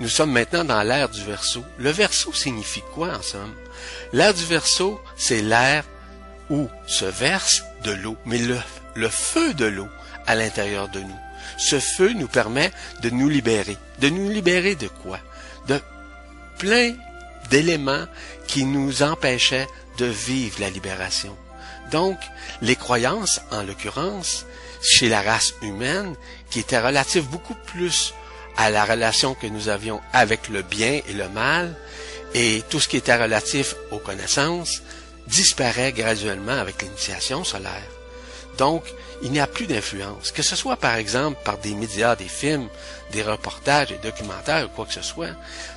nous 0.00 0.08
sommes 0.08 0.32
maintenant 0.32 0.64
dans 0.64 0.82
l'ère 0.82 1.10
du 1.10 1.22
verso. 1.22 1.62
Le 1.76 1.90
verso 1.90 2.32
signifie 2.32 2.82
quoi 2.94 3.18
en 3.18 3.22
somme? 3.22 3.54
L'air 4.12 4.34
du 4.34 4.44
verso, 4.44 5.00
c'est 5.16 5.42
l'air 5.42 5.84
où 6.48 6.68
se 6.86 7.04
verse 7.04 7.62
de 7.84 7.92
l'eau, 7.92 8.16
mais 8.26 8.38
le, 8.38 8.58
le 8.94 9.08
feu 9.08 9.54
de 9.54 9.66
l'eau 9.66 9.88
à 10.26 10.34
l'intérieur 10.34 10.88
de 10.88 11.00
nous. 11.00 11.18
Ce 11.56 11.78
feu 11.78 12.12
nous 12.12 12.28
permet 12.28 12.72
de 13.02 13.10
nous 13.10 13.28
libérer. 13.28 13.76
De 14.00 14.08
nous 14.08 14.30
libérer 14.30 14.74
de 14.74 14.88
quoi? 14.88 15.20
De 15.68 15.80
plein 16.58 16.94
d'éléments 17.50 18.06
qui 18.46 18.64
nous 18.64 19.02
empêchaient 19.02 19.66
de 19.98 20.06
vivre 20.06 20.60
la 20.60 20.70
libération. 20.70 21.36
Donc, 21.90 22.18
les 22.62 22.76
croyances, 22.76 23.40
en 23.50 23.62
l'occurrence, 23.62 24.46
chez 24.82 25.08
la 25.08 25.22
race 25.22 25.54
humaine, 25.62 26.14
qui 26.50 26.60
étaient 26.60 26.80
relatives 26.80 27.28
beaucoup 27.28 27.56
plus 27.66 28.14
à 28.56 28.70
la 28.70 28.84
relation 28.84 29.34
que 29.34 29.46
nous 29.46 29.68
avions 29.68 30.00
avec 30.12 30.48
le 30.48 30.62
bien 30.62 31.00
et 31.08 31.12
le 31.12 31.28
mal, 31.28 31.74
et 32.34 32.62
tout 32.68 32.80
ce 32.80 32.88
qui 32.88 32.96
était 32.96 33.16
relatif 33.16 33.74
aux 33.90 33.98
connaissances 33.98 34.82
disparaît 35.26 35.92
graduellement 35.92 36.58
avec 36.58 36.82
l'initiation 36.82 37.44
solaire. 37.44 37.88
Donc, 38.58 38.84
il 39.22 39.32
n'y 39.32 39.40
a 39.40 39.46
plus 39.46 39.66
d'influence, 39.66 40.32
que 40.32 40.42
ce 40.42 40.56
soit 40.56 40.76
par 40.76 40.94
exemple 40.94 41.38
par 41.44 41.58
des 41.58 41.74
médias, 41.74 42.16
des 42.16 42.28
films, 42.28 42.68
des 43.12 43.22
reportages, 43.22 43.88
des 43.88 43.98
documentaires 43.98 44.66
ou 44.66 44.68
quoi 44.68 44.86
que 44.86 44.94
ce 44.94 45.02
soit. 45.02 45.34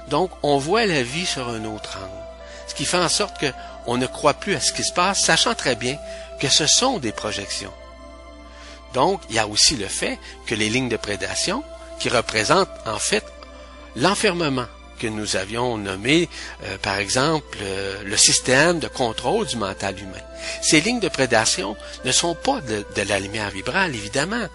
Donc, 0.09 0.31
on 0.43 0.57
voit 0.57 0.85
la 0.85 1.03
vie 1.03 1.25
sur 1.25 1.49
un 1.49 1.65
autre 1.65 1.97
angle, 1.97 2.23
ce 2.67 2.75
qui 2.75 2.85
fait 2.85 2.97
en 2.97 3.09
sorte 3.09 3.35
qu'on 3.39 3.97
ne 3.97 4.07
croit 4.07 4.33
plus 4.33 4.55
à 4.55 4.59
ce 4.59 4.71
qui 4.73 4.83
se 4.83 4.93
passe, 4.93 5.21
sachant 5.21 5.55
très 5.55 5.75
bien 5.75 5.97
que 6.39 6.49
ce 6.49 6.67
sont 6.67 6.99
des 6.99 7.11
projections. 7.11 7.73
Donc, 8.93 9.21
il 9.29 9.35
y 9.35 9.39
a 9.39 9.47
aussi 9.47 9.75
le 9.75 9.87
fait 9.87 10.19
que 10.45 10.55
les 10.55 10.69
lignes 10.69 10.89
de 10.89 10.97
prédation, 10.97 11.63
qui 11.99 12.09
représentent 12.09 12.69
en 12.85 12.99
fait 12.99 13.23
l'enfermement, 13.95 14.67
que 15.03 15.07
nous 15.09 15.35
avions 15.35 15.77
nommé, 15.77 16.29
euh, 16.63 16.77
par 16.77 16.97
exemple, 16.97 17.57
euh, 17.61 18.01
le 18.05 18.15
système 18.15 18.79
de 18.79 18.87
contrôle 18.87 19.45
du 19.45 19.57
mental 19.57 19.99
humain. 19.99 20.23
Ces 20.61 20.79
lignes 20.79 21.01
de 21.01 21.09
prédation 21.09 21.75
ne 22.05 22.11
sont 22.13 22.35
pas 22.35 22.61
de, 22.61 22.85
la 23.01 23.19
lumière 23.19 23.49
vibrale, 23.49 23.93
évidemment. 23.93 24.47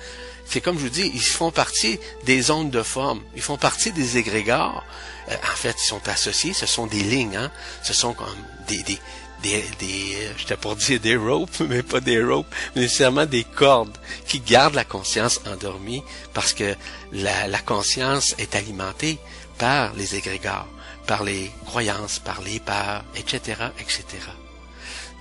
C'est 0.47 0.63
comme 0.63 0.79
je 0.79 0.85
vous 0.85 0.89
dis, 0.89 1.11
ils 1.13 1.21
font 1.21 1.51
partie 1.51 2.01
des 2.25 2.51
ondes 2.51 2.71
de 2.71 2.83
forme, 2.83 3.21
ils 3.37 3.43
font 3.43 3.59
partie 3.59 3.93
des 3.93 4.17
égrégores. 4.17 4.87
Euh, 5.31 5.35
en 5.53 5.57
fait, 5.57 5.77
ils 5.79 5.87
sont 5.87 6.09
associés, 6.09 6.55
ce 6.55 6.65
sont 6.65 6.87
des 6.87 7.03
lignes, 7.03 7.37
hein? 7.37 7.51
ce 7.83 7.93
sont 7.93 8.15
comme 8.15 8.29
des, 8.69 8.83
des, 8.83 8.99
des, 9.43 9.63
des 9.79 10.31
j'étais 10.39 10.57
pour 10.57 10.77
dire 10.77 10.99
des 10.99 11.17
ropes, 11.17 11.61
mais 11.69 11.83
pas 11.83 12.01
des 12.01 12.23
ropes, 12.23 12.55
nécessairement 12.75 13.27
des 13.27 13.45
cordes 13.45 13.99
qui 14.27 14.41
gardent 14.41 14.77
la 14.77 14.85
conscience 14.85 15.43
endormie 15.47 16.03
parce 16.33 16.55
que 16.55 16.75
la, 17.13 17.49
la 17.49 17.59
conscience 17.59 18.35
est 18.39 18.55
alimentée 18.55 19.19
par 19.59 19.93
les 19.95 20.15
égrégores, 20.15 20.69
par 21.07 21.25
les 21.25 21.51
croyances, 21.67 22.19
par 22.19 22.41
les 22.43 22.61
peurs, 22.61 23.05
etc., 23.17 23.57
etc. 23.81 24.05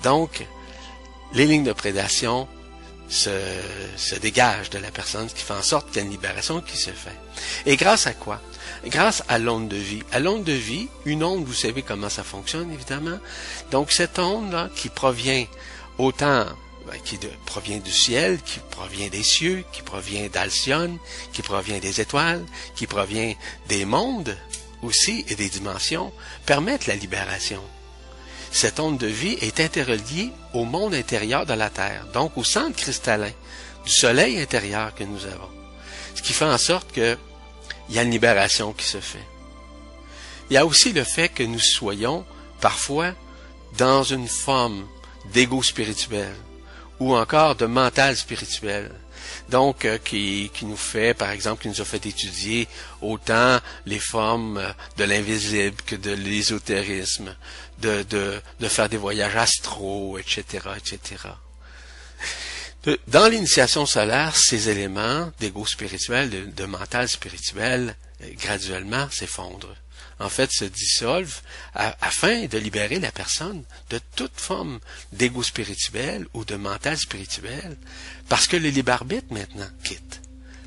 Donc, 0.04 0.46
les 1.34 1.46
lignes 1.46 1.64
de 1.64 1.74
prédation 1.74 2.48
se, 3.10 3.30
se 3.96 4.16
dégagent 4.16 4.70
de 4.70 4.80
la 4.80 4.92
personne, 4.92 5.30
ce 5.30 5.36
qui 5.36 5.44
fait 5.44 5.54
en 5.54 5.62
sorte 5.62 5.88
qu'il 5.88 5.98
y 5.98 6.00
a 6.00 6.04
une 6.04 6.12
libération 6.12 6.62
qui 6.62 6.78
se 6.78 6.92
fait. 6.92 7.18
Et 7.66 7.76
grâce 7.78 8.08
à 8.08 8.14
quoi? 8.14 8.42
Grâce 8.86 9.24
à 9.28 9.40
l'onde 9.40 9.68
de 9.68 9.78
vie. 9.78 10.04
À 10.12 10.20
l'onde 10.20 10.44
de 10.44 10.54
vie, 10.54 10.88
une 11.06 11.24
onde, 11.24 11.46
vous 11.46 11.54
savez 11.54 11.82
comment 11.82 12.10
ça 12.10 12.24
fonctionne, 12.24 12.72
évidemment. 12.72 13.20
Donc, 13.72 13.92
cette 13.92 14.20
onde-là, 14.20 14.70
qui 14.76 14.90
provient 14.90 15.46
autant 15.98 16.46
ben, 16.88 17.00
qui 17.04 17.18
provient 17.46 17.80
du 17.80 17.92
ciel, 17.92 18.40
qui 18.42 18.60
provient 18.72 19.10
des 19.10 19.24
cieux, 19.24 19.66
qui 19.74 19.82
provient 19.82 20.28
d'Alcyone, 20.30 20.98
qui 21.34 21.42
provient 21.42 21.80
des 21.80 22.00
étoiles, 22.00 22.46
qui 22.76 22.88
provient 22.88 23.34
des 23.68 23.84
mondes 23.84 24.38
aussi 24.82 25.26
et 25.28 25.36
des 25.36 25.50
dimensions, 25.50 26.14
permettent 26.46 26.88
la 26.88 26.96
libération. 26.96 27.62
Cette 28.52 28.80
onde 28.80 28.98
de 28.98 29.08
vie 29.08 29.38
est 29.42 29.60
interreliée 29.60 30.32
au 30.54 30.64
monde 30.64 30.94
intérieur 30.94 31.46
de 31.46 31.54
la 31.54 31.70
Terre, 31.70 32.06
donc 32.14 32.38
au 32.38 32.46
centre 32.46 32.78
cristallin 32.78 33.34
du 33.84 33.92
soleil 33.92 34.40
intérieur 34.40 34.96
que 34.96 35.04
nous 35.04 35.26
avons. 35.26 35.50
Ce 36.16 36.22
qui 36.22 36.32
fait 36.32 36.46
en 36.46 36.58
sorte 36.58 36.94
qu'il 36.94 37.18
y 37.90 38.00
a 38.00 38.04
une 38.04 38.12
libération 38.12 38.72
qui 38.72 38.86
se 38.86 39.02
fait. 39.02 39.28
Il 40.50 40.54
y 40.54 40.58
a 40.58 40.66
aussi 40.66 40.94
le 40.94 41.04
fait 41.04 41.28
que 41.28 41.44
nous 41.44 41.60
soyons 41.60 42.26
parfois 42.62 43.14
dans 43.78 44.04
une 44.04 44.30
forme 44.30 44.88
d'ego 45.34 45.62
spirituel 45.62 46.34
ou 47.00 47.16
encore 47.16 47.56
de 47.56 47.66
mental 47.66 48.16
spirituel. 48.16 48.92
Donc, 49.50 49.86
euh, 49.86 49.98
qui, 49.98 50.52
qui 50.54 50.66
nous 50.66 50.78
fait, 50.78 51.14
par 51.14 51.32
exemple, 51.32 51.62
qui 51.62 51.70
nous 51.70 51.82
a 51.82 51.86
fait 51.86 52.06
étudier 52.06 52.68
autant 53.02 53.60
les 53.86 54.00
formes 54.00 54.62
de 54.98 55.04
l'invisible 55.04 55.78
que 55.86 55.96
de 55.96 56.12
l'ésotérisme, 56.12 57.36
de, 57.80 58.04
de, 58.04 58.42
de 58.60 58.68
faire 58.68 58.90
des 58.90 58.98
voyages 58.98 59.36
astraux, 59.36 60.18
etc., 60.18 60.70
etc. 60.78 61.24
dans 63.08 63.28
l'initiation 63.28 63.86
solaire, 63.86 64.36
ces 64.36 64.70
éléments 64.70 65.32
d'ego 65.40 65.66
spirituel, 65.66 66.30
de, 66.30 66.46
de 66.46 66.66
mental 66.66 67.08
spirituel, 67.08 67.96
euh, 68.22 68.28
graduellement 68.38 69.08
s'effondrent 69.12 69.76
en 70.20 70.30
fait, 70.30 70.52
se 70.52 70.66
dissolvent 70.66 71.42
afin 71.76 72.46
de 72.46 72.58
libérer 72.58 73.00
la 73.00 73.12
personne 73.12 73.64
de 73.90 74.00
toute 74.16 74.40
forme 74.40 74.80
d'ego 75.14 75.44
spirituel 75.44 76.26
ou 76.34 76.44
de 76.44 76.56
mental 76.56 76.98
spirituel, 76.98 77.78
parce 78.28 78.48
que 78.48 78.58
le 78.58 78.70
libre 78.70 78.92
arbitre 78.92 79.32
maintenant 79.32 79.70
quitte. 79.84 80.22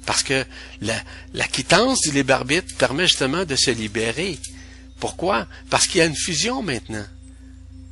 Parce 0.07 0.23
que 0.23 0.45
la, 0.81 1.49
quittance 1.49 2.01
du 2.01 2.13
libre 2.13 2.35
arbitre 2.35 2.75
permet 2.77 3.07
justement 3.07 3.45
de 3.45 3.57
se 3.57 3.71
libérer. 3.71 4.39
Pourquoi? 4.99 5.47
Parce 5.69 5.87
qu'il 5.87 5.99
y 5.99 6.03
a 6.03 6.07
une 6.07 6.17
fusion 6.17 6.63
maintenant. 6.63 7.07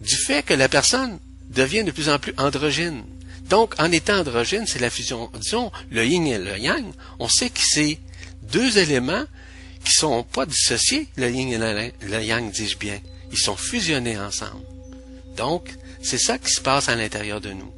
Du 0.00 0.16
fait 0.16 0.44
que 0.44 0.54
la 0.54 0.68
personne 0.68 1.18
devient 1.50 1.84
de 1.84 1.90
plus 1.90 2.08
en 2.08 2.18
plus 2.18 2.34
androgyne. 2.38 3.04
Donc, 3.48 3.74
en 3.78 3.90
étant 3.90 4.18
androgyne, 4.18 4.66
c'est 4.66 4.78
la 4.78 4.90
fusion. 4.90 5.30
Disons, 5.40 5.72
le 5.90 6.04
yin 6.04 6.26
et 6.26 6.38
le 6.38 6.58
yang, 6.58 6.84
on 7.18 7.28
sait 7.28 7.50
que 7.50 7.60
c'est 7.62 7.98
deux 8.42 8.78
éléments 8.78 9.24
qui 9.84 9.92
sont 9.92 10.22
pas 10.22 10.46
dissociés, 10.46 11.08
le 11.16 11.30
yin 11.30 11.52
et 11.52 11.92
le 12.02 12.22
yang, 12.22 12.50
dis-je 12.50 12.78
bien. 12.78 12.98
Ils 13.32 13.38
sont 13.38 13.56
fusionnés 13.56 14.18
ensemble. 14.18 14.64
Donc, 15.36 15.68
c'est 16.02 16.18
ça 16.18 16.38
qui 16.38 16.50
se 16.50 16.60
passe 16.60 16.88
à 16.88 16.96
l'intérieur 16.96 17.40
de 17.40 17.52
nous. 17.52 17.72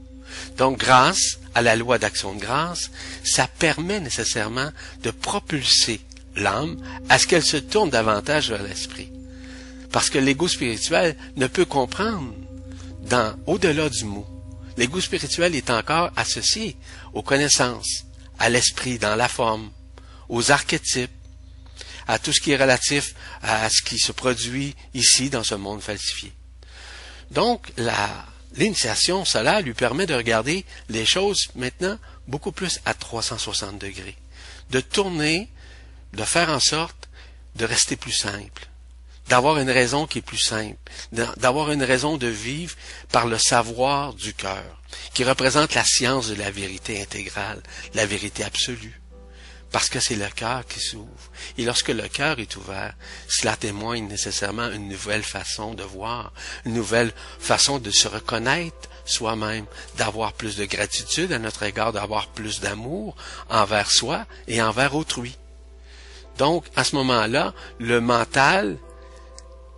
Donc, 0.57 0.79
grâce 0.79 1.39
à 1.55 1.63
la 1.63 1.77
loi 1.77 1.99
d'action 1.99 2.35
de 2.35 2.41
grâce, 2.41 2.91
ça 3.25 3.47
permet 3.47 4.01
nécessairement 4.01 4.71
de 5.03 5.11
propulser 5.11 6.01
l'âme 6.37 6.77
à 7.09 7.19
ce 7.19 7.27
qu'elle 7.27 7.45
se 7.45 7.57
tourne 7.57 7.91
davantage 7.91 8.51
vers 8.51 8.63
l'esprit. 8.63 9.11
Parce 9.91 10.11
que 10.11 10.19
l'ego 10.19 10.47
spirituel 10.49 11.17
ne 11.37 11.47
peut 11.47 11.65
comprendre 11.65 12.33
dans, 13.03 13.35
au-delà 13.47 13.89
du 13.89 14.05
mot. 14.05 14.27
L'ego 14.77 15.01
spirituel 15.01 15.55
est 15.57 15.71
encore 15.71 16.11
associé 16.17 16.77
aux 17.13 17.23
connaissances, 17.23 18.05
à 18.39 18.49
l'esprit 18.49 18.99
dans 18.99 19.17
la 19.17 19.29
forme, 19.29 19.71
aux 20.29 20.53
archétypes, 20.53 21.11
à 22.11 22.19
tout 22.19 22.33
ce 22.33 22.41
qui 22.41 22.51
est 22.51 22.57
relatif 22.57 23.15
à 23.41 23.69
ce 23.71 23.83
qui 23.83 23.99
se 23.99 24.11
produit 24.11 24.75
ici 24.95 25.31
dans 25.31 25.45
ce 25.45 25.55
monde 25.55 25.81
falsifié. 25.81 26.33
Donc, 27.31 27.73
l'initiation 28.57 29.25
cela 29.25 29.61
lui 29.61 29.75
permet 29.75 30.07
de 30.07 30.15
regarder 30.15 30.65
les 30.89 31.07
choses 31.07 31.49
maintenant 31.55 31.99
beaucoup 32.27 32.51
plus 32.51 32.81
à 32.85 32.95
360 32.95 33.79
degrés, 33.79 34.17
de 34.71 34.81
tourner, 34.81 35.49
de 36.13 36.25
faire 36.25 36.51
en 36.51 36.59
sorte 36.59 37.09
de 37.55 37.65
rester 37.65 37.95
plus 37.95 38.13
simple, 38.13 38.67
d'avoir 39.29 39.59
une 39.59 39.71
raison 39.71 40.09
qui 40.09 40.19
est 40.19 40.23
plus 40.23 40.39
simple, 40.39 40.79
d'avoir 41.13 41.71
une 41.71 41.85
raison 41.85 42.17
de 42.17 42.27
vivre 42.27 42.75
par 43.13 43.27
le 43.27 43.39
savoir 43.39 44.15
du 44.15 44.35
cœur, 44.35 44.83
qui 45.15 45.23
représente 45.23 45.75
la 45.75 45.85
science 45.85 46.29
de 46.29 46.35
la 46.35 46.51
vérité 46.51 47.01
intégrale, 47.01 47.63
la 47.95 48.07
vérité 48.07 48.43
absolue 48.43 49.00
parce 49.73 49.89
que 49.89 50.01
c'est 50.01 50.17
le 50.17 50.29
cœur 50.29 50.67
qui 50.67 50.81
s'ouvre. 50.81 51.09
Et 51.57 51.65
lorsque 51.65 51.89
le 51.89 52.09
cœur 52.09 52.39
est 52.39 52.57
ouvert, 52.57 52.95
cela 53.29 53.57
témoigne 53.57 54.09
nécessairement 54.09 54.71
une 54.71 54.89
nouvelle 54.89 55.23
façon 55.23 55.75
de 55.75 55.83
voir, 55.83 56.33
une 56.65 56.75
nouvelle 56.75 57.13
façon 57.39 57.79
de 57.79 57.91
se 57.91 58.09
reconnaître 58.09 58.89
soi-même, 59.05 59.67
d'avoir 59.97 60.33
plus 60.33 60.57
de 60.57 60.65
gratitude 60.65 61.33
à 61.33 61.39
notre 61.39 61.63
égard, 61.63 61.93
d'avoir 61.93 62.29
plus 62.29 62.61
d'amour 62.61 63.17
envers 63.49 63.91
soi 63.91 64.27
et 64.49 64.61
envers 64.63 64.95
autrui. 64.95 65.37
Donc, 66.39 66.65
à 66.75 66.85
ce 66.85 66.97
moment-là, 66.97 67.55
le 67.79 68.01
mental 68.01 68.79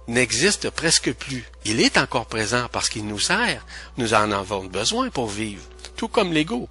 n'existe 0.08 0.70
presque 0.70 1.12
plus. 1.12 1.44
Il 1.64 1.80
est 1.80 1.98
encore 1.98 2.26
présent 2.26 2.66
parce 2.70 2.88
qu'il 2.88 3.06
nous 3.06 3.18
sert. 3.18 3.66
Nous 3.96 4.14
en 4.14 4.30
avons 4.32 4.64
besoin 4.64 5.10
pour 5.10 5.28
vivre, 5.28 5.64
tout 5.96 6.08
comme 6.08 6.32
l'ego. 6.32 6.68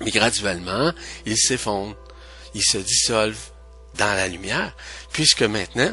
Mais 0.00 0.10
graduellement, 0.10 0.92
il 1.26 1.36
s'effondre 1.36 1.96
ils 2.58 2.64
se 2.64 2.78
dissolvent 2.78 3.52
dans 3.94 4.14
la 4.16 4.26
lumière, 4.26 4.76
puisque 5.12 5.42
maintenant, 5.42 5.92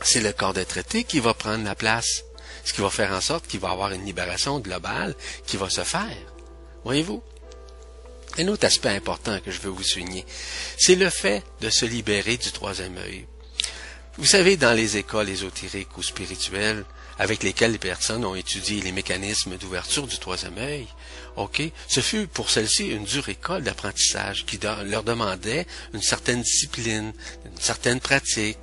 c'est 0.00 0.20
le 0.20 0.32
corps 0.32 0.54
de 0.54 0.62
traité 0.62 1.02
qui 1.02 1.18
va 1.18 1.34
prendre 1.34 1.64
la 1.64 1.74
place, 1.74 2.22
ce 2.64 2.72
qui 2.72 2.80
va 2.80 2.90
faire 2.90 3.12
en 3.12 3.20
sorte 3.20 3.48
qu'il 3.48 3.58
va 3.58 3.70
avoir 3.70 3.90
une 3.90 4.04
libération 4.04 4.60
globale 4.60 5.16
qui 5.44 5.56
va 5.56 5.68
se 5.68 5.82
faire. 5.82 6.16
Voyez-vous? 6.84 7.20
Un 8.38 8.48
autre 8.48 8.66
aspect 8.66 8.90
important 8.90 9.40
que 9.40 9.50
je 9.50 9.60
veux 9.60 9.70
vous 9.70 9.82
souligner, 9.82 10.24
c'est 10.78 10.94
le 10.94 11.10
fait 11.10 11.42
de 11.60 11.70
se 11.70 11.84
libérer 11.84 12.36
du 12.36 12.52
troisième 12.52 12.96
œil. 12.98 13.26
Vous 14.18 14.26
savez, 14.26 14.56
dans 14.56 14.72
les 14.72 14.96
écoles 14.96 15.28
ésotériques 15.28 15.96
ou 15.98 16.02
spirituelles, 16.02 16.84
avec 17.18 17.42
lesquelles 17.42 17.72
les 17.72 17.78
personnes 17.78 18.24
ont 18.24 18.36
étudié 18.36 18.82
les 18.82 18.92
mécanismes 18.92 19.56
d'ouverture 19.56 20.06
du 20.06 20.18
troisième 20.18 20.58
œil, 20.58 20.86
OK, 21.36 21.62
ce 21.86 22.00
fut 22.00 22.26
pour 22.26 22.50
celle-ci 22.50 22.88
une 22.88 23.04
dure 23.04 23.28
école 23.28 23.62
d'apprentissage 23.62 24.46
qui 24.46 24.58
leur 24.58 25.02
demandait 25.02 25.66
une 25.92 26.02
certaine 26.02 26.42
discipline, 26.42 27.12
une 27.44 27.60
certaine 27.60 28.00
pratique. 28.00 28.58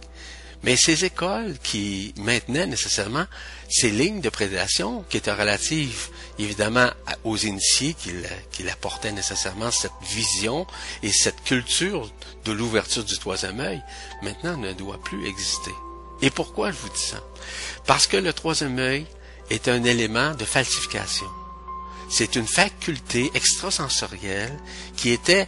Mais 0.63 0.77
ces 0.77 1.03
écoles 1.03 1.57
qui 1.61 2.13
maintenaient 2.17 2.65
nécessairement 2.65 3.25
ces 3.69 3.91
lignes 3.91 4.21
de 4.21 4.29
prédation 4.29 5.03
qui 5.09 5.17
étaient 5.17 5.33
relatives 5.33 6.07
évidemment 6.39 6.89
aux 7.25 7.37
initiés 7.37 7.93
qui, 7.93 8.11
qui 8.51 8.67
apportaient 8.69 9.11
nécessairement 9.11 9.71
cette 9.71 9.91
vision 10.09 10.65
et 11.03 11.11
cette 11.11 11.43
culture 11.43 12.09
de 12.45 12.53
l'ouverture 12.53 13.03
du 13.03 13.17
troisième 13.19 13.59
œil, 13.59 13.83
maintenant 14.21 14.57
ne 14.57 14.71
doit 14.73 15.01
plus 15.03 15.27
exister. 15.27 15.71
Et 16.21 16.29
pourquoi 16.29 16.71
je 16.71 16.77
vous 16.77 16.89
dis 16.89 17.01
ça? 17.01 17.21
Parce 17.85 18.07
que 18.07 18.17
le 18.17 18.31
troisième 18.31 18.79
œil 18.79 19.05
est 19.49 19.67
un 19.67 19.83
élément 19.83 20.33
de 20.33 20.45
falsification. 20.45 21.27
C'est 22.13 22.35
une 22.35 22.45
faculté 22.45 23.31
extrasensorielle 23.33 24.53
qui 24.95 25.09
était 25.09 25.47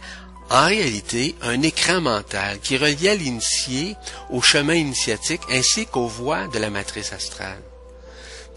en 0.50 0.66
réalité 0.66 1.36
un 1.42 1.62
écran 1.62 2.00
mental 2.00 2.58
qui 2.58 2.76
reliait 2.76 3.16
l'initié 3.16 3.94
au 4.30 4.42
chemin 4.42 4.74
initiatique 4.74 5.42
ainsi 5.48 5.86
qu'aux 5.86 6.08
voies 6.08 6.48
de 6.48 6.58
la 6.58 6.70
matrice 6.70 7.12
astrale. 7.12 7.62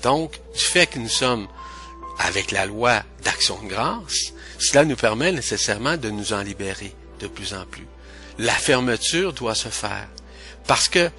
Donc, 0.02 0.40
du 0.56 0.60
fait 0.60 0.88
que 0.88 0.98
nous 0.98 1.10
sommes 1.10 1.48
avec 2.18 2.50
la 2.50 2.66
loi 2.66 3.04
d'action 3.24 3.62
de 3.62 3.70
grâce, 3.70 4.34
cela 4.58 4.86
nous 4.86 4.96
permet 4.96 5.32
nécessairement 5.32 5.96
de 5.96 6.10
nous 6.10 6.34
en 6.34 6.42
libérer 6.42 6.96
de 7.20 7.28
plus 7.28 7.54
en 7.54 7.66
plus. 7.66 7.88
La 8.40 8.54
fermeture 8.54 9.34
doit 9.34 9.56
se 9.56 9.70
faire 9.70 10.08
parce 10.66 10.90
que 10.90 11.12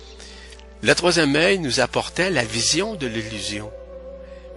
le 0.82 0.94
troisième 0.96 1.36
œil 1.36 1.60
nous 1.60 1.78
apportait 1.78 2.30
la 2.30 2.44
vision 2.44 2.96
de 2.96 3.06
l'illusion. 3.06 3.70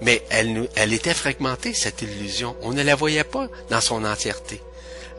Mais 0.04 0.24
elle, 0.30 0.70
elle 0.76 0.93
était 0.93 1.14
fragmentée, 1.14 1.74
cette 1.74 2.01
illusion. 2.01 2.56
On 2.62 2.74
ne 2.74 2.84
la 2.84 2.95
voyait 2.95 3.24
pas 3.24 3.47
dans 3.70 3.82
son 3.82 4.04
entièreté. 4.06 4.62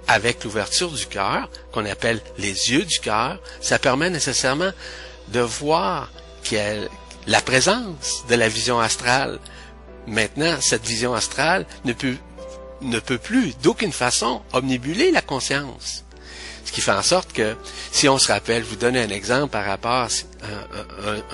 Avec 0.06 0.44
l'ouverture 0.44 0.90
du 0.90 1.06
cœur, 1.06 1.48
qu'on 1.72 1.86
appelle 1.86 2.20
les 2.36 2.70
yeux 2.70 2.84
du 2.84 3.00
cœur, 3.00 3.40
ça 3.60 3.78
permet 3.78 4.10
nécessairement 4.10 4.72
de 5.28 5.40
voir 5.40 6.10
la 7.26 7.40
présence 7.40 8.24
de 8.28 8.34
la 8.34 8.48
vision 8.48 8.78
astrale. 8.78 9.38
Maintenant, 10.06 10.56
cette 10.60 10.84
vision 10.84 11.14
astrale 11.14 11.64
ne 11.86 11.94
peut, 11.94 12.16
ne 12.82 12.98
peut 12.98 13.18
plus 13.18 13.56
d'aucune 13.62 13.92
façon 13.92 14.42
omnibuler 14.52 15.10
la 15.10 15.22
conscience 15.22 16.03
qui 16.74 16.80
fait 16.80 16.90
en 16.90 17.02
sorte 17.02 17.32
que, 17.32 17.54
si 17.92 18.08
on 18.08 18.18
se 18.18 18.32
rappelle, 18.32 18.64
vous 18.64 18.74
donne 18.74 18.96
un 18.96 19.08
exemple 19.08 19.52
par 19.52 19.64
rapport 19.64 19.92
à 19.92 20.08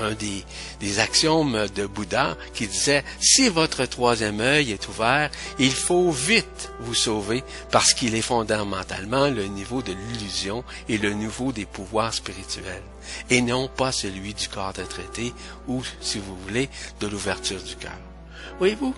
un, 0.02 0.12
des, 0.12 0.44
des, 0.80 0.98
axiomes 0.98 1.66
de 1.74 1.86
Bouddha 1.86 2.36
qui 2.52 2.66
disait, 2.66 3.02
si 3.20 3.48
votre 3.48 3.86
troisième 3.86 4.40
œil 4.40 4.72
est 4.72 4.86
ouvert, 4.88 5.30
il 5.58 5.72
faut 5.72 6.10
vite 6.10 6.70
vous 6.80 6.94
sauver 6.94 7.42
parce 7.70 7.94
qu'il 7.94 8.14
est 8.14 8.20
fondamentalement 8.20 9.28
le 9.28 9.46
niveau 9.46 9.80
de 9.80 9.92
l'illusion 9.92 10.62
et 10.90 10.98
le 10.98 11.14
niveau 11.14 11.52
des 11.52 11.64
pouvoirs 11.64 12.12
spirituels 12.12 12.82
et 13.30 13.40
non 13.40 13.66
pas 13.66 13.92
celui 13.92 14.34
du 14.34 14.46
corps 14.48 14.74
de 14.74 14.82
traité 14.82 15.32
ou, 15.68 15.82
si 16.02 16.18
vous 16.18 16.36
voulez, 16.36 16.68
de 17.00 17.06
l'ouverture 17.06 17.62
du 17.62 17.76
cœur. 17.76 17.98
Voyez-vous, 18.58 18.94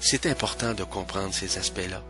c'est 0.00 0.26
important 0.26 0.74
de 0.74 0.82
comprendre 0.82 1.32
ces 1.32 1.56
aspects-là. 1.56 2.02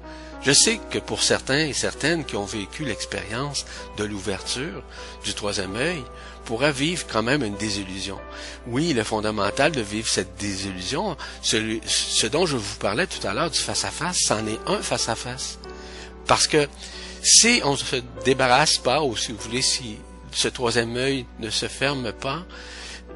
Je 0.44 0.52
sais 0.52 0.78
que 0.90 0.98
pour 0.98 1.22
certains 1.22 1.66
et 1.66 1.72
certaines 1.72 2.24
qui 2.24 2.36
ont 2.36 2.44
vécu 2.44 2.84
l'expérience 2.84 3.64
de 3.96 4.04
l'ouverture 4.04 4.82
du 5.24 5.32
troisième 5.32 5.74
œil, 5.76 6.04
pourraient 6.44 6.72
vivre 6.72 7.06
quand 7.10 7.22
même 7.22 7.42
une 7.42 7.56
désillusion. 7.56 8.18
Oui, 8.66 8.92
le 8.92 9.04
fondamental 9.04 9.72
de 9.72 9.80
vivre 9.80 10.06
cette 10.06 10.36
désillusion, 10.36 11.16
ce, 11.40 12.26
dont 12.26 12.44
je 12.44 12.58
vous 12.58 12.76
parlais 12.76 13.06
tout 13.06 13.26
à 13.26 13.32
l'heure 13.32 13.50
du 13.50 13.58
face-à-face, 13.58 14.18
c'en 14.26 14.46
est 14.46 14.60
un 14.66 14.82
face-à-face. 14.82 15.58
Parce 16.26 16.46
que 16.46 16.68
si 17.22 17.62
on 17.64 17.72
ne 17.72 17.76
se 17.76 17.96
débarrasse 18.26 18.76
pas, 18.76 19.02
ou 19.02 19.16
si 19.16 19.32
vous 19.32 19.38
voulez, 19.38 19.62
si 19.62 19.96
ce 20.30 20.48
troisième 20.48 20.94
œil 20.96 21.24
ne 21.38 21.48
se 21.48 21.68
ferme 21.68 22.12
pas, 22.12 22.44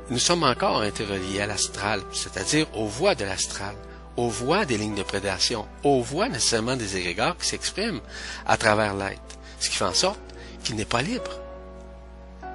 nous 0.08 0.18
sommes 0.18 0.44
encore 0.44 0.80
interreliés 0.80 1.42
à 1.42 1.46
l'astral, 1.46 2.00
c'est-à-dire 2.14 2.66
aux 2.74 2.86
voies 2.86 3.14
de 3.14 3.26
l'astral 3.26 3.74
aux 4.18 4.28
voies 4.28 4.64
des 4.64 4.76
lignes 4.76 4.96
de 4.96 5.04
prédation, 5.04 5.64
aux 5.84 6.02
voies 6.02 6.28
nécessairement 6.28 6.74
des 6.74 6.96
égrégores 6.96 7.38
qui 7.38 7.46
s'expriment 7.46 8.00
à 8.46 8.56
travers 8.56 8.96
l'être, 8.96 9.38
ce 9.60 9.70
qui 9.70 9.76
fait 9.76 9.84
en 9.84 9.94
sorte 9.94 10.18
qu'il 10.64 10.74
n'est 10.74 10.84
pas 10.84 11.02
libre. 11.02 11.38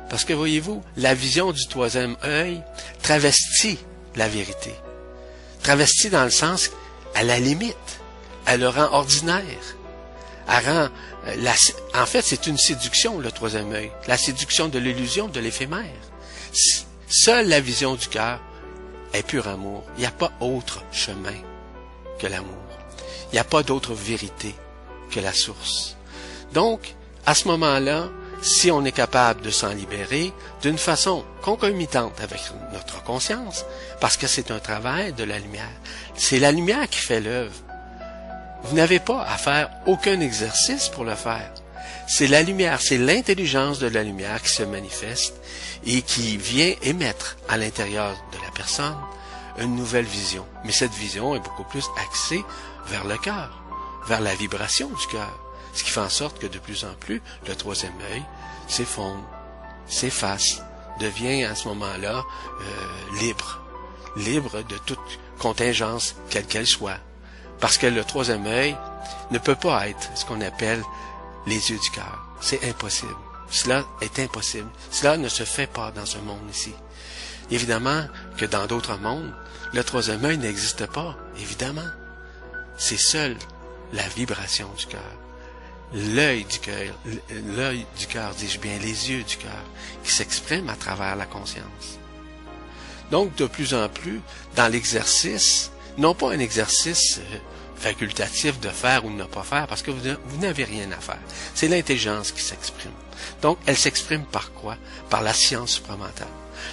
Parce 0.10 0.26
que 0.26 0.34
voyez-vous, 0.34 0.84
la 0.98 1.14
vision 1.14 1.54
du 1.54 1.66
troisième 1.68 2.18
œil 2.26 2.62
travestit 3.02 3.80
la 4.18 4.28
vérité. 4.28 4.74
Travestit 5.64 6.10
dans 6.10 6.26
le 6.26 6.30
sens, 6.32 6.70
à 7.16 7.24
la 7.24 7.40
limite, 7.40 8.02
elle 8.46 8.60
le 8.60 8.68
rend 8.68 8.92
ordinaire. 8.92 9.78
Elle 10.50 10.66
rend, 10.66 10.90
euh, 11.28 11.52
en 11.96 12.06
fait, 12.06 12.24
c'est 12.24 12.46
une 12.46 12.58
séduction, 12.58 13.20
le 13.20 13.32
troisième 13.32 13.72
œil. 13.72 13.90
La 14.08 14.18
séduction 14.18 14.68
de 14.68 14.80
l'illusion, 14.80 15.30
de 15.30 15.40
l'éphémère. 15.40 15.86
Seule 17.08 17.48
la 17.48 17.62
vision 17.62 17.96
du 17.96 18.10
cœur 18.10 18.42
est 19.14 19.24
pur 19.24 19.48
amour. 19.48 19.86
Il 19.96 20.02
n'y 20.02 20.08
a 20.08 20.12
pas 20.12 20.34
autre 20.42 20.84
chemin 20.92 21.32
que 22.20 22.28
l'amour. 22.28 22.58
Il 23.32 23.36
n'y 23.36 23.40
a 23.40 23.44
pas 23.44 23.64
d'autre 23.64 23.94
vérité 23.94 24.56
que 25.12 25.20
la 25.20 25.34
source. 25.34 25.96
Donc, 26.54 26.94
à 27.26 27.34
ce 27.34 27.48
moment-là, 27.48 28.10
si 28.42 28.70
on 28.72 28.84
est 28.84 28.92
capable 28.92 29.42
de 29.42 29.50
s'en 29.50 29.74
libérer 29.74 30.34
d'une 30.62 30.78
façon 30.78 31.24
concomitante 31.42 32.20
avec 32.22 32.42
notre 32.74 33.02
conscience, 33.04 33.66
parce 34.02 34.18
que 34.18 34.28
c'est 34.28 34.52
un 34.52 34.60
travail 34.60 35.14
de 35.14 35.24
la 35.24 35.40
lumière. 35.40 35.72
C'est 36.16 36.40
la 36.40 36.52
lumière 36.52 36.90
qui 36.90 37.00
fait 37.00 37.22
l'œuvre. 37.22 37.56
Vous 38.64 38.76
n'avez 38.76 39.00
pas 39.00 39.24
à 39.24 39.38
faire 39.38 39.70
aucun 39.86 40.20
exercice 40.20 40.90
pour 40.90 41.06
le 41.06 41.16
faire. 41.16 41.54
C'est 42.08 42.28
la 42.28 42.44
lumière, 42.44 42.82
c'est 42.82 42.98
l'intelligence 42.98 43.80
de 43.80 43.88
la 43.88 44.04
lumière 44.04 44.42
qui 44.42 44.50
se 44.50 44.64
manifeste 44.64 45.36
et 45.86 46.02
qui 46.02 46.38
vient 46.38 46.74
émettre 46.82 47.38
à 47.48 47.58
l'intérieur 47.58 48.12
de 48.32 48.38
la 48.46 48.52
personne 48.52 48.96
une 49.60 49.76
nouvelle 49.76 50.06
vision. 50.06 50.46
Mais 50.66 50.72
cette 50.72 50.94
vision 50.94 51.36
est 51.36 51.40
beaucoup 51.40 51.64
plus 51.64 51.86
axée 52.02 52.44
vers 52.88 53.06
le 53.06 53.18
cœur, 53.18 53.64
vers 54.08 54.22
la 54.22 54.36
vibration 54.36 54.90
du 54.90 55.08
cœur. 55.08 55.40
Ce 55.74 55.84
qui 55.84 55.90
fait 55.90 56.00
en 56.00 56.10
sorte 56.10 56.40
que 56.40 56.48
de 56.48 56.60
plus 56.60 56.86
en 56.86 56.94
plus, 57.00 57.22
le 57.48 57.56
troisième 57.56 58.00
œil 58.12 58.24
s'effondre, 58.68 59.24
s'efface, 59.88 60.62
devient 61.00 61.44
à 61.44 61.56
ce 61.56 61.68
moment-là 61.70 62.24
euh, 62.62 63.20
libre, 63.20 63.60
libre 64.16 64.62
de 64.64 64.78
toute 64.86 65.20
contingence, 65.40 66.16
quelle 66.30 66.46
qu'elle 66.46 66.68
soit. 66.68 67.00
Parce 67.60 67.78
que 67.78 67.88
le 67.88 68.04
troisième 68.04 68.46
œil 68.46 68.78
ne 69.32 69.40
peut 69.40 69.56
pas 69.56 69.88
être 69.88 70.10
ce 70.16 70.26
qu'on 70.26 70.42
appelle 70.42 70.84
les 71.48 71.72
yeux 71.72 71.80
du 71.80 71.90
cœur. 71.90 72.26
C'est 72.42 72.64
impossible. 72.68 73.16
Cela 73.50 73.84
est 74.02 74.20
impossible. 74.20 74.70
Cela 74.92 75.18
ne 75.18 75.30
se 75.30 75.44
fait 75.44 75.68
pas 75.68 75.92
dans 75.92 76.06
ce 76.06 76.18
monde 76.18 76.50
ici. 76.50 76.74
Évidemment 77.52 78.06
que 78.38 78.46
dans 78.46 78.66
d'autres 78.66 78.98
mondes, 78.98 79.34
le 79.74 79.84
troisième 79.84 80.24
œil 80.24 80.38
n'existe 80.38 80.86
pas, 80.88 81.18
évidemment. 81.40 81.82
C'est 82.78 82.98
seul 82.98 83.36
la 83.92 84.08
vibration 84.10 84.70
du 84.78 84.86
cœur, 84.86 85.02
l'œil 85.94 86.46
du 86.46 86.60
cœur, 86.60 86.96
l'œil 87.56 87.86
du 87.98 88.08
cœur, 88.08 88.34
dis-je 88.36 88.60
bien, 88.60 88.78
les 88.80 89.12
yeux 89.12 89.24
du 89.24 89.38
cœur, 89.38 89.64
qui 90.04 90.12
s'expriment 90.12 90.70
à 90.70 90.76
travers 90.76 91.16
la 91.16 91.26
conscience. 91.26 92.00
Donc, 93.12 93.36
de 93.36 93.46
plus 93.46 93.74
en 93.74 93.90
plus, 93.90 94.22
dans 94.56 94.72
l'exercice, 94.72 95.72
non 95.98 96.16
pas 96.16 96.32
un 96.34 96.40
exercice 96.40 97.20
euh, 97.20 97.38
facultatif 97.76 98.60
de 98.60 98.70
faire 98.70 99.06
ou 99.06 99.10
de 99.12 99.16
ne 99.16 99.26
pas 99.26 99.44
faire, 99.44 99.68
parce 99.68 99.84
que 99.84 99.92
vous 99.92 100.38
n'avez 100.38 100.64
rien 100.64 100.92
à 100.92 101.00
faire. 101.00 101.20
C'est 101.54 101.68
l'intelligence 101.68 102.32
qui 102.32 102.42
s'exprime. 102.42 102.92
Donc, 103.42 103.60
elle 103.66 103.78
s'exprime 103.78 104.24
par 104.26 104.52
quoi? 104.54 104.78
Par 105.10 105.22
la 105.22 105.34
science 105.34 105.74
supramentale. 105.74 106.28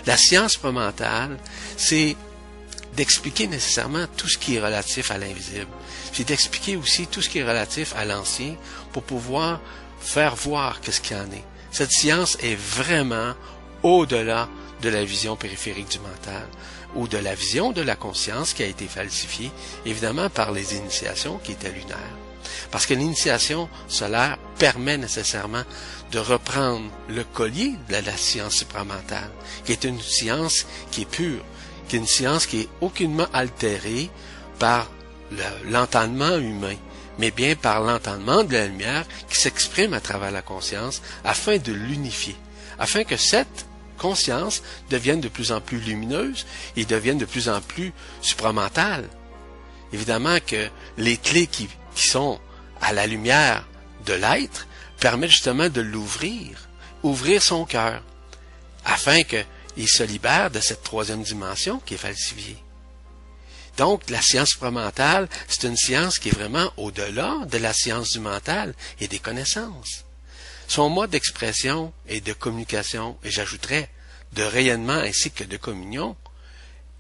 La 0.07 0.17
science 0.17 0.53
supramentale, 0.53 1.37
c'est 1.77 2.17
d'expliquer 2.97 3.47
nécessairement 3.47 4.07
tout 4.17 4.29
ce 4.29 4.39
qui 4.39 4.57
est 4.57 4.61
relatif 4.61 5.11
à 5.11 5.19
l'invisible, 5.19 5.69
puis 6.13 6.25
d'expliquer 6.25 6.77
aussi 6.77 7.07
tout 7.07 7.23
ce 7.23 7.29
qui 7.29 7.39
est 7.39 7.45
relatif 7.49 7.95
à 7.97 8.05
l'ancien 8.05 8.57
pour 8.93 9.03
pouvoir 9.03 9.61
faire 10.01 10.35
voir 10.35 10.81
qu'est-ce 10.81 11.01
qu'il 11.01 11.17
y 11.17 11.21
en 11.21 11.31
est. 11.31 11.45
Cette 11.71 11.93
science 11.93 12.37
est 12.43 12.57
vraiment 12.57 13.35
au-delà 13.83 14.49
de 14.83 14.89
la 14.89 15.05
vision 15.05 15.37
périphérique 15.37 15.91
du 15.91 15.99
mental 15.99 16.47
ou 16.95 17.07
de 17.07 17.19
la 17.19 17.35
vision 17.35 17.71
de 17.71 17.83
la 17.83 17.97
conscience 17.97 18.53
qui 18.53 18.63
a 18.63 18.67
été 18.67 18.87
falsifiée, 18.87 19.53
évidemment 19.87 20.29
par 20.29 20.53
les 20.53 20.75
initiations 20.75 21.39
qui 21.39 21.53
étaient 21.53 21.71
lunaires. 21.71 22.17
Parce 22.71 22.87
que 22.87 22.95
l'initiation 22.95 23.69
solaire 23.87 24.39
permet 24.59 24.97
nécessairement 24.97 25.63
de 26.11 26.19
reprendre 26.19 26.91
le 27.09 27.23
collier 27.23 27.75
de 27.89 27.95
la 27.95 28.17
science 28.17 28.55
supramentale, 28.55 29.31
qui 29.65 29.73
est 29.73 29.85
une 29.85 30.01
science 30.01 30.67
qui 30.91 31.03
est 31.03 31.11
pure, 31.11 31.45
une 31.93 32.07
science 32.07 32.47
qui 32.47 32.61
est 32.61 32.69
aucunement 32.81 33.27
altérée 33.33 34.11
par 34.59 34.91
l'entendement 35.67 36.37
humain, 36.37 36.77
mais 37.19 37.31
bien 37.31 37.55
par 37.55 37.81
l'entendement 37.81 38.45
de 38.45 38.55
la 38.55 38.67
lumière 38.67 39.05
qui 39.29 39.41
s'exprime 39.41 39.95
à 39.95 40.01
travers 40.01 40.31
la 40.31 40.43
conscience 40.43 41.03
afin 41.25 41.59
de 41.59 41.73
l'unifier, 41.73 42.37
afin 42.79 43.05
que 43.05 43.17
cette 43.17 43.67
conscience 43.99 44.63
devienne 44.89 45.21
de 45.21 45.29
plus 45.29 45.53
en 45.53 45.61
plus 45.61 45.79
lumineuse 45.79 46.47
et 46.77 46.85
devienne 46.85 47.19
de 47.19 47.27
plus 47.27 47.49
en 47.49 47.61
plus 47.61 47.93
supramentale. 48.23 49.09
Évidemment 49.93 50.39
que 50.45 50.69
les 50.97 51.17
clés 51.17 51.47
qui, 51.47 51.69
sont 51.95 52.41
à 52.81 52.93
la 52.95 53.07
lumière 53.07 53.67
de 54.07 54.15
l'être 54.15 54.67
permettent 55.01 55.31
justement 55.31 55.69
de 55.69 55.81
l'ouvrir, 55.83 56.69
ouvrir 57.03 57.43
son 57.43 57.67
cœur, 57.67 58.03
afin 58.87 59.23
qu'il 59.75 59.89
se 59.89 60.03
libère 60.03 60.51
de 60.51 60.61
cette 60.61 60.83
troisième 60.83 61.23
dimension 61.23 61.81
qui 61.81 61.95
est 61.95 61.99
falsifiée. 61.99 62.59
Donc, 63.77 64.11
la 64.11 64.21
science 64.21 64.51
supramentale, 64.51 65.29
c'est 65.49 65.67
une 65.67 65.77
science 65.77 66.19
qui 66.19 66.29
est 66.29 66.37
vraiment 66.37 66.73
au-delà 66.77 67.39
de 67.51 67.59
la 67.59 67.73
science 67.73 68.11
du 68.11 68.21
mental 68.21 68.75
et 69.01 69.09
des 69.09 69.19
connaissances. 69.19 70.05
Son 70.69 70.89
mode 70.89 71.11
d'expression 71.11 71.93
et 72.07 72.21
de 72.21 72.33
communication, 72.33 73.17
et 73.25 73.31
j'ajouterais 73.31 73.89
de 74.35 74.43
rayonnement 74.43 74.93
ainsi 74.93 75.31
que 75.31 75.45
de 75.45 75.57
communion, 75.57 76.17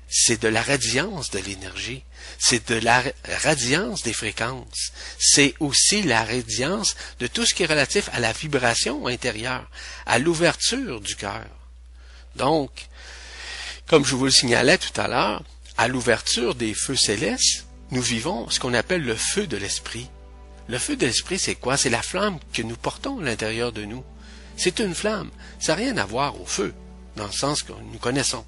c'est 0.08 0.42
de 0.42 0.48
la 0.48 0.62
radiance 0.62 1.30
de 1.30 1.38
l'énergie, 1.38 2.02
c'est 2.38 2.68
de 2.68 2.74
la 2.74 3.02
radiance 3.42 4.02
des 4.02 4.12
fréquences, 4.12 4.92
c'est 5.18 5.54
aussi 5.60 6.02
la 6.02 6.24
radiance 6.24 6.96
de 7.20 7.28
tout 7.28 7.46
ce 7.46 7.54
qui 7.54 7.62
est 7.62 7.66
relatif 7.66 8.08
à 8.12 8.18
la 8.18 8.32
vibration 8.32 9.06
intérieure, 9.06 9.70
à 10.06 10.18
l'ouverture 10.18 11.00
du 11.00 11.14
cœur. 11.14 11.46
Donc, 12.36 12.70
comme 13.86 14.04
je 14.04 14.14
vous 14.14 14.24
le 14.24 14.30
signalais 14.30 14.78
tout 14.78 14.98
à 15.00 15.08
l'heure, 15.08 15.42
à 15.76 15.88
l'ouverture 15.88 16.54
des 16.54 16.74
feux 16.74 16.96
célestes, 16.96 17.66
nous 17.90 18.02
vivons 18.02 18.48
ce 18.50 18.60
qu'on 18.60 18.74
appelle 18.74 19.02
le 19.02 19.16
feu 19.16 19.46
de 19.46 19.56
l'esprit. 19.56 20.08
Le 20.68 20.78
feu 20.78 20.94
de 20.94 21.06
l'esprit, 21.06 21.38
c'est 21.38 21.56
quoi? 21.56 21.76
C'est 21.76 21.90
la 21.90 22.02
flamme 22.02 22.38
que 22.52 22.62
nous 22.62 22.76
portons 22.76 23.18
à 23.18 23.24
l'intérieur 23.24 23.72
de 23.72 23.84
nous. 23.84 24.04
C'est 24.56 24.78
une 24.78 24.94
flamme. 24.94 25.30
Ça 25.58 25.72
n'a 25.72 25.82
rien 25.82 25.96
à 25.96 26.04
voir 26.04 26.40
au 26.40 26.46
feu, 26.46 26.74
dans 27.16 27.26
le 27.26 27.32
sens 27.32 27.62
que 27.62 27.72
nous 27.72 27.98
connaissons. 27.98 28.44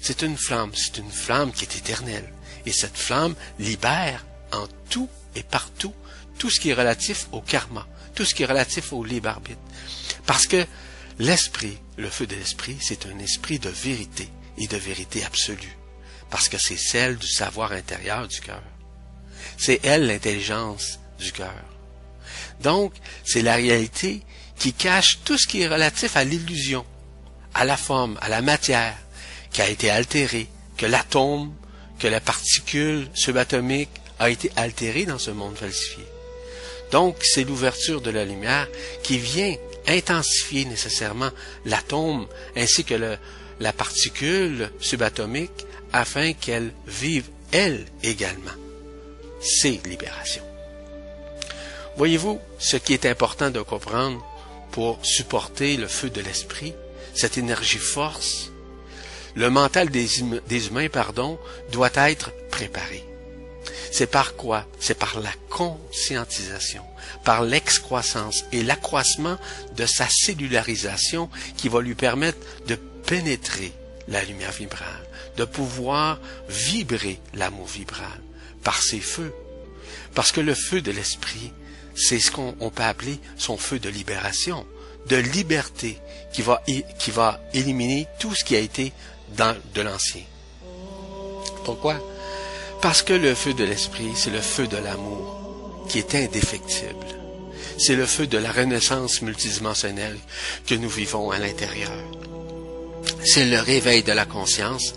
C'est 0.00 0.22
une 0.22 0.36
flamme, 0.36 0.70
c'est 0.74 0.98
une 0.98 1.10
flamme 1.10 1.52
qui 1.52 1.64
est 1.64 1.76
éternelle. 1.76 2.32
Et 2.64 2.72
cette 2.72 2.96
flamme 2.96 3.34
libère 3.58 4.24
en 4.52 4.66
tout 4.88 5.08
et 5.34 5.42
partout 5.42 5.92
tout 6.38 6.50
ce 6.50 6.60
qui 6.60 6.70
est 6.70 6.74
relatif 6.74 7.26
au 7.32 7.40
karma, 7.40 7.86
tout 8.14 8.24
ce 8.24 8.34
qui 8.34 8.44
est 8.44 8.46
relatif 8.46 8.92
au 8.92 9.04
libre 9.04 9.28
arbitre. 9.28 9.60
Parce 10.24 10.46
que 10.46 10.64
l'esprit, 11.18 11.78
le 11.96 12.08
feu 12.08 12.26
de 12.26 12.36
l'esprit, 12.36 12.76
c'est 12.80 13.06
un 13.06 13.18
esprit 13.18 13.58
de 13.58 13.68
vérité 13.68 14.28
et 14.56 14.66
de 14.66 14.76
vérité 14.76 15.24
absolue. 15.24 15.76
Parce 16.30 16.48
que 16.48 16.58
c'est 16.58 16.76
celle 16.76 17.16
du 17.16 17.26
savoir 17.26 17.72
intérieur 17.72 18.28
du 18.28 18.40
cœur. 18.40 18.62
C'est 19.56 19.80
elle 19.82 20.06
l'intelligence 20.06 20.98
du 21.18 21.32
cœur. 21.32 21.64
Donc, 22.60 22.92
c'est 23.24 23.42
la 23.42 23.54
réalité 23.54 24.22
qui 24.58 24.72
cache 24.72 25.20
tout 25.24 25.38
ce 25.38 25.46
qui 25.46 25.62
est 25.62 25.68
relatif 25.68 26.16
à 26.16 26.24
l'illusion, 26.24 26.84
à 27.54 27.64
la 27.64 27.76
forme, 27.76 28.18
à 28.20 28.28
la 28.28 28.42
matière, 28.42 28.96
qui 29.52 29.62
a 29.62 29.68
été 29.68 29.90
altéré, 29.90 30.48
que 30.76 30.86
l'atome, 30.86 31.54
que 31.98 32.08
la 32.08 32.20
particule 32.20 33.08
subatomique 33.14 33.90
a 34.18 34.30
été 34.30 34.50
altérée 34.56 35.06
dans 35.06 35.18
ce 35.18 35.30
monde 35.30 35.56
falsifié. 35.56 36.04
Donc, 36.90 37.16
c'est 37.22 37.44
l'ouverture 37.44 38.00
de 38.00 38.10
la 38.10 38.24
lumière 38.24 38.66
qui 39.02 39.18
vient 39.18 39.54
intensifier 39.88 40.64
nécessairement 40.64 41.30
l'atome 41.64 42.26
ainsi 42.56 42.84
que 42.84 43.16
la 43.60 43.72
particule 43.72 44.70
subatomique 44.80 45.66
afin 45.92 46.32
qu'elle 46.34 46.72
vive 46.86 47.28
elle 47.52 47.86
également. 48.02 48.52
C'est 49.40 49.80
libération. 49.86 50.42
Voyez-vous 51.96 52.40
ce 52.58 52.76
qui 52.76 52.92
est 52.92 53.06
important 53.06 53.50
de 53.50 53.60
comprendre 53.60 54.24
pour 54.70 55.04
supporter 55.04 55.76
le 55.76 55.88
feu 55.88 56.10
de 56.10 56.20
l'esprit, 56.20 56.74
cette 57.14 57.38
énergie 57.38 57.78
force, 57.78 58.52
le 59.34 59.50
mental 59.50 59.88
des, 59.90 60.20
humains, 60.20 60.88
pardon, 60.88 61.38
doit 61.72 61.90
être 61.94 62.32
préparé. 62.50 63.04
C'est 63.92 64.10
par 64.10 64.36
quoi? 64.36 64.66
C'est 64.80 64.98
par 64.98 65.20
la 65.20 65.32
conscientisation, 65.50 66.82
par 67.24 67.42
l'excroissance 67.42 68.44
et 68.52 68.62
l'accroissement 68.62 69.38
de 69.76 69.86
sa 69.86 70.08
cellularisation 70.08 71.30
qui 71.56 71.68
va 71.68 71.80
lui 71.80 71.94
permettre 71.94 72.38
de 72.66 72.74
pénétrer 72.74 73.72
la 74.08 74.24
lumière 74.24 74.52
vibrale, 74.52 75.06
de 75.36 75.44
pouvoir 75.44 76.18
vibrer 76.48 77.20
l'amour 77.34 77.66
vibral 77.66 78.20
par 78.62 78.82
ses 78.82 79.00
feux. 79.00 79.32
Parce 80.14 80.32
que 80.32 80.40
le 80.40 80.54
feu 80.54 80.80
de 80.80 80.90
l'esprit, 80.90 81.52
c'est 81.94 82.20
ce 82.20 82.30
qu'on 82.30 82.52
peut 82.52 82.82
appeler 82.82 83.18
son 83.36 83.56
feu 83.56 83.78
de 83.78 83.88
libération, 83.88 84.66
de 85.08 85.16
liberté 85.16 85.98
qui 86.32 86.42
va, 86.42 86.62
qui 86.98 87.10
va 87.10 87.40
éliminer 87.54 88.06
tout 88.18 88.34
ce 88.34 88.44
qui 88.44 88.56
a 88.56 88.60
été 88.60 88.92
dans 89.36 89.56
de 89.74 89.80
l'ancien. 89.80 90.22
Pourquoi? 91.64 92.00
Parce 92.80 93.02
que 93.02 93.12
le 93.12 93.34
feu 93.34 93.54
de 93.54 93.64
l'esprit, 93.64 94.12
c'est 94.14 94.30
le 94.30 94.40
feu 94.40 94.66
de 94.66 94.76
l'amour 94.76 95.86
qui 95.88 95.98
est 95.98 96.14
indéfectible. 96.14 97.06
C'est 97.78 97.96
le 97.96 98.06
feu 98.06 98.26
de 98.26 98.38
la 98.38 98.52
renaissance 98.52 99.22
multidimensionnelle 99.22 100.18
que 100.66 100.74
nous 100.74 100.88
vivons 100.88 101.30
à 101.30 101.38
l'intérieur. 101.38 101.92
C'est 103.24 103.46
le 103.46 103.60
réveil 103.60 104.02
de 104.02 104.12
la 104.12 104.26
conscience 104.26 104.94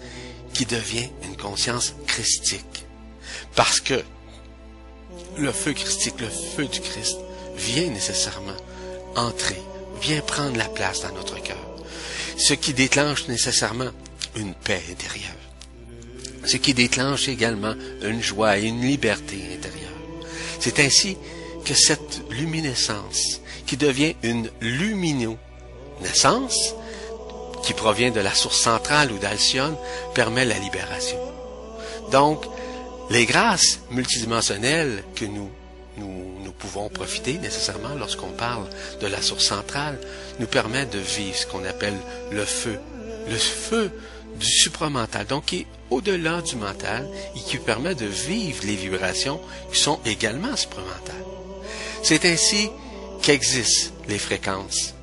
qui 0.54 0.66
devient 0.66 1.10
une 1.24 1.38
conscience 1.38 1.96
christique. 2.08 2.86
Parce 3.56 3.80
que 3.80 4.04
le 5.38 5.52
feu 5.52 5.74
christique, 5.74 6.20
le 6.20 6.30
feu 6.30 6.66
du 6.66 6.82
Christ, 6.82 7.18
vient 7.56 7.90
nécessairement 7.90 8.58
entrer, 9.16 9.62
vient 10.02 10.22
prendre 10.22 10.58
la 10.58 10.70
place 10.70 11.02
dans 11.02 11.14
notre 11.14 11.42
cœur. 11.42 11.58
Ce 12.38 12.54
qui 12.54 12.74
déclenche 12.74 13.28
nécessairement 13.28 13.92
une 14.36 14.54
paix 14.54 14.82
intérieure. 14.90 15.51
Ce 16.46 16.58
qui 16.58 16.74
déclenche 16.74 17.28
également 17.28 17.76
une 18.02 18.22
joie 18.22 18.58
et 18.58 18.64
une 18.64 18.82
liberté 18.82 19.38
intérieure. 19.56 19.92
C'est 20.60 20.80
ainsi 20.80 21.18
que 21.66 21.74
cette 21.74 22.22
luminescence, 22.30 23.42
qui 23.66 23.78
devient 23.78 24.16
une 24.24 24.50
luminescence, 24.60 26.76
qui 27.64 27.74
provient 27.74 28.12
de 28.12 28.20
la 28.20 28.34
source 28.34 28.60
centrale 28.60 29.12
ou 29.12 29.20
d'Alcyone, 29.20 29.76
permet 30.14 30.46
la 30.46 30.58
libération. 30.58 31.20
Donc, 32.12 32.44
les 33.10 33.26
grâces 33.26 33.80
multidimensionnelles 33.92 35.04
que 35.16 35.26
nous, 35.26 35.50
nous, 35.98 36.40
nous 36.44 36.52
pouvons 36.52 36.90
profiter 36.90 37.38
nécessairement 37.38 37.96
lorsqu'on 37.98 38.32
parle 38.32 38.68
de 39.02 39.08
la 39.08 39.22
source 39.22 39.46
centrale 39.46 40.00
nous 40.40 40.48
permettent 40.48 40.94
de 40.94 41.00
vivre 41.00 41.36
ce 41.36 41.46
qu'on 41.46 41.66
appelle 41.66 41.98
le 42.32 42.46
feu. 42.46 42.80
Le 43.28 43.36
feu 43.36 43.92
du 44.40 44.48
supramental, 44.48 45.28
donc 45.28 45.54
au-delà 45.92 46.42
du 46.42 46.56
mental 46.56 47.08
et 47.36 47.40
qui 47.40 47.58
permet 47.58 47.94
de 47.94 48.06
vivre 48.06 48.64
les 48.66 48.76
vibrations 48.76 49.40
qui 49.72 49.80
sont 49.80 50.00
également 50.06 50.56
supramentales. 50.56 51.26
C'est 52.02 52.26
ainsi 52.26 52.70
qu'existent 53.22 53.94
les 54.08 54.18
fréquences 54.18 54.96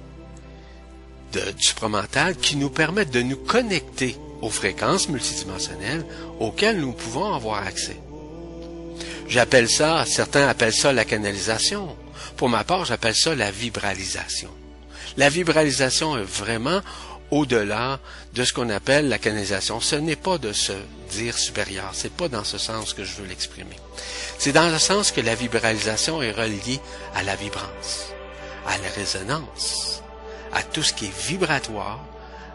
de, 1.33 1.53
du 1.53 1.63
supramental 1.63 2.37
qui 2.37 2.57
nous 2.57 2.71
permettent 2.71 3.13
de 3.13 3.23
nous 3.23 3.37
connecter 3.37 4.17
aux 4.41 4.51
fréquences 4.51 5.09
multidimensionnelles 5.09 6.05
auxquelles 6.41 6.81
nous 6.81 6.93
pouvons 6.93 7.35
avoir 7.35 7.67
accès. 7.67 8.01
J'appelle 9.29 9.69
ça, 9.69 10.05
certains 10.07 10.49
appellent 10.49 10.73
ça 10.73 10.93
la 10.93 11.05
canalisation. 11.05 11.95
Pour 12.37 12.49
ma 12.49 12.65
part, 12.65 12.87
j'appelle 12.87 13.15
ça 13.15 13.35
la 13.35 13.51
vibralisation. 13.51 14.49
La 15.17 15.29
vibralisation 15.29 16.17
est 16.17 16.23
vraiment 16.23 16.81
au-delà 17.31 17.99
de 18.35 18.45
ce 18.45 18.53
qu'on 18.53 18.71
appelle 18.71 19.09
la 19.09 19.19
canalisation. 19.19 19.81
Ce 19.81 19.97
n'est 19.97 20.17
pas 20.17 20.39
de 20.39 20.53
se 20.53 20.73
dire 21.11 21.37
supérieur, 21.37 21.91
c'est 21.93 22.13
pas 22.13 22.29
dans 22.29 22.45
ce 22.45 22.59
sens 22.59 22.95
que 22.95 23.05
je 23.05 23.15
veux 23.17 23.27
l'exprimer. 23.27 23.77
C'est 24.39 24.53
dans 24.53 24.71
le 24.71 24.79
sens 24.79 25.13
que 25.13 25.21
la 25.21 25.35
vibralisation 25.35 26.23
est 26.23 26.33
reliée 26.33 26.81
à 27.15 27.23
la 27.23 27.37
vibrance, 27.37 28.13
à 28.67 28.79
la 28.79 28.89
résonance, 28.95 30.03
à 30.53 30.63
tout 30.63 30.83
ce 30.83 30.93
qui 30.93 31.07
est 31.07 31.19
vibratoire 31.27 32.05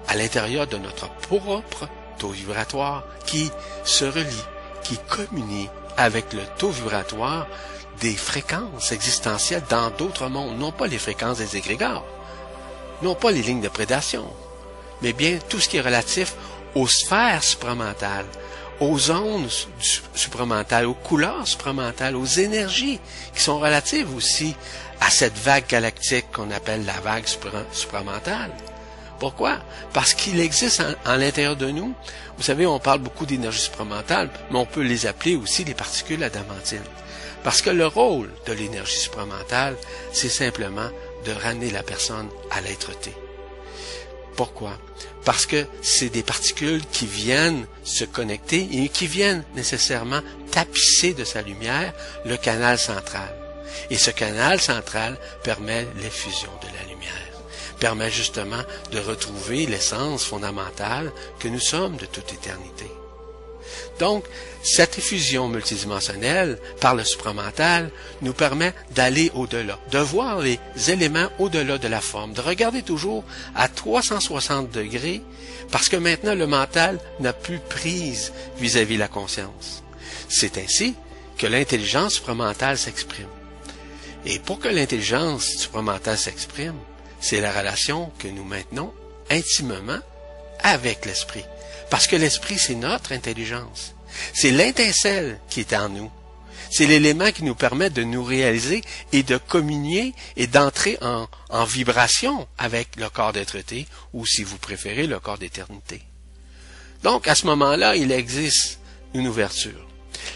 à 0.07 0.15
l'intérieur 0.15 0.67
de 0.67 0.78
notre 0.78 1.09
propre 1.09 1.88
taux 2.17 2.30
vibratoire 2.30 3.03
qui 3.26 3.51
se 3.84 4.05
relie, 4.05 4.43
qui 4.84 4.97
communie 4.97 5.69
avec 5.97 6.34
le 6.34 6.41
taux 6.57 6.69
vibratoire 6.69 7.47
des 8.01 8.15
fréquences 8.15 8.91
existentielles 8.91 9.63
dans 9.69 9.91
d'autres 9.91 10.28
mondes, 10.28 10.57
non 10.57 10.71
pas 10.71 10.88
les 10.88 10.97
fréquences 10.97 11.38
des 11.38 11.57
égrégores, 11.57 12.05
non 13.01 13.15
pas 13.15 13.32
les 13.32 13.41
lignes 13.41 13.61
de 13.61 13.69
prédation, 13.69 14.26
mais 15.04 15.14
bien 15.14 15.38
tout 15.49 15.60
ce 15.60 15.70
qui 15.70 15.78
est 15.78 15.82
relatif 15.82 16.34
aux 16.74 16.88
sphères 16.88 17.43
supramentales, 17.43 18.26
aux 18.80 19.12
ondes 19.12 19.49
supramentales, 20.16 20.88
aux 20.88 20.95
couleurs 20.95 21.47
supramentales, 21.47 22.16
aux 22.16 22.26
énergies 22.26 22.99
qui 23.36 23.41
sont 23.41 23.60
relatives 23.60 24.16
aussi 24.16 24.56
à 25.01 25.10
cette 25.10 25.38
vague 25.38 25.68
galactique 25.68 26.32
qu'on 26.32 26.49
appelle 26.51 26.86
la 26.86 26.99
vague 27.01 27.26
supramentale. 27.72 28.51
Pourquoi? 29.20 29.60
Parce 29.93 30.14
qu'il 30.14 30.39
existe 30.39 30.82
en, 31.06 31.16
l'intérieur 31.16 31.56
de 31.56 31.70
nous, 31.70 31.93
vous 32.38 32.43
savez, 32.43 32.66
on 32.66 32.80
parle 32.80 32.99
beaucoup 32.99 33.26
d'énergie 33.26 33.60
supramentale, 33.60 34.30
mais 34.49 34.58
on 34.58 34.66
peut 34.66 34.82
les 34.82 35.06
appeler 35.06 35.36
aussi 35.36 35.64
les 35.64 35.76
particules 35.76 36.24
adamantines. 36.24 36.82
Parce 37.43 37.62
que 37.62 37.70
le 37.70 37.86
rôle 37.86 38.32
de 38.47 38.54
l'énergie 38.54 38.97
supramentale, 38.97 39.76
c'est 40.12 40.30
simplement 40.30 40.89
de 41.26 41.32
ramener 41.32 41.70
la 41.70 41.84
personne 41.84 42.30
à 42.51 42.62
l'être-té. 42.62 43.14
Pourquoi? 44.36 44.78
Parce 45.26 45.46
que 45.46 45.66
c'est 45.82 46.10
des 46.10 46.24
particules 46.24 46.86
qui 46.92 47.06
viennent 47.06 47.66
se 47.84 48.04
connecter 48.04 48.68
et 48.72 48.90
qui 48.90 49.08
viennent 49.08 49.44
nécessairement 49.56 50.22
tapisser 50.52 51.14
de 51.14 51.24
sa 51.24 51.42
lumière 51.42 51.94
le 52.26 52.38
canal 52.38 52.78
central. 52.78 53.34
Et 53.90 53.98
ce 53.98 54.12
canal 54.12 54.60
central 54.60 55.18
permet 55.44 55.88
l'effusion 55.98 56.52
de 56.62 56.68
la 56.78 56.84
lumière, 56.90 57.12
permet 57.80 58.12
justement 58.12 58.64
de 58.92 59.00
retrouver 59.00 59.66
l'essence 59.66 60.26
fondamentale 60.26 61.12
que 61.40 61.48
nous 61.48 61.60
sommes 61.60 61.98
de 61.98 62.06
toute 62.06 62.34
éternité. 62.34 62.92
Donc, 63.99 64.26
cette 64.64 64.97
effusion 64.97 65.47
multidimensionnelle 65.47 66.57
par 66.80 66.95
le 66.95 67.03
supramental 67.03 67.91
nous 68.22 68.34
permet 68.34 68.74
d'aller 68.91 69.32
au-delà, 69.36 69.80
de 69.91 69.99
voir 69.99 70.39
les 70.39 70.59
éléments 70.88 71.30
au-delà 71.39 71.78
de 71.78 71.88
la 71.88 72.01
forme, 72.01 72.34
de 72.34 72.41
regarder 72.41 72.82
toujours 72.82 73.24
à 73.55 73.68
360 73.68 74.72
degrés, 74.72 75.22
parce 75.72 75.89
que 75.89 75.97
maintenant 75.97 76.36
le 76.36 76.47
mental 76.47 76.99
n'a 77.20 77.34
plus 77.34 77.59
prise 77.59 78.32
vis-à-vis 78.57 78.97
la 78.97 79.07
conscience. 79.07 79.84
C'est 80.30 80.57
ainsi 80.57 80.95
que 81.38 81.47
l'intelligence 81.47 82.14
supramentale 82.16 82.78
s'exprime. 82.78 83.28
Et 84.26 84.39
pour 84.39 84.59
que 84.59 84.70
l'intelligence 84.70 85.45
supramentale 85.57 86.18
s'exprime, 86.18 86.78
c'est 87.20 87.41
la 87.41 87.51
relation 87.51 88.11
que 88.20 88.28
nous 88.28 88.43
maintenons 88.43 88.93
intimement 89.30 89.99
avec 90.61 91.05
l'esprit. 91.05 91.45
Parce 91.94 92.08
que 92.08 92.16
l'esprit, 92.16 92.58
c'est 92.58 92.74
notre 92.74 93.12
intelligence. 93.12 93.94
C'est 94.34 94.50
l'étincelle 94.50 95.39
qui 95.48 95.60
est 95.60 95.74
en 95.74 95.89
nous. 95.89 96.12
C'est 96.72 96.88
l'élément 96.88 97.32
qui 97.32 97.44
nous 97.44 97.54
permet 97.54 97.91
de 97.91 98.02
nous 98.02 98.24
réaliser 98.24 98.82
et 99.12 99.22
de 99.22 99.38
communier 99.38 100.16
et 100.36 100.48
d'entrer 100.48 100.98
en, 101.04 101.28
en 101.52 101.66
vibration 101.66 102.48
avec 102.58 102.96
le 102.96 103.10
corps 103.10 103.32
d'être 103.32 103.58
ou 104.12 104.26
si 104.26 104.44
vous 104.44 104.58
préférez 104.58 105.06
le 105.06 105.20
corps 105.20 105.38
d'éternité. 105.38 106.02
Donc, 107.04 107.28
à 107.28 107.36
ce 107.36 107.46
moment-là, 107.46 107.96
il 107.96 108.12
existe 108.12 108.80
une 109.14 109.28
ouverture. 109.28 109.88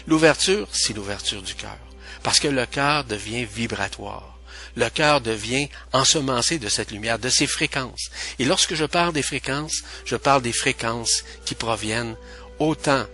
L'ouverture, 0.06 0.68
c'est 0.70 0.94
l'ouverture 0.94 1.42
du 1.42 1.56
cœur. 1.56 1.76
Parce 2.22 2.38
que 2.38 2.46
le 2.46 2.66
cœur 2.66 3.02
devient 3.02 3.44
vibratoire 3.44 4.37
le 4.78 4.88
cœur 4.90 5.20
devient 5.20 5.68
ensemencé 5.92 6.60
de 6.60 6.68
cette 6.68 6.92
lumière, 6.92 7.18
de 7.18 7.28
ces 7.28 7.48
fréquences. 7.48 8.10
Et 8.38 8.44
lorsque 8.44 8.74
je 8.74 8.84
parle 8.84 9.12
des 9.12 9.24
fréquences, 9.24 9.82
je 10.04 10.14
parle 10.14 10.40
des 10.40 10.52
fréquences 10.52 11.24
qui 11.44 11.56
proviennent 11.56 12.16
autant 12.60 13.04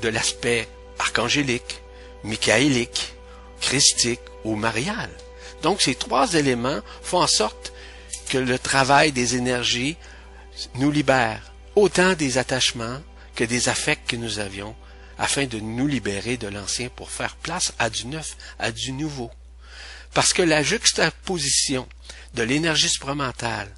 de 0.00 0.08
l'aspect 0.08 0.66
archangélique, 0.98 1.82
michaélique, 2.22 3.12
christique 3.60 4.22
ou 4.44 4.56
marial. 4.56 5.10
Donc 5.62 5.82
ces 5.82 5.94
trois 5.94 6.32
éléments 6.32 6.80
font 7.02 7.20
en 7.20 7.26
sorte 7.26 7.74
que 8.30 8.38
le 8.38 8.58
travail 8.58 9.12
des 9.12 9.36
énergies 9.36 9.96
nous 10.76 10.90
libère 10.90 11.52
autant 11.76 12.14
des 12.14 12.38
attachements 12.38 13.02
que 13.34 13.44
des 13.44 13.68
affects 13.68 14.06
que 14.08 14.16
nous 14.16 14.38
avions 14.38 14.74
afin 15.18 15.44
de 15.44 15.60
nous 15.60 15.86
libérer 15.86 16.38
de 16.38 16.48
l'ancien 16.48 16.88
pour 16.88 17.10
faire 17.10 17.36
place 17.36 17.74
à 17.78 17.90
du 17.90 18.06
neuf, 18.06 18.38
à 18.58 18.72
du 18.72 18.92
nouveau. 18.92 19.30
Parce 20.14 20.32
que 20.32 20.42
la 20.42 20.62
juxtaposition 20.62 21.88
de 22.34 22.42
l'énergie 22.42 22.88
supramentale 22.88 23.68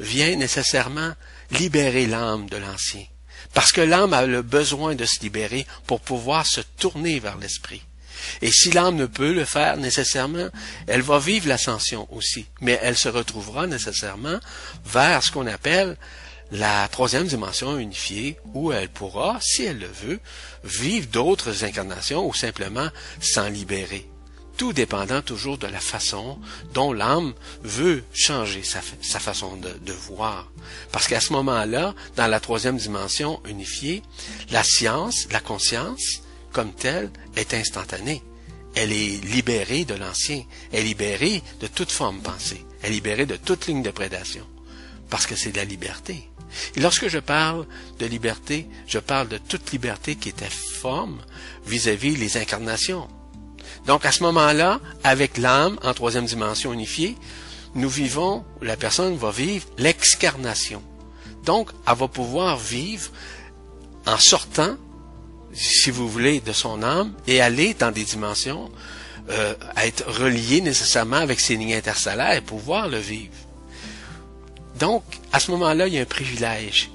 vient 0.00 0.34
nécessairement 0.36 1.12
libérer 1.50 2.06
l'âme 2.06 2.48
de 2.48 2.56
l'ancien. 2.56 3.04
Parce 3.54 3.72
que 3.72 3.82
l'âme 3.82 4.14
a 4.14 4.24
le 4.26 4.42
besoin 4.42 4.94
de 4.94 5.04
se 5.04 5.20
libérer 5.20 5.66
pour 5.86 6.00
pouvoir 6.00 6.46
se 6.46 6.60
tourner 6.60 7.20
vers 7.20 7.36
l'esprit. 7.36 7.82
Et 8.40 8.50
si 8.50 8.70
l'âme 8.70 8.96
ne 8.96 9.06
peut 9.06 9.32
le 9.32 9.44
faire 9.44 9.76
nécessairement, 9.76 10.48
elle 10.86 11.02
va 11.02 11.18
vivre 11.18 11.48
l'ascension 11.48 12.06
aussi, 12.14 12.46
mais 12.60 12.78
elle 12.82 12.96
se 12.96 13.08
retrouvera 13.08 13.66
nécessairement 13.66 14.38
vers 14.86 15.22
ce 15.22 15.32
qu'on 15.32 15.46
appelle 15.46 15.96
la 16.52 16.86
troisième 16.88 17.26
dimension 17.26 17.78
unifiée, 17.78 18.36
où 18.54 18.72
elle 18.72 18.90
pourra, 18.90 19.38
si 19.40 19.64
elle 19.64 19.78
le 19.78 19.86
veut, 19.86 20.20
vivre 20.64 21.08
d'autres 21.08 21.64
incarnations 21.64 22.26
ou 22.26 22.34
simplement 22.34 22.88
s'en 23.20 23.48
libérer 23.48 24.11
tout 24.56 24.72
dépendant 24.72 25.22
toujours 25.22 25.58
de 25.58 25.66
la 25.66 25.80
façon 25.80 26.38
dont 26.74 26.92
l'âme 26.92 27.32
veut 27.62 28.04
changer 28.14 28.62
sa, 28.62 28.80
façon 29.20 29.56
de, 29.56 29.70
de, 29.84 29.92
voir. 29.92 30.50
Parce 30.90 31.08
qu'à 31.08 31.20
ce 31.20 31.32
moment-là, 31.32 31.94
dans 32.16 32.26
la 32.26 32.40
troisième 32.40 32.76
dimension 32.76 33.40
unifiée, 33.48 34.02
la 34.50 34.62
science, 34.62 35.26
la 35.30 35.40
conscience, 35.40 36.22
comme 36.52 36.72
telle, 36.72 37.10
est 37.36 37.54
instantanée. 37.54 38.22
Elle 38.74 38.92
est 38.92 39.22
libérée 39.24 39.84
de 39.84 39.94
l'ancien, 39.94 40.42
elle 40.72 40.80
est 40.80 40.84
libérée 40.84 41.42
de 41.60 41.66
toute 41.66 41.90
forme 41.90 42.20
pensée, 42.20 42.64
elle 42.82 42.92
est 42.92 42.94
libérée 42.94 43.26
de 43.26 43.36
toute 43.36 43.66
ligne 43.66 43.82
de 43.82 43.90
prédation, 43.90 44.46
parce 45.10 45.26
que 45.26 45.36
c'est 45.36 45.52
de 45.52 45.58
la 45.58 45.64
liberté. 45.64 46.30
Et 46.74 46.80
lorsque 46.80 47.08
je 47.08 47.18
parle 47.18 47.66
de 47.98 48.06
liberté, 48.06 48.66
je 48.86 48.98
parle 48.98 49.28
de 49.28 49.38
toute 49.38 49.72
liberté 49.72 50.16
qui 50.16 50.30
était 50.30 50.48
forme 50.48 51.20
vis-à-vis 51.66 52.14
-vis 52.14 52.18
les 52.18 52.36
incarnations, 52.38 53.08
donc 53.86 54.04
à 54.04 54.12
ce 54.12 54.22
moment-là, 54.22 54.80
avec 55.04 55.38
l'âme 55.38 55.78
en 55.82 55.92
troisième 55.94 56.26
dimension 56.26 56.72
unifiée, 56.72 57.16
nous 57.74 57.88
vivons, 57.88 58.44
la 58.60 58.76
personne 58.76 59.16
va 59.16 59.30
vivre 59.30 59.66
l'excarnation. 59.78 60.82
Donc, 61.44 61.70
elle 61.86 61.96
va 61.96 62.08
pouvoir 62.08 62.58
vivre 62.58 63.10
en 64.06 64.18
sortant, 64.18 64.76
si 65.52 65.90
vous 65.90 66.08
voulez, 66.08 66.40
de 66.40 66.52
son 66.52 66.82
âme 66.82 67.12
et 67.26 67.40
aller 67.40 67.74
dans 67.74 67.90
des 67.90 68.04
dimensions, 68.04 68.70
euh, 69.30 69.54
être 69.76 70.04
relié 70.10 70.60
nécessairement 70.60 71.16
avec 71.16 71.40
ses 71.40 71.56
lignes 71.56 71.74
interstellaires 71.74 72.36
et 72.36 72.40
pouvoir 72.40 72.88
le 72.88 72.98
vivre. 72.98 73.32
Donc, 74.78 75.02
à 75.32 75.40
ce 75.40 75.50
moment-là, 75.52 75.86
il 75.86 75.94
y 75.94 75.98
a 75.98 76.02
un 76.02 76.06
privilège 76.06 76.90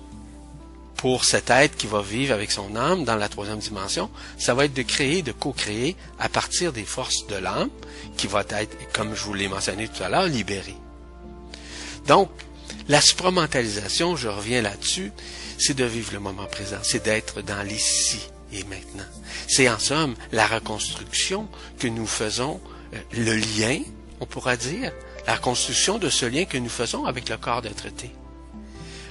pour 0.97 1.25
cet 1.25 1.51
être 1.51 1.77
qui 1.77 1.87
va 1.87 2.01
vivre 2.01 2.33
avec 2.33 2.51
son 2.51 2.75
âme 2.75 3.05
dans 3.05 3.15
la 3.15 3.29
troisième 3.29 3.59
dimension, 3.59 4.09
ça 4.37 4.55
va 4.55 4.65
être 4.65 4.73
de 4.73 4.81
créer, 4.81 5.21
de 5.21 5.31
co-créer 5.31 5.95
à 6.19 6.27
partir 6.27 6.73
des 6.73 6.83
forces 6.83 7.27
de 7.27 7.35
l'âme 7.35 7.69
qui 8.17 8.27
va 8.27 8.43
être, 8.49 8.75
comme 8.93 9.15
je 9.15 9.23
vous 9.23 9.35
l'ai 9.35 9.47
mentionné 9.47 9.87
tout 9.87 10.03
à 10.03 10.09
l'heure, 10.09 10.25
libérée. 10.25 10.75
Donc, 12.07 12.29
la 12.89 12.99
supramentalisation, 12.99 14.15
je 14.15 14.27
reviens 14.27 14.61
là-dessus, 14.61 15.11
c'est 15.59 15.75
de 15.75 15.83
vivre 15.83 16.13
le 16.13 16.19
moment 16.19 16.45
présent, 16.45 16.77
c'est 16.81 17.03
d'être 17.03 17.41
dans 17.41 17.61
l'ici 17.61 18.19
et 18.51 18.63
maintenant. 18.63 19.05
C'est 19.47 19.69
en 19.69 19.77
somme 19.77 20.15
la 20.31 20.47
reconstruction 20.47 21.47
que 21.79 21.87
nous 21.87 22.07
faisons, 22.07 22.59
euh, 22.93 22.97
le 23.11 23.35
lien, 23.35 23.81
on 24.19 24.25
pourra 24.25 24.57
dire, 24.57 24.91
la 25.27 25.35
reconstruction 25.35 25.99
de 25.99 26.09
ce 26.09 26.25
lien 26.25 26.45
que 26.45 26.57
nous 26.57 26.69
faisons 26.69 27.05
avec 27.05 27.29
le 27.29 27.37
corps 27.37 27.61
d'être 27.61 27.85
été. 27.85 28.09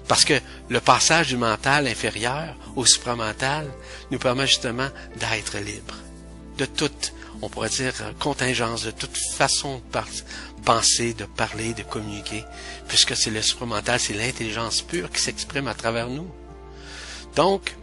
Parce 0.08 0.24
que 0.24 0.34
le 0.68 0.80
passage 0.80 1.28
du 1.28 1.36
mental 1.36 1.86
inférieur 1.88 2.54
au 2.76 2.86
supramental 2.86 3.68
nous 4.10 4.18
permet 4.18 4.46
justement 4.46 4.88
d'être 5.18 5.58
libre 5.58 5.94
de 6.58 6.64
toute, 6.64 7.12
on 7.42 7.48
pourrait 7.48 7.68
dire, 7.68 7.92
contingence, 8.18 8.84
de 8.84 8.90
toute 8.90 9.16
façon 9.16 9.82
de 9.92 10.62
penser, 10.64 11.14
de 11.14 11.24
parler, 11.24 11.74
de 11.74 11.82
communiquer, 11.82 12.44
puisque 12.88 13.16
c'est 13.16 13.30
le 13.30 13.42
supramental, 13.42 14.00
c'est 14.00 14.14
l'intelligence 14.14 14.82
pure 14.82 15.10
qui 15.10 15.20
s'exprime 15.20 15.68
à 15.68 15.74
travers 15.74 16.08
nous. 16.08 16.28
Donc, 17.34 17.74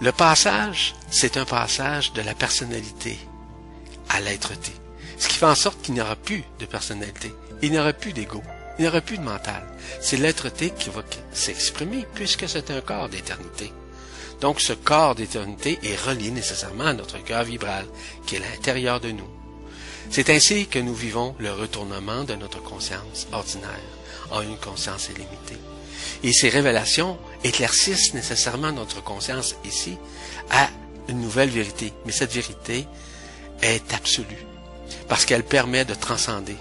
le 0.00 0.12
passage, 0.12 0.94
c'est 1.10 1.36
un 1.36 1.44
passage 1.44 2.12
de 2.12 2.22
la 2.22 2.34
personnalité 2.34 3.18
à 4.08 4.20
l'être-té. 4.20 4.72
Ce 5.18 5.28
qui 5.28 5.36
fait 5.36 5.46
en 5.46 5.54
sorte 5.54 5.80
qu'il 5.82 5.94
n'y 5.94 6.00
aura 6.00 6.16
plus 6.16 6.44
de 6.60 6.66
personnalité. 6.66 7.34
Il 7.62 7.72
n'y 7.72 7.78
aura 7.78 7.94
plus 7.94 8.12
d'ego. 8.12 8.42
Il 8.78 8.82
n'y 8.82 8.88
aura 8.88 9.00
plus 9.00 9.18
de 9.18 9.22
mental. 9.22 9.62
C'est 10.00 10.18
l'être-té 10.18 10.70
qui 10.70 10.90
va 10.90 11.02
s'exprimer 11.32 12.06
puisque 12.14 12.48
c'est 12.48 12.70
un 12.70 12.80
corps 12.80 13.08
d'éternité. 13.08 13.72
Donc 14.40 14.60
ce 14.60 14.74
corps 14.74 15.14
d'éternité 15.14 15.78
est 15.82 16.00
relié 16.00 16.30
nécessairement 16.30 16.86
à 16.86 16.92
notre 16.92 17.22
cœur 17.24 17.44
vibral 17.44 17.86
qui 18.26 18.36
est 18.36 18.40
l'intérieur 18.40 19.00
de 19.00 19.10
nous. 19.10 19.28
C'est 20.10 20.30
ainsi 20.30 20.66
que 20.66 20.78
nous 20.78 20.94
vivons 20.94 21.34
le 21.38 21.52
retournement 21.52 22.24
de 22.24 22.34
notre 22.34 22.62
conscience 22.62 23.26
ordinaire 23.32 23.70
en 24.30 24.42
une 24.42 24.58
conscience 24.58 25.08
illimitée. 25.08 25.58
Et 26.22 26.32
ces 26.32 26.48
révélations 26.48 27.18
éclaircissent 27.44 28.14
nécessairement 28.14 28.72
notre 28.72 29.02
conscience 29.02 29.56
ici 29.64 29.96
à 30.50 30.68
une 31.08 31.20
nouvelle 31.20 31.50
vérité. 31.50 31.92
Mais 32.04 32.12
cette 32.12 32.32
vérité 32.32 32.86
est 33.62 33.94
absolue 33.94 34.44
parce 35.08 35.24
qu'elle 35.24 35.44
permet 35.44 35.84
de 35.84 35.94
transcender 35.94 36.56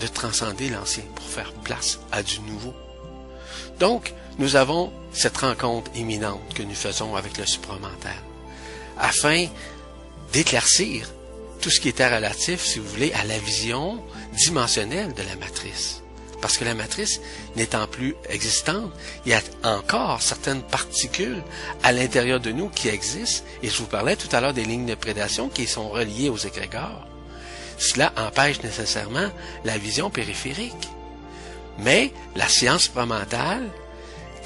de 0.00 0.06
transcender 0.06 0.68
l'ancien 0.68 1.04
pour 1.14 1.26
faire 1.26 1.52
place 1.52 2.00
à 2.10 2.22
du 2.22 2.40
nouveau. 2.40 2.74
Donc, 3.78 4.14
nous 4.38 4.56
avons 4.56 4.92
cette 5.12 5.36
rencontre 5.38 5.90
imminente 5.94 6.54
que 6.54 6.62
nous 6.62 6.74
faisons 6.74 7.16
avec 7.16 7.38
le 7.38 7.46
supramental, 7.46 8.16
afin 8.98 9.46
d'éclaircir 10.32 11.08
tout 11.60 11.70
ce 11.70 11.80
qui 11.80 11.88
était 11.88 12.14
relatif, 12.14 12.64
si 12.64 12.78
vous 12.78 12.88
voulez, 12.88 13.12
à 13.12 13.24
la 13.24 13.38
vision 13.38 14.02
dimensionnelle 14.32 15.12
de 15.14 15.22
la 15.22 15.36
matrice. 15.36 16.02
Parce 16.40 16.56
que 16.56 16.64
la 16.64 16.74
matrice 16.74 17.20
n'étant 17.54 17.86
plus 17.86 18.16
existante, 18.30 18.90
il 19.26 19.32
y 19.32 19.34
a 19.34 19.42
encore 19.62 20.22
certaines 20.22 20.62
particules 20.62 21.42
à 21.82 21.92
l'intérieur 21.92 22.40
de 22.40 22.50
nous 22.50 22.70
qui 22.70 22.88
existent, 22.88 23.44
et 23.62 23.68
je 23.68 23.76
vous 23.76 23.86
parlais 23.86 24.16
tout 24.16 24.34
à 24.34 24.40
l'heure 24.40 24.54
des 24.54 24.64
lignes 24.64 24.86
de 24.86 24.94
prédation 24.94 25.50
qui 25.50 25.66
sont 25.66 25.90
reliées 25.90 26.30
aux 26.30 26.38
égrégores 26.38 27.09
cela 27.80 28.12
empêche 28.16 28.62
nécessairement 28.62 29.30
la 29.64 29.78
vision 29.78 30.10
périphérique. 30.10 30.90
Mais 31.78 32.12
la 32.36 32.46
science 32.46 32.82
supramentale, 32.82 33.66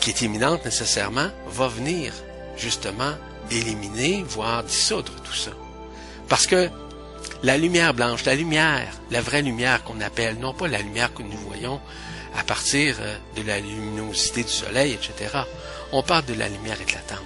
qui 0.00 0.10
est 0.10 0.22
imminente 0.22 0.64
nécessairement, 0.64 1.30
va 1.48 1.66
venir 1.66 2.12
justement 2.56 3.14
éliminer, 3.50 4.24
voire 4.26 4.62
dissoudre 4.62 5.12
tout 5.24 5.34
ça. 5.34 5.50
Parce 6.28 6.46
que 6.46 6.70
la 7.42 7.58
lumière 7.58 7.92
blanche, 7.92 8.24
la 8.24 8.36
lumière, 8.36 8.88
la 9.10 9.20
vraie 9.20 9.42
lumière 9.42 9.82
qu'on 9.82 10.00
appelle, 10.00 10.38
non 10.38 10.54
pas 10.54 10.68
la 10.68 10.78
lumière 10.78 11.12
que 11.12 11.22
nous 11.22 11.36
voyons 11.48 11.80
à 12.38 12.44
partir 12.44 12.96
euh, 13.00 13.16
de 13.36 13.42
la 13.42 13.58
luminosité 13.58 14.44
du 14.44 14.50
soleil, 14.50 14.92
etc. 14.92 15.38
On 15.92 16.02
parle 16.02 16.24
de 16.24 16.34
la 16.34 16.48
lumière 16.48 16.80
éclatante. 16.80 17.18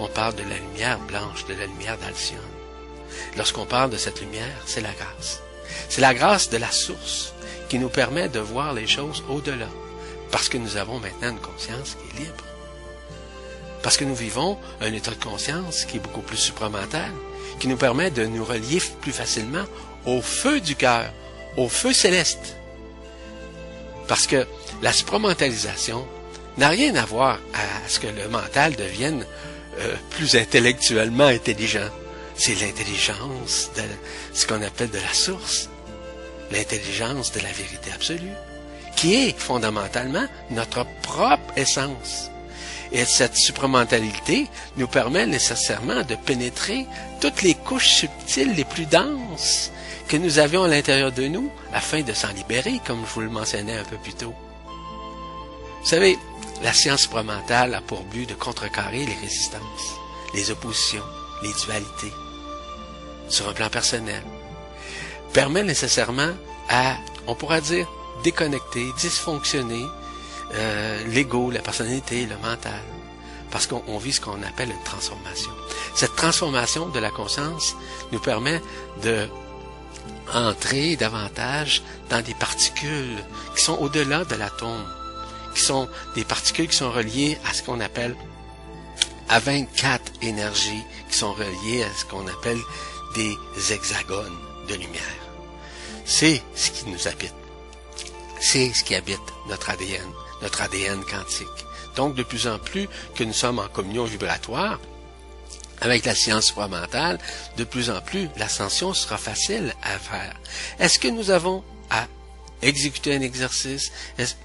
on 0.00 0.06
parle 0.06 0.36
de 0.36 0.42
la 0.42 0.56
lumière 0.56 0.98
blanche, 1.00 1.46
de 1.46 1.54
la 1.54 1.66
lumière 1.66 1.98
d'Alcyone. 1.98 2.57
Lorsqu'on 3.36 3.66
parle 3.66 3.90
de 3.90 3.96
cette 3.96 4.20
lumière, 4.20 4.62
c'est 4.66 4.80
la 4.80 4.92
grâce. 4.92 5.40
C'est 5.88 6.00
la 6.00 6.14
grâce 6.14 6.50
de 6.50 6.56
la 6.56 6.70
source 6.70 7.32
qui 7.68 7.78
nous 7.78 7.88
permet 7.88 8.28
de 8.28 8.40
voir 8.40 8.72
les 8.72 8.86
choses 8.86 9.22
au-delà, 9.28 9.68
parce 10.30 10.48
que 10.48 10.58
nous 10.58 10.76
avons 10.76 10.98
maintenant 10.98 11.30
une 11.30 11.38
conscience 11.38 11.96
qui 11.96 12.16
est 12.16 12.20
libre. 12.24 12.44
Parce 13.82 13.96
que 13.96 14.04
nous 14.04 14.14
vivons 14.14 14.58
un 14.80 14.92
état 14.92 15.12
de 15.12 15.22
conscience 15.22 15.84
qui 15.84 15.98
est 15.98 16.00
beaucoup 16.00 16.22
plus 16.22 16.36
supramental, 16.36 17.10
qui 17.58 17.68
nous 17.68 17.76
permet 17.76 18.10
de 18.10 18.26
nous 18.26 18.44
relier 18.44 18.82
plus 19.00 19.12
facilement 19.12 19.64
au 20.06 20.20
feu 20.20 20.60
du 20.60 20.74
cœur, 20.74 21.12
au 21.56 21.68
feu 21.68 21.92
céleste. 21.92 22.56
Parce 24.06 24.26
que 24.26 24.46
la 24.82 24.92
supramentalisation 24.92 26.06
n'a 26.56 26.68
rien 26.68 26.94
à 26.96 27.04
voir 27.04 27.38
à 27.54 27.88
ce 27.88 28.00
que 28.00 28.06
le 28.06 28.28
mental 28.28 28.74
devienne 28.74 29.24
euh, 29.78 29.94
plus 30.10 30.34
intellectuellement 30.34 31.26
intelligent. 31.26 31.88
C'est 32.38 32.54
l'intelligence 32.54 33.70
de 33.76 33.82
ce 34.32 34.46
qu'on 34.46 34.62
appelle 34.62 34.90
de 34.90 34.98
la 34.98 35.12
source, 35.12 35.68
l'intelligence 36.52 37.32
de 37.32 37.40
la 37.40 37.50
vérité 37.50 37.90
absolue, 37.92 38.32
qui 38.96 39.16
est 39.16 39.36
fondamentalement 39.36 40.24
notre 40.50 40.86
propre 41.02 41.52
essence. 41.56 42.30
Et 42.92 43.04
cette 43.04 43.36
supramentalité 43.36 44.46
nous 44.76 44.86
permet 44.86 45.26
nécessairement 45.26 46.04
de 46.04 46.14
pénétrer 46.14 46.86
toutes 47.20 47.42
les 47.42 47.54
couches 47.54 47.88
subtiles 47.88 48.54
les 48.54 48.64
plus 48.64 48.86
denses 48.86 49.72
que 50.06 50.16
nous 50.16 50.38
avions 50.38 50.62
à 50.62 50.68
l'intérieur 50.68 51.10
de 51.10 51.26
nous 51.26 51.50
afin 51.72 52.02
de 52.02 52.12
s'en 52.12 52.32
libérer, 52.32 52.80
comme 52.86 53.04
je 53.04 53.14
vous 53.14 53.20
le 53.20 53.30
mentionnais 53.30 53.76
un 53.76 53.84
peu 53.84 53.96
plus 53.96 54.14
tôt. 54.14 54.34
Vous 55.82 55.88
savez, 55.88 56.16
la 56.62 56.72
science 56.72 57.02
supramentale 57.02 57.74
a 57.74 57.80
pour 57.80 58.04
but 58.04 58.28
de 58.28 58.34
contrecarrer 58.34 59.04
les 59.04 59.14
résistances, 59.14 59.96
les 60.34 60.50
oppositions, 60.52 61.04
les 61.42 61.52
dualités, 61.64 62.12
sur 63.28 63.48
un 63.48 63.52
plan 63.52 63.68
personnel. 63.68 64.22
Permet 65.32 65.62
nécessairement 65.62 66.32
à, 66.68 66.96
on 67.26 67.34
pourra 67.34 67.60
dire, 67.60 67.86
déconnecter, 68.22 68.86
dysfonctionner 68.98 69.84
euh, 70.54 71.04
l'ego, 71.08 71.50
la 71.50 71.60
personnalité, 71.60 72.26
le 72.26 72.36
mental. 72.38 72.82
Parce 73.50 73.66
qu'on 73.66 73.98
vit 73.98 74.12
ce 74.12 74.20
qu'on 74.20 74.42
appelle 74.42 74.70
une 74.70 74.84
transformation. 74.84 75.50
Cette 75.94 76.16
transformation 76.16 76.88
de 76.88 76.98
la 76.98 77.10
conscience 77.10 77.76
nous 78.12 78.20
permet 78.20 78.60
de 79.02 79.26
entrer 80.34 80.96
davantage 80.96 81.82
dans 82.10 82.20
des 82.20 82.34
particules 82.34 83.16
qui 83.56 83.64
sont 83.64 83.78
au-delà 83.78 84.24
de 84.24 84.34
l'atome, 84.34 84.84
qui 85.54 85.62
sont 85.62 85.88
des 86.14 86.24
particules 86.24 86.68
qui 86.68 86.76
sont 86.76 86.90
reliées 86.90 87.38
à 87.48 87.54
ce 87.54 87.62
qu'on 87.62 87.80
appelle 87.80 88.14
à 89.28 89.40
24 89.40 90.12
énergies 90.22 90.84
qui 91.10 91.16
sont 91.16 91.32
reliées 91.32 91.84
à 91.84 91.98
ce 91.98 92.04
qu'on 92.04 92.26
appelle 92.26 92.58
des 93.14 93.36
hexagones 93.72 94.38
de 94.68 94.74
lumière. 94.74 95.02
C'est 96.04 96.42
ce 96.54 96.70
qui 96.70 96.86
nous 96.86 97.08
habite. 97.08 97.34
C'est 98.40 98.72
ce 98.72 98.84
qui 98.84 98.94
habite 98.94 99.20
notre 99.48 99.70
ADN, 99.70 100.10
notre 100.42 100.62
ADN 100.62 101.02
quantique. 101.04 101.48
Donc, 101.96 102.14
de 102.14 102.22
plus 102.22 102.46
en 102.46 102.58
plus 102.58 102.88
que 103.14 103.24
nous 103.24 103.32
sommes 103.32 103.58
en 103.58 103.68
communion 103.68 104.04
vibratoire 104.04 104.78
avec 105.80 106.04
la 106.04 106.14
science 106.14 106.46
supramentale, 106.46 107.18
de 107.56 107.64
plus 107.64 107.90
en 107.90 108.00
plus 108.00 108.28
l'ascension 108.36 108.94
sera 108.94 109.16
facile 109.16 109.74
à 109.82 109.98
faire. 109.98 110.34
Est-ce 110.78 110.98
que 110.98 111.08
nous 111.08 111.30
avons 111.30 111.64
à 111.90 112.06
exécuter 112.62 113.14
un 113.14 113.20
exercice? 113.20 113.92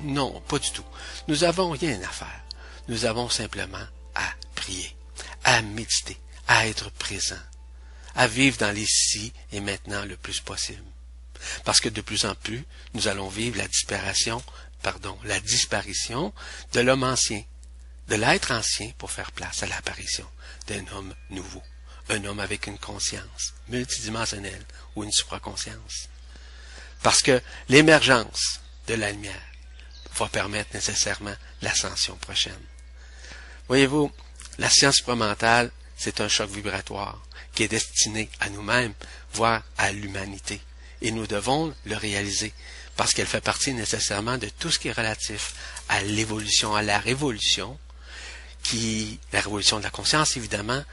Non, 0.01 0.41
pas 0.47 0.59
du 0.59 0.71
tout. 0.71 0.83
Nous 1.27 1.37
n'avons 1.37 1.71
rien 1.71 1.99
à 2.03 2.11
faire. 2.11 2.41
Nous 2.87 3.05
avons 3.05 3.29
simplement 3.29 3.77
à 4.15 4.25
prier, 4.55 4.95
à 5.43 5.61
méditer, 5.61 6.17
à 6.47 6.67
être 6.67 6.91
présent, 6.91 7.35
à 8.15 8.27
vivre 8.27 8.57
dans 8.57 8.71
l'ici 8.71 9.33
et 9.51 9.59
maintenant 9.59 10.05
le 10.05 10.17
plus 10.17 10.39
possible. 10.39 10.83
Parce 11.63 11.79
que 11.79 11.89
de 11.89 12.01
plus 12.01 12.25
en 12.25 12.35
plus, 12.35 12.63
nous 12.93 13.07
allons 13.07 13.27
vivre 13.27 13.57
la 13.57 13.67
disparition, 13.67 14.43
pardon, 14.81 15.17
la 15.23 15.39
disparition 15.39 16.33
de 16.73 16.79
l'homme 16.79 17.03
ancien, 17.03 17.43
de 18.07 18.15
l'être 18.15 18.51
ancien 18.51 18.91
pour 18.97 19.11
faire 19.11 19.31
place 19.31 19.63
à 19.63 19.67
l'apparition 19.67 20.27
d'un 20.67 20.85
homme 20.93 21.13
nouveau, 21.29 21.63
un 22.09 22.23
homme 22.25 22.39
avec 22.39 22.67
une 22.67 22.77
conscience 22.77 23.53
multidimensionnelle 23.69 24.65
ou 24.95 25.03
une 25.03 25.11
supraconscience. 25.11 26.09
Parce 27.01 27.21
que 27.21 27.41
l'émergence 27.69 28.61
de 28.87 28.93
la 28.93 29.11
lumière 29.11 29.41
va 30.15 30.27
permettre 30.27 30.73
nécessairement 30.73 31.35
l'ascension 31.61 32.15
prochaine. 32.17 32.53
Voyez-vous, 33.67 34.11
la 34.59 34.69
science 34.69 34.97
supramentale, 34.97 35.71
c'est 35.97 36.21
un 36.21 36.27
choc 36.27 36.49
vibratoire 36.49 37.21
qui 37.53 37.63
est 37.63 37.67
destiné 37.67 38.29
à 38.39 38.49
nous-mêmes, 38.49 38.93
voire 39.33 39.63
à 39.77 39.91
l'humanité. 39.91 40.61
Et 41.01 41.11
nous 41.11 41.27
devons 41.27 41.73
le 41.85 41.95
réaliser 41.95 42.53
parce 42.95 43.13
qu'elle 43.13 43.27
fait 43.27 43.41
partie 43.41 43.73
nécessairement 43.73 44.37
de 44.37 44.47
tout 44.47 44.71
ce 44.71 44.79
qui 44.79 44.87
est 44.87 44.93
relatif 44.93 45.53
à 45.89 46.01
l'évolution, 46.01 46.75
à 46.75 46.81
la 46.81 46.99
révolution, 46.99 47.77
qui, 48.63 49.19
la 49.31 49.41
révolution 49.41 49.79
de 49.79 49.83
la 49.83 49.89
conscience 49.89 50.37
évidemment, 50.37 50.83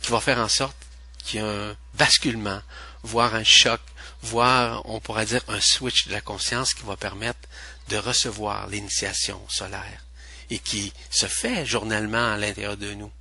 qui 0.00 0.10
va 0.10 0.20
faire 0.20 0.38
en 0.38 0.48
sorte 0.48 0.76
qu'il 1.24 1.40
y 1.40 1.42
ait 1.42 1.46
un 1.46 1.76
basculement, 1.94 2.62
voire 3.02 3.34
un 3.34 3.44
choc, 3.44 3.80
voire, 4.22 4.82
on 4.88 5.00
pourrait 5.00 5.26
dire, 5.26 5.42
un 5.48 5.60
switch 5.60 6.06
de 6.06 6.12
la 6.12 6.20
conscience 6.20 6.74
qui 6.74 6.84
va 6.84 6.96
permettre 6.96 7.40
de 7.88 7.96
recevoir 7.96 8.68
l'initiation 8.68 9.40
solaire 9.48 10.04
et 10.50 10.58
qui 10.58 10.92
se 11.10 11.26
fait 11.26 11.66
journellement 11.66 12.32
à 12.32 12.36
l'intérieur 12.36 12.76
de 12.76 12.94
nous, 12.94 13.12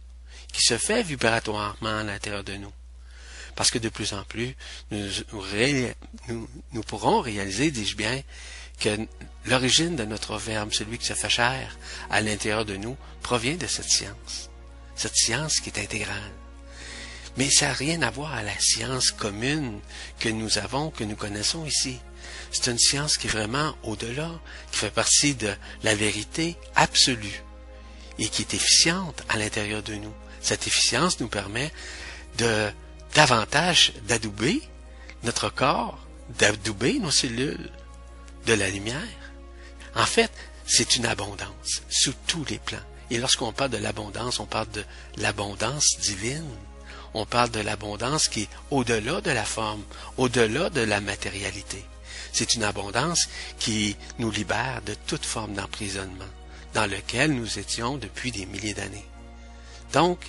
qui 0.53 0.61
se 0.61 0.77
fait 0.77 1.03
vibratoirement 1.03 1.99
à 1.99 2.03
l'intérieur 2.03 2.43
de 2.43 2.55
nous. 2.55 2.71
Parce 3.57 3.71
que 3.71 3.79
de 3.79 3.89
plus 3.89 4.13
en 4.13 4.23
plus, 4.23 4.55
nous, 4.91 6.83
pourrons 6.83 7.21
réaliser, 7.21 7.71
dis-je 7.71 7.95
bien, 7.95 8.21
que 8.79 8.95
l'origine 9.45 9.95
de 9.95 10.05
notre 10.05 10.37
verbe, 10.37 10.71
celui 10.71 10.99
qui 10.99 11.07
se 11.07 11.15
fait 11.15 11.27
chair 11.27 11.75
à 12.11 12.21
l'intérieur 12.21 12.65
de 12.65 12.77
nous, 12.77 12.95
provient 13.23 13.57
de 13.57 13.65
cette 13.65 13.89
science. 13.89 14.51
Cette 14.95 15.15
science 15.15 15.59
qui 15.59 15.69
est 15.71 15.79
intégrale. 15.79 16.31
Mais 17.37 17.49
ça 17.49 17.69
n'a 17.69 17.73
rien 17.73 18.03
à 18.03 18.11
voir 18.11 18.35
à 18.35 18.43
la 18.43 18.57
science 18.59 19.09
commune 19.09 19.79
que 20.19 20.29
nous 20.29 20.59
avons, 20.59 20.91
que 20.91 21.03
nous 21.03 21.15
connaissons 21.15 21.65
ici. 21.65 21.97
C'est 22.51 22.69
une 22.69 22.77
science 22.77 23.17
qui 23.17 23.25
est 23.25 23.31
vraiment 23.31 23.75
au-delà, 23.81 24.39
qui 24.71 24.77
fait 24.77 24.91
partie 24.91 25.33
de 25.33 25.51
la 25.81 25.95
vérité 25.95 26.57
absolue 26.75 27.41
et 28.19 28.29
qui 28.29 28.43
est 28.43 28.53
efficiente 28.53 29.23
à 29.29 29.37
l'intérieur 29.37 29.81
de 29.81 29.95
nous. 29.95 30.13
Cette 30.41 30.67
efficience 30.67 31.19
nous 31.19 31.27
permet 31.27 31.71
de 32.37 32.71
davantage 33.17 33.93
d'adouber 34.07 34.61
notre 35.23 35.49
corps, 35.49 35.97
d'adouber 36.37 36.99
nos 36.99 37.09
cellules 37.09 37.71
de 38.45 38.53
la 38.53 38.69
lumière. 38.69 39.31
En 39.95 40.05
fait, 40.05 40.31
c'est 40.67 40.97
une 40.97 41.07
abondance 41.07 41.81
sous 41.89 42.13
tous 42.27 42.45
les 42.45 42.59
plans. 42.59 42.87
Et 43.09 43.17
lorsqu'on 43.17 43.51
parle 43.53 43.71
de 43.71 43.77
l'abondance, 43.77 44.39
on 44.39 44.45
parle 44.45 44.69
de 44.69 44.83
l'abondance 45.15 45.97
divine. 45.99 46.45
On 47.15 47.25
parle 47.25 47.49
de 47.49 47.59
l'abondance 47.59 48.27
qui 48.27 48.43
est 48.43 48.49
au-delà 48.69 49.19
de 49.19 49.31
la 49.31 49.45
forme, 49.45 49.83
au-delà 50.17 50.69
de 50.69 50.81
la 50.81 51.01
matérialité. 51.01 51.83
C'est 52.33 52.53
une 52.53 52.63
abondance 52.63 53.29
qui 53.57 53.97
nous 54.19 54.29
libère 54.29 54.83
de 54.85 54.93
toute 55.07 55.25
forme 55.25 55.55
d'emprisonnement 55.55 56.33
dans 56.75 56.85
lequel 56.85 57.33
nous 57.33 57.57
étions 57.57 57.97
depuis 57.97 58.31
des 58.31 58.45
milliers 58.45 58.75
d'années. 58.75 59.07
Donc, 59.91 60.19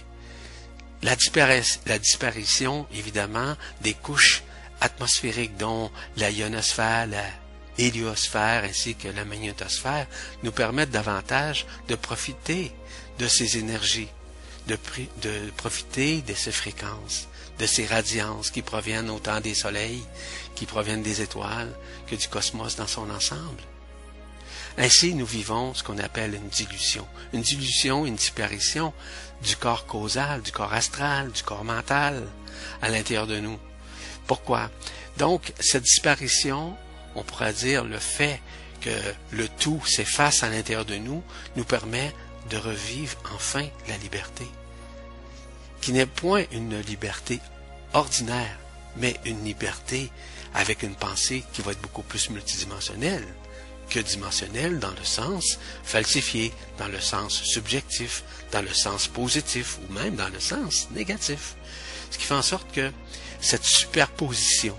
la, 1.02 1.98
disparition, 1.98 2.86
évidemment, 2.92 3.56
des 3.80 3.94
couches 3.94 4.42
atmosphériques 4.80 5.56
dont 5.56 5.90
la 6.16 6.30
ionosphère, 6.30 7.06
la 7.06 7.24
héliosphère 7.78 8.64
ainsi 8.64 8.94
que 8.94 9.08
la 9.08 9.24
magnétosphère 9.24 10.06
nous 10.42 10.52
permettent 10.52 10.90
davantage 10.90 11.66
de 11.88 11.94
profiter 11.94 12.72
de 13.18 13.28
ces 13.28 13.58
énergies, 13.58 14.08
de, 14.66 14.76
de 15.22 15.50
profiter 15.56 16.22
de 16.22 16.34
ces 16.34 16.52
fréquences, 16.52 17.28
de 17.58 17.66
ces 17.66 17.86
radiances 17.86 18.50
qui 18.50 18.62
proviennent 18.62 19.10
autant 19.10 19.40
des 19.40 19.54
soleils, 19.54 20.02
qui 20.54 20.66
proviennent 20.66 21.02
des 21.02 21.22
étoiles, 21.22 21.72
que 22.08 22.16
du 22.16 22.28
cosmos 22.28 22.76
dans 22.76 22.86
son 22.86 23.10
ensemble. 23.10 23.62
Ainsi, 24.78 25.14
nous 25.14 25.26
vivons 25.26 25.74
ce 25.74 25.82
qu'on 25.82 25.98
appelle 25.98 26.34
une 26.34 26.48
dilution. 26.48 27.06
Une 27.32 27.42
dilution, 27.42 28.06
une 28.06 28.14
disparition 28.14 28.92
du 29.42 29.56
corps 29.56 29.86
causal, 29.86 30.42
du 30.42 30.52
corps 30.52 30.72
astral, 30.72 31.30
du 31.32 31.42
corps 31.42 31.64
mental 31.64 32.26
à 32.80 32.88
l'intérieur 32.88 33.26
de 33.26 33.40
nous. 33.40 33.58
Pourquoi? 34.26 34.70
Donc, 35.16 35.52
cette 35.58 35.82
disparition, 35.82 36.76
on 37.16 37.22
pourrait 37.22 37.52
dire 37.52 37.84
le 37.84 37.98
fait 37.98 38.40
que 38.80 38.90
le 39.32 39.48
tout 39.48 39.82
s'efface 39.84 40.42
à 40.42 40.48
l'intérieur 40.48 40.84
de 40.84 40.96
nous, 40.96 41.22
nous 41.56 41.64
permet 41.64 42.14
de 42.50 42.56
revivre 42.56 43.16
enfin 43.34 43.66
la 43.88 43.96
liberté 43.98 44.46
qui 45.80 45.92
n'est 45.92 46.06
point 46.06 46.44
une 46.52 46.80
liberté 46.80 47.40
ordinaire, 47.92 48.58
mais 48.96 49.16
une 49.24 49.44
liberté 49.44 50.10
avec 50.54 50.82
une 50.82 50.94
pensée 50.94 51.44
qui 51.52 51.62
va 51.62 51.72
être 51.72 51.80
beaucoup 51.80 52.02
plus 52.02 52.30
multidimensionnelle, 52.30 53.26
que 53.88 54.00
dimensionnel 54.00 54.78
dans 54.78 54.90
le 54.90 55.04
sens 55.04 55.58
falsifié, 55.84 56.52
dans 56.78 56.88
le 56.88 57.00
sens 57.00 57.42
subjectif, 57.42 58.22
dans 58.52 58.62
le 58.62 58.72
sens 58.72 59.08
positif 59.08 59.78
ou 59.78 59.92
même 59.92 60.16
dans 60.16 60.28
le 60.28 60.40
sens 60.40 60.88
négatif. 60.92 61.56
Ce 62.10 62.18
qui 62.18 62.24
fait 62.24 62.34
en 62.34 62.42
sorte 62.42 62.70
que 62.72 62.92
cette 63.40 63.64
superposition 63.64 64.76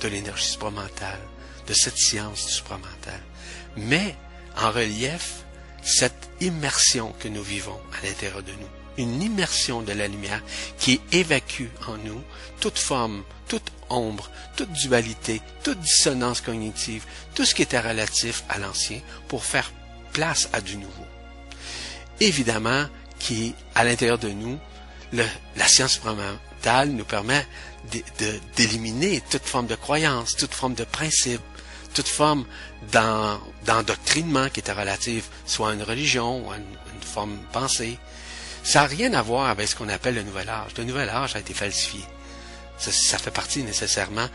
de 0.00 0.08
l'énergie 0.08 0.46
supramentale, 0.46 1.20
de 1.66 1.74
cette 1.74 1.98
science 1.98 2.46
du 2.46 3.82
met 3.82 4.16
en 4.56 4.70
relief 4.70 5.44
cette 5.82 6.28
immersion 6.40 7.12
que 7.20 7.28
nous 7.28 7.42
vivons 7.42 7.80
à 7.92 8.06
l'intérieur 8.06 8.42
de 8.42 8.52
nous. 8.52 8.75
Une 8.98 9.22
immersion 9.22 9.82
de 9.82 9.92
la 9.92 10.08
lumière 10.08 10.42
qui 10.78 11.00
évacue 11.12 11.68
en 11.86 11.96
nous 11.98 12.22
toute 12.60 12.78
forme, 12.78 13.22
toute 13.48 13.72
ombre, 13.90 14.30
toute 14.56 14.72
dualité, 14.72 15.40
toute 15.62 15.80
dissonance 15.80 16.40
cognitive, 16.40 17.04
tout 17.34 17.44
ce 17.44 17.54
qui 17.54 17.62
était 17.62 17.80
relatif 17.80 18.44
à 18.48 18.58
l'ancien 18.58 19.00
pour 19.28 19.44
faire 19.44 19.70
place 20.12 20.48
à 20.52 20.60
du 20.60 20.76
nouveau. 20.76 21.06
Évidemment, 22.20 22.86
qui, 23.18 23.54
à 23.74 23.84
l'intérieur 23.84 24.18
de 24.18 24.30
nous, 24.30 24.58
la 25.12 25.68
science 25.68 25.92
supramentale 25.92 26.90
nous 26.90 27.04
permet 27.04 27.46
d'éliminer 28.56 29.22
toute 29.30 29.44
forme 29.44 29.66
de 29.66 29.74
croyance, 29.74 30.36
toute 30.36 30.54
forme 30.54 30.74
de 30.74 30.84
principe, 30.84 31.40
toute 31.94 32.08
forme 32.08 32.44
d'endoctrinement 33.64 34.48
qui 34.50 34.60
était 34.60 34.72
relative 34.72 35.24
soit 35.46 35.70
à 35.70 35.72
une 35.74 35.82
religion 35.82 36.46
ou 36.46 36.50
à 36.50 36.56
une, 36.56 36.64
forme 37.00 37.38
pensée. 37.52 37.98
Ça 38.66 38.80
n'a 38.80 38.86
rien 38.88 39.12
à 39.12 39.22
voir 39.22 39.46
avec 39.48 39.68
ce 39.68 39.76
qu'on 39.76 39.88
appelle 39.88 40.16
le 40.16 40.24
nouvel 40.24 40.48
âge. 40.48 40.72
Le 40.76 40.82
nouvel 40.82 41.08
âge 41.08 41.36
a 41.36 41.38
été 41.38 41.54
falsifié. 41.54 42.00
Ça, 42.78 43.16
fait 43.16 43.30
partie 43.30 43.62
nécessairement 43.62 44.28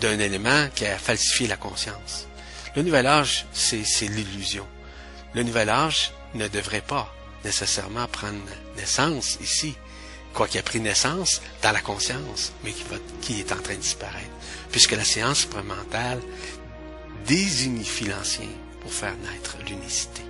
d'un 0.00 0.18
élément 0.18 0.68
qui 0.74 0.86
a 0.86 0.96
falsifié 0.96 1.46
la 1.46 1.58
conscience. 1.58 2.26
Le 2.74 2.80
nouvel 2.80 3.06
âge, 3.06 3.44
c'est 3.52 4.08
l'illusion. 4.08 4.66
Le 5.34 5.42
nouvel 5.42 5.68
âge 5.68 6.12
ne 6.32 6.48
devrait 6.48 6.80
pas 6.80 7.14
nécessairement 7.44 8.06
prendre 8.06 8.38
naissance 8.78 9.36
ici, 9.42 9.76
quoi 10.32 10.48
qu'il 10.48 10.60
a 10.60 10.62
pris 10.62 10.80
naissance 10.80 11.42
dans 11.60 11.72
la 11.72 11.82
conscience, 11.82 12.54
mais 12.64 12.72
qui, 12.72 12.84
va, 12.84 12.96
qui 13.20 13.40
est 13.40 13.52
en 13.52 13.60
train 13.60 13.74
de 13.74 13.80
disparaître, 13.80 14.30
puisque 14.70 14.92
la 14.92 15.04
science 15.04 15.40
supramentale 15.40 16.22
désunifie 17.26 18.06
l'ancien 18.06 18.48
pour 18.80 18.90
faire 18.90 19.14
naître 19.16 19.58
l'unicité, 19.68 20.22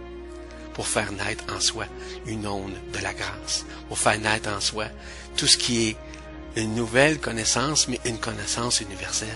pour 0.74 0.86
faire 0.86 1.12
naître 1.12 1.44
en 1.54 1.60
soi 1.60 1.86
une 2.26 2.46
onde 2.46 2.74
de 2.92 2.98
la 2.98 3.12
grâce, 3.12 3.64
pour 3.88 3.98
faire 3.98 4.18
naître 4.18 4.50
en 4.50 4.60
soi 4.60 4.86
tout 5.36 5.46
ce 5.46 5.56
qui 5.56 5.88
est 5.88 5.96
une 6.56 6.74
nouvelle 6.74 7.18
connaissance, 7.18 7.88
mais 7.88 8.00
une 8.04 8.18
connaissance 8.18 8.80
universelle, 8.80 9.28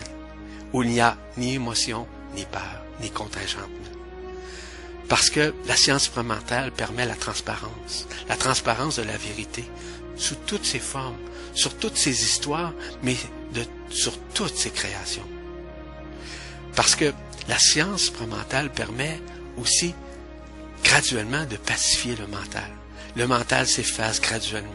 où 0.73 0.83
il 0.83 0.91
n'y 0.91 1.01
a 1.01 1.17
ni 1.37 1.55
émotion, 1.55 2.07
ni 2.35 2.45
peur, 2.45 2.83
ni 3.01 3.11
contingentement. 3.11 3.71
Parce 5.09 5.31
que 5.31 5.55
la 5.67 5.77
science 5.77 6.05
supramentale 6.05 6.73
permet 6.73 7.07
la 7.07 7.15
transparence, 7.15 8.07
la 8.29 8.37
transparence 8.37 8.97
de 8.97 9.05
la 9.05 9.17
vérité, 9.17 9.65
sous 10.17 10.35
toutes 10.47 10.65
ses 10.65 10.81
formes, 10.81 11.17
sur 11.55 11.77
toutes 11.77 11.97
ses 11.97 12.23
histoires, 12.25 12.73
mais 13.03 13.17
sur 13.89 14.19
toutes 14.35 14.57
ses 14.57 14.71
créations. 14.71 15.27
Parce 16.75 16.97
que 16.97 17.13
la 17.49 17.59
science 17.59 18.03
supramentale 18.03 18.73
permet 18.73 19.21
aussi 19.57 19.95
graduellement 20.85 21.45
de 21.45 21.57
pacifier 21.57 22.17
le 22.17 22.27
mental. 22.27 22.71
Le 23.15 23.27
mental 23.27 23.67
s'efface 23.67 24.21
graduellement. 24.21 24.71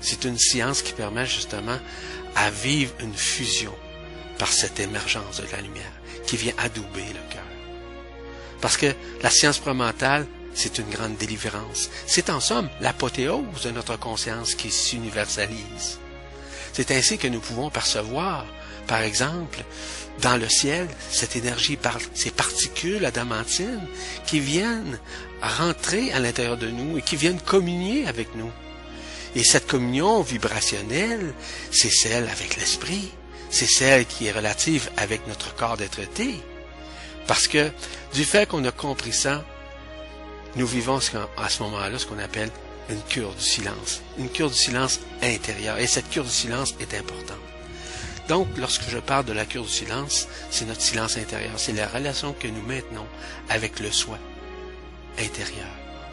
C'est 0.00 0.24
une 0.24 0.38
science 0.38 0.82
qui 0.82 0.92
permet 0.92 1.26
justement 1.26 1.78
à 2.34 2.50
vivre 2.50 2.92
une 3.00 3.14
fusion 3.14 3.74
par 4.38 4.52
cette 4.52 4.80
émergence 4.80 5.40
de 5.40 5.46
la 5.52 5.62
lumière 5.62 5.92
qui 6.26 6.36
vient 6.36 6.52
adouber 6.58 7.06
le 7.08 7.32
cœur. 7.32 7.42
Parce 8.60 8.76
que 8.76 8.92
la 9.22 9.30
science 9.30 9.56
supramentale 9.56 10.26
c'est 10.56 10.78
une 10.78 10.88
grande 10.88 11.16
délivrance. 11.16 11.90
C'est 12.06 12.30
en 12.30 12.40
somme 12.40 12.68
l'apothéose 12.80 13.62
de 13.62 13.70
notre 13.70 13.96
conscience 13.98 14.54
qui 14.54 14.70
s'universalise. 14.70 15.98
C'est 16.72 16.90
ainsi 16.90 17.18
que 17.18 17.28
nous 17.28 17.40
pouvons 17.40 17.70
percevoir, 17.70 18.46
par 18.86 19.02
exemple, 19.02 19.62
dans 20.22 20.38
le 20.38 20.48
ciel, 20.48 20.88
cette 21.10 21.36
énergie, 21.36 21.78
ces 22.14 22.30
particules 22.30 23.04
adamantines 23.04 23.86
qui 24.26 24.40
viennent 24.40 24.98
rentrer 25.48 26.12
à 26.12 26.18
l'intérieur 26.18 26.56
de 26.56 26.68
nous 26.68 26.98
et 26.98 27.02
qui 27.02 27.16
viennent 27.16 27.40
communier 27.40 28.06
avec 28.06 28.34
nous. 28.34 28.50
Et 29.34 29.44
cette 29.44 29.66
communion 29.66 30.22
vibrationnelle, 30.22 31.34
c'est 31.70 31.90
celle 31.90 32.28
avec 32.28 32.56
l'esprit, 32.56 33.10
c'est 33.50 33.66
celle 33.66 34.06
qui 34.06 34.26
est 34.26 34.32
relative 34.32 34.90
avec 34.96 35.26
notre 35.26 35.54
corps 35.54 35.76
d'être 35.76 36.00
Parce 37.26 37.48
que 37.48 37.70
du 38.14 38.24
fait 38.24 38.48
qu'on 38.48 38.64
a 38.64 38.72
compris 38.72 39.12
ça, 39.12 39.44
nous 40.56 40.66
vivons 40.66 40.98
à 41.36 41.48
ce 41.48 41.62
moment-là 41.62 41.98
ce 41.98 42.06
qu'on 42.06 42.18
appelle 42.18 42.50
une 42.88 43.02
cure 43.02 43.34
du 43.34 43.44
silence, 43.44 44.00
une 44.18 44.30
cure 44.30 44.50
du 44.50 44.56
silence 44.56 45.00
intérieur. 45.22 45.78
Et 45.78 45.86
cette 45.86 46.08
cure 46.08 46.24
du 46.24 46.30
silence 46.30 46.74
est 46.80 46.94
importante. 46.94 47.36
Donc, 48.28 48.48
lorsque 48.56 48.88
je 48.88 48.98
parle 48.98 49.24
de 49.24 49.32
la 49.32 49.44
cure 49.44 49.64
du 49.64 49.68
silence, 49.68 50.28
c'est 50.50 50.64
notre 50.64 50.80
silence 50.80 51.16
intérieur, 51.16 51.52
c'est 51.58 51.72
la 51.72 51.86
relation 51.86 52.32
que 52.32 52.48
nous 52.48 52.62
maintenons 52.62 53.06
avec 53.48 53.80
le 53.80 53.92
soi 53.92 54.18
intérieur 55.18 55.66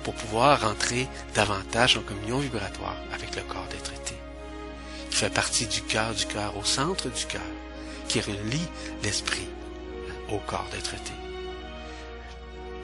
pour 0.04 0.14
pouvoir 0.14 0.62
rentrer 0.62 1.08
davantage 1.34 1.97
en 1.97 2.01
communion 2.01 2.39
vibratoire 2.39 2.97
avec 3.14 3.36
le 3.36 3.41
corps 3.43 3.68
d'être 3.72 3.93
été, 3.93 4.16
qui 5.10 5.18
fait 5.18 5.34
partie 5.34 5.66
du 5.66 5.82
cœur 5.82 6.14
du 6.14 6.26
cœur, 6.26 6.58
au 6.58 6.64
centre 6.64 7.10
du 7.10 7.26
cœur, 7.26 7.41
qui 8.08 8.20
relie 8.20 8.68
l'esprit 9.04 9.47
au 10.30 10.39
corps 10.39 10.68
d'être 10.72 10.93
été. 10.93 11.12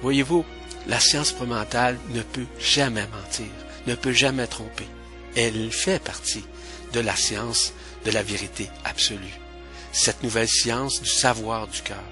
Voyez-vous, 0.01 0.45
la 0.87 0.99
science 0.99 1.33
promentale 1.33 1.97
ne 2.09 2.21
peut 2.21 2.47
jamais 2.59 3.07
mentir, 3.07 3.51
ne 3.85 3.95
peut 3.95 4.13
jamais 4.13 4.47
tromper. 4.47 4.87
Elle 5.35 5.71
fait 5.71 6.01
partie 6.01 6.45
de 6.93 6.99
la 7.01 7.15
science 7.15 7.73
de 8.05 8.11
la 8.11 8.23
vérité 8.23 8.69
absolue. 8.85 9.39
Cette 9.91 10.23
nouvelle 10.23 10.47
science 10.47 11.01
du 11.01 11.09
savoir 11.09 11.67
du 11.67 11.81
cœur. 11.81 12.03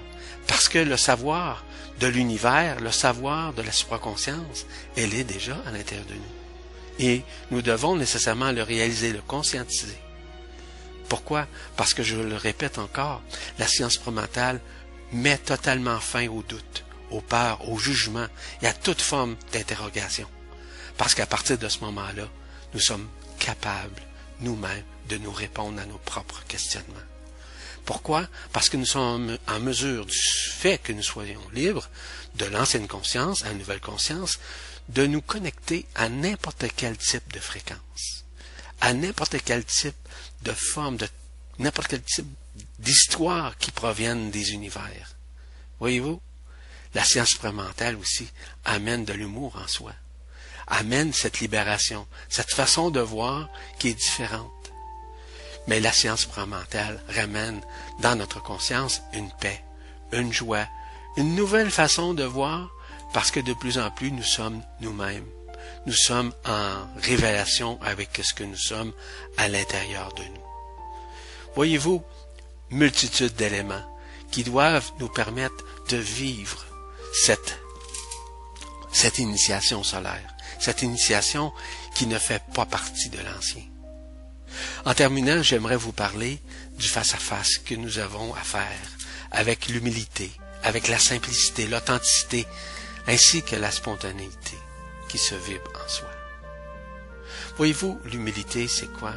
Parce 0.46 0.68
que 0.68 0.78
le 0.78 0.96
savoir 0.96 1.64
de 2.00 2.06
l'univers, 2.06 2.80
le 2.80 2.90
savoir 2.90 3.52
de 3.52 3.62
la 3.62 3.72
supraconscience, 3.72 4.66
elle 4.96 5.14
est 5.14 5.24
déjà 5.24 5.56
à 5.66 5.70
l'intérieur 5.70 6.06
de 6.06 6.14
nous. 6.14 7.00
Et 7.00 7.22
nous 7.50 7.62
devons 7.62 7.96
nécessairement 7.96 8.52
le 8.52 8.62
réaliser, 8.62 9.12
le 9.12 9.20
conscientiser. 9.20 9.98
Pourquoi? 11.08 11.46
Parce 11.76 11.94
que 11.94 12.02
je 12.02 12.16
le 12.16 12.36
répète 12.36 12.78
encore, 12.78 13.22
la 13.58 13.66
science 13.66 13.96
promentale 13.96 14.60
met 15.12 15.38
totalement 15.38 16.00
fin 16.00 16.28
au 16.28 16.42
doute 16.42 16.84
aux 17.10 17.20
peurs, 17.20 17.68
au 17.68 17.78
jugement 17.78 18.26
et 18.62 18.66
à 18.66 18.72
toute 18.72 19.00
forme 19.00 19.36
d'interrogation. 19.52 20.28
Parce 20.96 21.14
qu'à 21.14 21.26
partir 21.26 21.58
de 21.58 21.68
ce 21.68 21.80
moment-là, 21.80 22.28
nous 22.74 22.80
sommes 22.80 23.08
capables 23.38 24.02
nous-mêmes 24.40 24.84
de 25.08 25.16
nous 25.16 25.32
répondre 25.32 25.80
à 25.80 25.86
nos 25.86 25.98
propres 25.98 26.42
questionnements. 26.46 27.07
Pourquoi? 27.88 28.28
Parce 28.52 28.68
que 28.68 28.76
nous 28.76 28.84
sommes 28.84 29.38
en 29.46 29.60
mesure, 29.60 30.04
du 30.04 30.14
fait 30.14 30.76
que 30.76 30.92
nous 30.92 31.02
soyons 31.02 31.40
libres, 31.54 31.88
de 32.34 32.44
l'ancienne 32.44 32.86
conscience 32.86 33.46
à 33.46 33.50
une 33.50 33.56
nouvelle 33.60 33.80
conscience, 33.80 34.38
de 34.90 35.06
nous 35.06 35.22
connecter 35.22 35.86
à 35.94 36.10
n'importe 36.10 36.66
quel 36.76 36.98
type 36.98 37.32
de 37.32 37.40
fréquence, 37.40 38.26
à 38.82 38.92
n'importe 38.92 39.36
quel 39.42 39.64
type 39.64 39.96
de 40.42 40.52
forme, 40.52 40.98
de 40.98 41.08
n'importe 41.60 41.88
quel 41.88 42.02
type 42.02 42.26
d'histoire 42.78 43.56
qui 43.56 43.70
proviennent 43.70 44.30
des 44.30 44.52
univers. 44.52 45.16
Voyez-vous? 45.80 46.20
La 46.92 47.04
science 47.04 47.30
supramentale 47.30 47.96
aussi 47.96 48.28
amène 48.66 49.06
de 49.06 49.14
l'humour 49.14 49.56
en 49.56 49.66
soi, 49.66 49.94
amène 50.66 51.14
cette 51.14 51.40
libération, 51.40 52.06
cette 52.28 52.52
façon 52.52 52.90
de 52.90 53.00
voir 53.00 53.48
qui 53.78 53.88
est 53.88 53.94
différente. 53.94 54.57
Mais 55.68 55.80
la 55.80 55.92
science 55.92 56.22
supramentale 56.22 57.00
ramène 57.10 57.60
dans 58.00 58.16
notre 58.16 58.42
conscience 58.42 59.02
une 59.12 59.30
paix, 59.38 59.62
une 60.12 60.32
joie, 60.32 60.66
une 61.18 61.34
nouvelle 61.34 61.70
façon 61.70 62.14
de 62.14 62.24
voir 62.24 62.70
parce 63.12 63.30
que 63.30 63.40
de 63.40 63.52
plus 63.52 63.78
en 63.78 63.90
plus 63.90 64.10
nous 64.10 64.22
sommes 64.22 64.62
nous-mêmes. 64.80 65.26
Nous 65.84 65.92
sommes 65.92 66.32
en 66.46 66.86
révélation 67.02 67.78
avec 67.82 68.18
ce 68.22 68.32
que 68.32 68.44
nous 68.44 68.56
sommes 68.56 68.92
à 69.36 69.48
l'intérieur 69.48 70.12
de 70.14 70.22
nous. 70.22 70.42
Voyez-vous, 71.54 72.02
multitude 72.70 73.34
d'éléments 73.34 73.84
qui 74.30 74.44
doivent 74.44 74.90
nous 75.00 75.08
permettre 75.08 75.64
de 75.90 75.96
vivre 75.98 76.64
cette, 77.12 77.58
cette 78.90 79.18
initiation 79.18 79.82
solaire, 79.82 80.34
cette 80.58 80.82
initiation 80.82 81.52
qui 81.94 82.06
ne 82.06 82.18
fait 82.18 82.42
pas 82.54 82.66
partie 82.66 83.10
de 83.10 83.18
l'ancien. 83.20 83.62
En 84.84 84.94
terminant, 84.94 85.42
j'aimerais 85.42 85.76
vous 85.76 85.92
parler 85.92 86.38
du 86.78 86.86
face-à-face 86.86 87.58
que 87.58 87.74
nous 87.74 87.98
avons 87.98 88.34
à 88.34 88.40
faire 88.40 88.90
avec 89.30 89.68
l'humilité, 89.68 90.30
avec 90.62 90.88
la 90.88 90.98
simplicité, 90.98 91.66
l'authenticité, 91.66 92.46
ainsi 93.06 93.42
que 93.42 93.56
la 93.56 93.70
spontanéité 93.70 94.56
qui 95.08 95.18
se 95.18 95.34
vibre 95.34 95.70
en 95.84 95.88
soi. 95.88 96.08
Voyez-vous, 97.56 97.98
l'humilité, 98.04 98.68
c'est 98.68 98.92
quoi? 98.92 99.14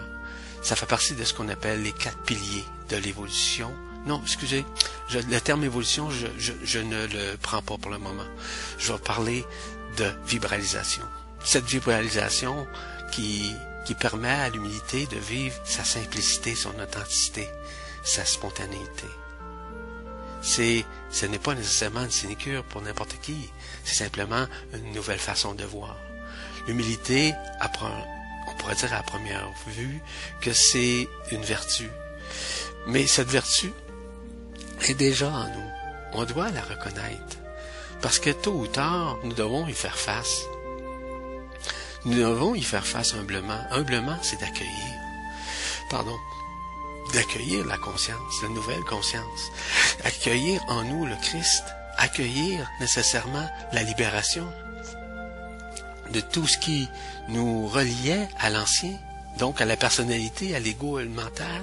Ça 0.61 0.75
fait 0.75 0.85
partie 0.85 1.13
de 1.13 1.23
ce 1.23 1.33
qu'on 1.33 1.49
appelle 1.49 1.83
les 1.83 1.91
quatre 1.91 2.19
piliers 2.19 2.65
de 2.89 2.97
l'évolution 2.97 3.73
Non, 4.05 4.21
excusez, 4.23 4.65
le 5.13 5.39
terme 5.39 5.63
évolution, 5.63 6.09
je, 6.09 6.27
je, 6.63 6.79
ne 6.79 7.05
le 7.07 7.37
prends 7.41 7.61
pas 7.61 7.77
pour 7.77 7.91
le 7.91 7.97
moment. 7.97 8.25
Je 8.77 8.93
vais 8.93 8.99
parler 8.99 9.45
de 9.97 10.11
vibralisation. 10.25 11.03
Cette 11.43 11.65
vibralisation 11.65 12.67
qui, 13.11 13.53
qui 13.85 13.95
permet 13.95 14.29
à 14.29 14.49
l'humilité 14.49 15.07
de 15.07 15.17
vivre 15.17 15.55
sa 15.63 15.83
simplicité, 15.83 16.55
son 16.55 16.77
authenticité, 16.79 17.47
sa 18.03 18.25
spontanéité. 18.25 19.07
C'est, 20.41 20.85
ce 21.11 21.25
n'est 21.25 21.39
pas 21.39 21.53
nécessairement 21.53 22.03
une 22.03 22.11
sinécure 22.11 22.63
pour 22.63 22.81
n'importe 22.81 23.19
qui. 23.21 23.49
C'est 23.83 24.03
simplement 24.03 24.45
une 24.73 24.91
nouvelle 24.91 25.19
façon 25.19 25.53
de 25.53 25.63
voir. 25.63 25.97
L'humilité, 26.67 27.33
on 28.47 28.53
pourrait 28.55 28.75
dire 28.75 28.93
à 28.93 29.03
première 29.03 29.47
vue 29.67 29.99
que 30.41 30.53
c'est 30.53 31.07
une 31.31 31.43
vertu. 31.43 31.89
Mais 32.87 33.05
cette 33.07 33.29
vertu 33.29 33.71
est 34.87 34.93
déjà 34.95 35.29
en 35.29 35.47
nous. 35.47 35.71
On 36.13 36.25
doit 36.25 36.51
la 36.51 36.61
reconnaître. 36.61 37.37
Parce 38.01 38.19
que 38.19 38.31
tôt 38.31 38.53
ou 38.53 38.67
tard, 38.67 39.17
nous 39.23 39.33
devons 39.33 39.67
y 39.67 39.73
faire 39.73 39.97
face. 39.97 40.43
Nous 42.05 42.17
devons 42.17 42.55
y 42.55 42.63
faire 42.63 42.85
face 42.85 43.13
humblement. 43.13 43.59
Humblement, 43.71 44.17
c'est 44.23 44.39
d'accueillir. 44.39 44.93
Pardon. 45.89 46.17
D'accueillir 47.13 47.65
la 47.65 47.77
conscience, 47.77 48.41
la 48.41 48.49
nouvelle 48.49 48.83
conscience. 48.83 49.51
Accueillir 50.03 50.61
en 50.67 50.83
nous 50.83 51.05
le 51.05 51.15
Christ. 51.21 51.63
Accueillir 51.97 52.67
nécessairement 52.79 53.47
la 53.73 53.83
libération 53.83 54.47
de 56.11 56.21
tout 56.21 56.47
ce 56.47 56.57
qui 56.57 56.89
nous 57.29 57.67
reliait 57.67 58.27
à 58.39 58.49
l'ancien, 58.49 58.97
donc 59.37 59.61
à 59.61 59.65
la 59.65 59.77
personnalité, 59.77 60.55
à 60.55 60.59
l'ego 60.59 60.99
et 60.99 61.03
le 61.03 61.09
mental. 61.09 61.61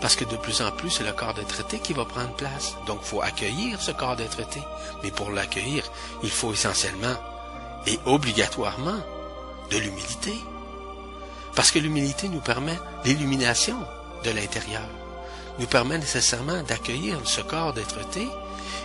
Parce 0.00 0.16
que 0.16 0.24
de 0.24 0.36
plus 0.36 0.62
en 0.62 0.70
plus, 0.72 0.90
c'est 0.90 1.04
le 1.04 1.12
corps 1.12 1.34
de 1.34 1.42
traité 1.42 1.78
qui 1.78 1.92
va 1.92 2.04
prendre 2.04 2.34
place. 2.36 2.74
Donc, 2.86 3.00
il 3.02 3.06
faut 3.06 3.22
accueillir 3.22 3.80
ce 3.80 3.90
corps 3.90 4.16
de 4.16 4.24
traité. 4.24 4.60
Mais 5.02 5.10
pour 5.10 5.30
l'accueillir, 5.30 5.84
il 6.22 6.30
faut 6.30 6.52
essentiellement 6.52 7.16
et 7.86 7.98
obligatoirement 8.04 8.98
de 9.70 9.78
l'humilité. 9.78 10.34
Parce 11.54 11.70
que 11.70 11.78
l'humilité 11.78 12.28
nous 12.28 12.40
permet 12.40 12.78
l'illumination 13.04 13.78
de 14.24 14.30
l'intérieur, 14.30 14.86
nous 15.58 15.66
permet 15.66 15.98
nécessairement 15.98 16.62
d'accueillir 16.62 17.18
ce 17.24 17.40
corps 17.40 17.72
d'être-té 17.72 18.28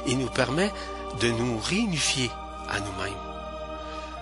et 0.08 0.16
nous 0.16 0.30
permet 0.30 0.72
de 1.20 1.30
nous 1.30 1.60
réunifier 1.60 2.32
à 2.70 2.80
nous-mêmes. 2.80 3.14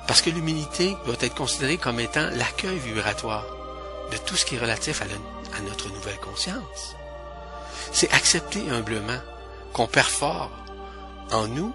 Parce 0.07 0.22
que 0.24 0.32
l'humilité 0.32 0.97
doit 1.05 1.16
être 1.20 1.36
considérée 1.36 1.78
comme 1.78 1.99
étant 1.99 2.30
l'accueil 2.32 2.80
vibratoire 2.80 3.45
de 4.12 4.18
tout 4.18 4.36
ce 4.36 4.45
qui 4.45 4.55
est 4.55 4.60
relatif 4.60 5.01
à, 5.01 5.05
notre 5.62 5.89
nouvelle 5.89 6.20
conscience. 6.20 6.95
C'est 7.91 8.12
accepter 8.14 8.70
humblement 8.70 9.20
qu'on 9.74 9.88
perfore 9.88 10.49
en 11.32 11.47
nous 11.47 11.74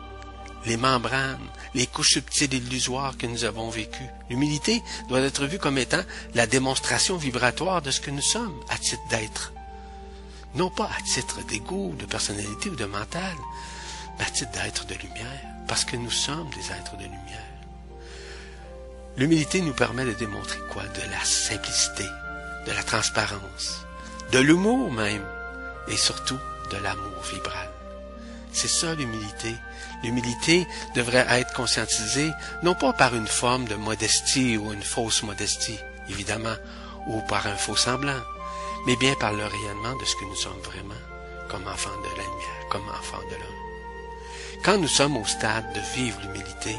les 0.66 0.76
membranes, 0.76 1.46
les 1.74 1.86
couches 1.86 2.14
subtiles 2.14 2.54
et 2.54 2.58
illusoires 2.58 3.16
que 3.16 3.26
nous 3.26 3.44
avons 3.44 3.68
vécues. 3.70 4.08
L'humilité 4.30 4.82
doit 5.08 5.20
être 5.20 5.46
vue 5.46 5.58
comme 5.58 5.78
étant 5.78 6.02
la 6.34 6.46
démonstration 6.46 7.16
vibratoire 7.16 7.82
de 7.82 7.90
ce 7.90 8.00
que 8.00 8.10
nous 8.10 8.22
sommes 8.22 8.58
à 8.70 8.78
titre 8.78 9.02
d'être. 9.10 9.52
Non 10.54 10.70
pas 10.70 10.90
à 10.96 11.02
titre 11.02 11.40
d'ego, 11.46 11.94
de 11.98 12.06
personnalité 12.06 12.70
ou 12.70 12.76
de 12.76 12.84
mental, 12.84 13.36
mais 14.18 14.24
à 14.24 14.30
titre 14.30 14.52
d'être 14.52 14.86
de 14.86 14.94
lumière, 14.94 15.42
parce 15.66 15.84
que 15.84 15.96
nous 15.96 16.10
sommes 16.10 16.48
des 16.50 16.72
êtres 16.72 16.96
de 16.96 17.04
lumière. 17.04 17.50
L'humilité 19.16 19.60
nous 19.60 19.74
permet 19.74 20.04
de 20.04 20.12
démontrer 20.12 20.58
quoi? 20.72 20.82
De 20.84 21.10
la 21.10 21.24
simplicité, 21.24 22.04
de 22.66 22.72
la 22.72 22.82
transparence, 22.82 23.84
de 24.32 24.38
l'humour 24.38 24.90
même, 24.90 25.24
et 25.88 25.96
surtout 25.96 26.38
de 26.70 26.76
l'amour 26.78 27.22
vibral. 27.32 27.70
C'est 28.52 28.68
ça 28.68 28.94
l'humilité, 28.94 29.54
L'humilité 30.04 30.68
devrait 30.94 31.26
être 31.30 31.54
conscientisée 31.54 32.30
non 32.62 32.74
pas 32.74 32.92
par 32.92 33.14
une 33.14 33.26
forme 33.26 33.64
de 33.64 33.74
modestie 33.74 34.58
ou 34.58 34.70
une 34.70 34.82
fausse 34.82 35.22
modestie, 35.22 35.78
évidemment, 36.10 36.56
ou 37.06 37.22
par 37.22 37.46
un 37.46 37.56
faux 37.56 37.74
semblant, 37.74 38.20
mais 38.86 38.96
bien 38.96 39.14
par 39.14 39.32
le 39.32 39.46
rayonnement 39.46 39.96
de 39.96 40.04
ce 40.04 40.14
que 40.16 40.26
nous 40.26 40.36
sommes 40.36 40.60
vraiment, 40.62 40.94
comme 41.48 41.66
enfants 41.66 41.98
de 42.02 42.08
la 42.18 42.22
lumière, 42.22 42.68
comme 42.70 42.86
enfants 42.90 43.26
de 43.30 43.34
l'homme. 43.34 44.62
Quand 44.62 44.76
nous 44.76 44.88
sommes 44.88 45.16
au 45.16 45.24
stade 45.24 45.72
de 45.72 45.80
vivre 45.96 46.20
l'humilité, 46.20 46.76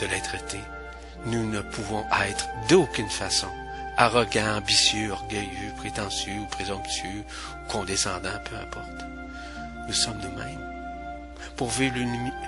de 0.00 0.06
l'être-té, 0.06 0.60
nous 1.24 1.50
ne 1.50 1.60
pouvons 1.60 2.04
être 2.28 2.46
d'aucune 2.68 3.10
façon 3.10 3.48
arrogants, 3.96 4.58
ambitieux, 4.58 5.10
orgueilleux, 5.10 5.72
prétentieux 5.78 6.38
ou 6.40 6.46
présomptueux, 6.46 7.24
ou 7.24 7.72
condescendants, 7.72 8.38
peu 8.48 8.56
importe. 8.56 9.04
Nous 9.88 9.94
sommes 9.94 10.18
nous-mêmes 10.18 10.65
pour 11.56 11.70
vivre 11.70 11.96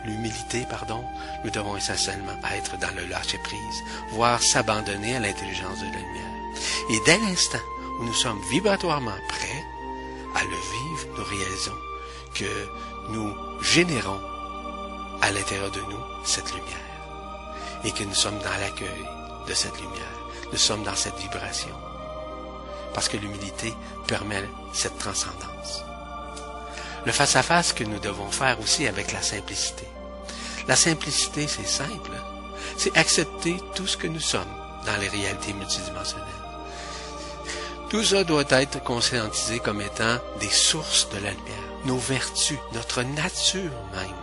l'humilité, 0.05 0.67
pardon, 0.69 1.05
nous 1.45 1.51
devons 1.51 1.77
essentiellement 1.77 2.39
être 2.53 2.79
dans 2.79 2.95
le 2.95 3.07
lâcher-prise, 3.07 3.83
voire 4.11 4.43
s'abandonner 4.43 5.17
à 5.17 5.21
l'intelligence 5.21 5.79
de 5.79 5.85
la 5.85 5.91
lumière. 5.91 6.29
Et 6.91 7.01
dès 7.07 7.19
l'instant 7.19 7.59
où 8.01 8.05
nous 8.05 8.15
sommes 8.15 8.41
vibratoirement 8.51 9.17
prêts 9.29 9.65
à 10.35 10.45
le 10.45 10.51
vivre, 10.51 11.17
nous 11.17 11.25
réalisons 11.25 11.79
que 12.35 12.69
nous 13.11 13.35
générons 13.63 14.21
à 15.23 15.31
l'intérieur 15.31 15.71
de 15.71 15.81
nous 15.81 16.01
cette 16.25 16.53
lumière 16.53 16.77
et 17.85 17.93
que 17.93 18.05
nous 18.05 18.15
sommes 18.15 18.39
dans 18.39 18.61
l'accueil 18.61 19.05
de 19.47 19.55
cette 19.55 19.81
lumière. 19.81 20.05
Nous 20.53 20.59
sommes 20.59 20.83
dans 20.83 20.95
cette 20.95 21.19
vibration 21.19 21.75
parce 22.95 23.09
que 23.09 23.17
l'humilité 23.17 23.75
permet 24.07 24.49
cette 24.73 24.99
transcendance 24.99 25.88
le 27.07 27.13
face-à-face 27.13 27.73
que 27.73 27.85
nous 27.85 27.99
devons 27.99 28.31
faire 28.31 28.61
aussi 28.61 28.87
avec 28.87 29.13
la 29.13 29.23
simplicité. 29.23 29.87
La 30.67 30.77
simplicité, 30.77 31.47
c'est 31.47 31.67
simple. 31.67 32.13
C'est 32.77 32.97
accepter 32.97 33.57
tout 33.75 33.87
ce 33.87 33.97
que 33.97 34.07
nous 34.07 34.21
sommes 34.21 34.55
dans 34.85 34.97
les 35.01 35.09
réalités 35.09 35.53
multidimensionnelles. 35.53 36.27
Tout 37.89 38.05
ça 38.05 38.23
doit 38.23 38.45
être 38.51 38.83
conscientisé 38.85 39.61
comme 39.61 39.81
étant 39.81 40.19
des 40.41 40.51
sources 40.51 41.09
de 41.09 41.17
la 41.17 41.31
lumière, 41.31 41.69
nos 41.87 41.97
vertus, 41.97 42.59
notre 42.75 43.03
nature 43.03 43.73
même. 43.95 44.15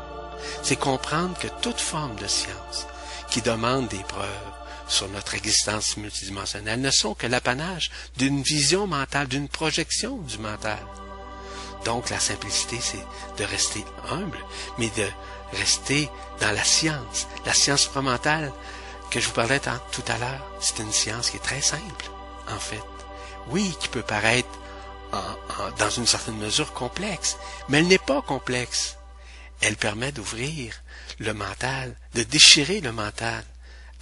C'est 0.61 0.75
comprendre 0.75 1.37
que 1.39 1.47
toute 1.61 1.81
forme 1.81 2.15
de 2.15 2.27
science 2.27 2.85
qui 3.31 3.41
demande 3.41 3.87
des 3.87 4.03
preuves 4.07 4.27
sur 4.87 5.09
notre 5.09 5.33
existence 5.33 5.97
multidimensionnelle 5.97 6.79
ne 6.79 6.91
sont 6.91 7.15
que 7.15 7.25
l'apanage 7.25 7.89
d'une 8.17 8.43
vision 8.43 8.85
mentale, 8.85 9.27
d'une 9.27 9.49
projection 9.49 10.17
du 10.17 10.37
mental. 10.37 10.77
Donc 11.85 12.09
la 12.09 12.19
simplicité, 12.19 12.79
c'est 12.81 13.05
de 13.37 13.43
rester 13.43 13.85
humble, 14.09 14.39
mais 14.77 14.89
de 14.89 15.07
rester 15.53 16.09
dans 16.41 16.51
la 16.51 16.63
science. 16.63 17.27
La 17.45 17.53
science 17.53 17.85
promentale 17.85 18.51
que 19.11 19.19
je 19.19 19.27
vous 19.27 19.33
parlais 19.33 19.61
tout 19.91 20.03
à 20.07 20.17
l'heure, 20.17 20.45
c'est 20.59 20.79
une 20.79 20.91
science 20.91 21.29
qui 21.29 21.37
est 21.37 21.41
très 21.43 21.61
simple, 21.61 22.05
en 22.49 22.59
fait. 22.59 22.81
Oui, 23.47 23.75
qui 23.79 23.87
peut 23.87 24.01
paraître 24.01 24.49
dans 25.77 25.89
une 25.89 26.07
certaine 26.07 26.37
mesure 26.37 26.73
complexe, 26.73 27.37
mais 27.69 27.77
elle 27.77 27.87
n'est 27.87 27.97
pas 27.97 28.21
complexe. 28.21 28.97
Elle 29.61 29.77
permet 29.77 30.11
d'ouvrir 30.11 30.73
le 31.19 31.33
mental, 31.33 31.95
de 32.15 32.23
déchirer 32.23 32.81
le 32.81 32.91
mental, 32.91 33.43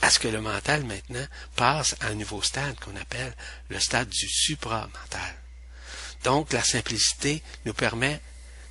à 0.01 0.09
ce 0.09 0.19
que 0.19 0.27
le 0.27 0.41
mental 0.41 0.83
maintenant 0.85 1.25
passe 1.55 1.95
à 1.99 2.07
un 2.07 2.15
nouveau 2.15 2.41
stade 2.41 2.79
qu'on 2.79 2.95
appelle 2.99 3.35
le 3.69 3.79
stade 3.79 4.09
du 4.09 4.27
supramental. 4.27 5.42
Donc, 6.23 6.53
la 6.53 6.63
simplicité 6.63 7.41
nous 7.65 7.73
permet 7.73 8.19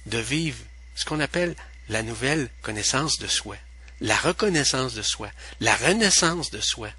de 0.07 0.19
vivre 0.19 0.59
ce 0.95 1.05
qu'on 1.05 1.21
appelle 1.21 1.55
la 1.89 2.03
nouvelle 2.03 2.49
connaissance 2.63 3.19
de 3.19 3.27
soi, 3.27 3.57
la 4.01 4.17
reconnaissance 4.17 4.95
de 4.95 5.03
soi, 5.03 5.31
la 5.61 5.77
renaissance 5.77 6.51
de 6.51 6.61
soi. 6.61 6.91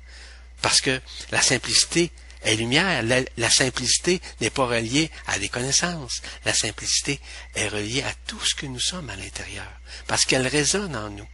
Parce 0.62 0.82
que 0.82 1.02
la 1.32 1.42
simplicité 1.42 2.12
est 2.44 2.56
lumière. 2.56 3.04
La, 3.38 3.50
simplicité 3.50 4.22
n'est 4.42 4.50
pas 4.50 4.66
reliée 4.66 5.10
à 5.28 5.40
des 5.40 5.50
connaissances. 5.50 6.22
La 6.46 6.54
simplicité 6.54 7.20
est 7.56 7.68
reliée 7.68 8.04
à 8.04 8.14
tout 8.28 8.44
ce 8.46 8.56
que 8.56 8.66
nous 8.66 8.80
sommes 8.80 9.10
à 9.10 9.16
l'intérieur. 9.16 9.70
Parce 10.08 10.26
qu'elle 10.26 10.48
résonne 10.48 10.96
en 10.96 11.10
nous. 11.10 11.28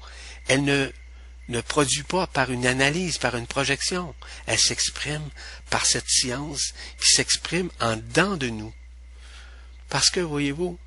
Elle 0.48 0.64
ne, 0.64 0.92
ne 1.50 1.62
produit 1.62 2.04
pas 2.04 2.28
par 2.28 2.52
une 2.52 2.66
analyse, 2.66 3.18
par 3.18 3.36
une 3.36 3.48
projection. 3.48 4.16
Elle 4.48 4.60
s'exprime 4.60 5.30
par 5.70 5.86
cette 5.86 6.10
science 6.10 6.74
qui 7.00 7.14
s'exprime 7.14 7.70
en 7.80 7.96
dedans 7.96 8.38
de 8.38 8.50
nous. 8.50 8.74
Parce 9.90 10.10
que, 10.10 10.20
voyez-vous, 10.20 10.78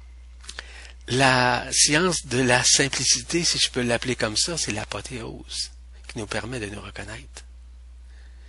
la 1.08 1.66
science 1.72 2.26
de 2.26 2.40
la 2.40 2.62
simplicité, 2.62 3.44
si 3.44 3.58
je 3.58 3.70
peux 3.70 3.82
l'appeler 3.82 4.16
comme 4.16 4.36
ça, 4.36 4.56
c'est 4.56 4.72
l'apothéose 4.72 5.72
qui 6.08 6.18
nous 6.18 6.26
permet 6.26 6.60
de 6.60 6.66
nous 6.66 6.80
reconnaître. 6.80 7.44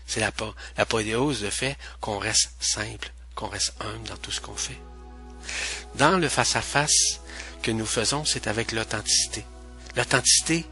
C'est 0.05 0.19
l'apothéose 0.19 1.41
de 1.41 1.49
fait 1.49 1.77
qu'on 1.99 2.19
reste 2.19 2.51
simple, 2.59 3.11
qu'on 3.35 3.47
reste 3.47 3.73
humble 3.80 4.07
dans 4.07 4.17
tout 4.17 4.31
ce 4.31 4.41
qu'on 4.41 4.55
fait. 4.55 4.80
Dans 5.95 6.17
le 6.17 6.30
face-à-face 6.30 7.19
que 7.61 7.71
nous 7.71 7.85
faisons, 7.85 8.25
c'est 8.25 8.47
avec 8.47 8.71
l'authenticité. 8.71 9.45
L'authenticité, 9.95 10.65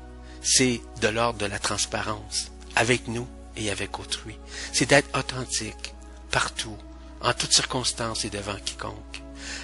c'est 0.43 0.81
de 1.01 1.07
l'ordre 1.07 1.39
de 1.39 1.45
la 1.45 1.59
transparence, 1.59 2.51
avec 2.75 3.07
nous 3.07 3.27
et 3.55 3.71
avec 3.71 3.99
autrui. 3.99 4.37
C'est 4.73 4.89
d'être 4.89 5.17
authentique, 5.17 5.93
partout, 6.29 6.77
en 7.21 7.33
toutes 7.33 7.53
circonstances 7.53 8.25
et 8.25 8.29
devant 8.29 8.55
quiconque. 8.55 9.20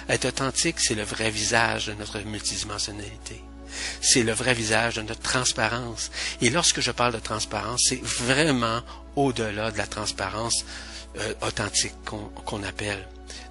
Être 0.08 0.26
authentique, 0.26 0.80
c'est 0.80 0.94
le 0.94 1.02
vrai 1.02 1.30
visage 1.30 1.86
de 1.86 1.94
notre 1.94 2.20
multidimensionnalité. 2.20 3.42
C'est 4.00 4.22
le 4.22 4.32
vrai 4.32 4.54
visage 4.54 4.96
de 4.96 5.02
notre 5.02 5.20
transparence. 5.20 6.10
Et 6.40 6.50
lorsque 6.50 6.80
je 6.80 6.90
parle 6.90 7.12
de 7.12 7.18
transparence, 7.18 7.82
c'est 7.88 8.02
vraiment 8.02 8.82
au-delà 9.16 9.70
de 9.70 9.78
la 9.78 9.86
transparence 9.86 10.64
euh, 11.18 11.34
authentique 11.42 11.94
qu'on 12.04 12.62
appelle, 12.62 13.06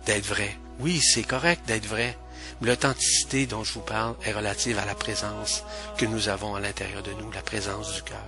d'être 0.05 0.25
vrai. 0.25 0.57
Oui, 0.79 0.99
c'est 1.01 1.23
correct 1.23 1.61
d'être 1.67 1.87
vrai. 1.87 2.17
Mais 2.61 2.67
l'authenticité 2.67 3.45
dont 3.45 3.63
je 3.63 3.73
vous 3.73 3.81
parle 3.81 4.15
est 4.23 4.31
relative 4.31 4.79
à 4.79 4.85
la 4.85 4.95
présence 4.95 5.63
que 5.97 6.05
nous 6.05 6.29
avons 6.29 6.55
à 6.55 6.59
l'intérieur 6.59 7.03
de 7.03 7.11
nous, 7.13 7.31
la 7.31 7.41
présence 7.41 7.93
du 7.93 8.01
cœur, 8.01 8.25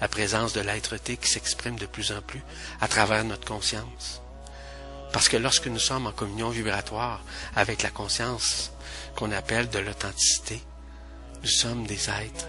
la 0.00 0.08
présence 0.08 0.52
de 0.52 0.60
l'être-té 0.60 1.16
qui 1.16 1.30
s'exprime 1.30 1.76
de 1.76 1.86
plus 1.86 2.12
en 2.12 2.20
plus 2.22 2.42
à 2.80 2.88
travers 2.88 3.24
notre 3.24 3.46
conscience. 3.46 4.22
Parce 5.12 5.28
que 5.28 5.36
lorsque 5.36 5.66
nous 5.66 5.78
sommes 5.78 6.06
en 6.06 6.12
communion 6.12 6.50
vibratoire 6.50 7.20
avec 7.56 7.82
la 7.82 7.90
conscience 7.90 8.72
qu'on 9.16 9.32
appelle 9.32 9.68
de 9.68 9.78
l'authenticité, 9.78 10.62
nous 11.42 11.48
sommes 11.48 11.86
des 11.86 12.08
êtres 12.10 12.46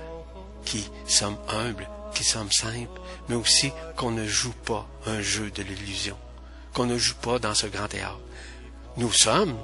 qui 0.65 0.89
sommes 1.07 1.37
humbles, 1.47 1.87
qui 2.13 2.23
sommes 2.23 2.51
simples, 2.51 2.99
mais 3.27 3.35
aussi 3.35 3.71
qu'on 3.95 4.11
ne 4.11 4.27
joue 4.27 4.53
pas 4.53 4.87
un 5.05 5.21
jeu 5.21 5.51
de 5.51 5.63
l'illusion, 5.63 6.17
qu'on 6.73 6.85
ne 6.85 6.97
joue 6.97 7.15
pas 7.15 7.39
dans 7.39 7.53
ce 7.53 7.67
grand 7.67 7.87
théâtre. 7.87 8.19
Nous 8.97 9.11
sommes, 9.11 9.55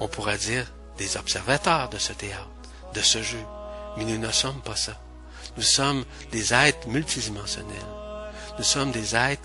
on 0.00 0.08
pourrait 0.08 0.38
dire, 0.38 0.66
des 0.98 1.16
observateurs 1.16 1.88
de 1.88 1.98
ce 1.98 2.12
théâtre, 2.12 2.48
de 2.94 3.00
ce 3.00 3.22
jeu, 3.22 3.42
mais 3.96 4.04
nous 4.04 4.18
ne 4.18 4.32
sommes 4.32 4.60
pas 4.62 4.76
ça. 4.76 4.98
Nous 5.56 5.62
sommes 5.62 6.04
des 6.32 6.52
êtres 6.52 6.88
multidimensionnels. 6.88 7.76
Nous 8.58 8.64
sommes 8.64 8.90
des 8.90 9.14
êtres 9.14 9.42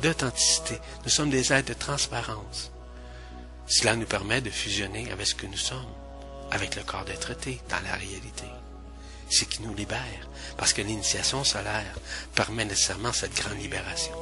d'authenticité. 0.00 0.78
Nous 1.04 1.10
sommes 1.10 1.30
des 1.30 1.52
êtres 1.52 1.68
de 1.68 1.74
transparence. 1.74 2.70
Cela 3.66 3.96
nous 3.96 4.06
permet 4.06 4.40
de 4.40 4.50
fusionner 4.50 5.10
avec 5.12 5.26
ce 5.26 5.34
que 5.34 5.46
nous 5.46 5.56
sommes, 5.56 5.94
avec 6.50 6.76
le 6.76 6.82
corps 6.82 7.04
d'être 7.04 7.32
dans 7.68 7.80
la 7.84 7.94
réalité. 7.94 8.46
C'est 9.30 9.48
qui 9.48 9.62
nous 9.62 9.74
libère, 9.74 10.28
parce 10.56 10.72
que 10.72 10.82
l'initiation 10.82 11.44
solaire 11.44 11.94
permet 12.34 12.64
nécessairement 12.64 13.12
cette 13.12 13.34
grande 13.34 13.60
libération. 13.60 14.16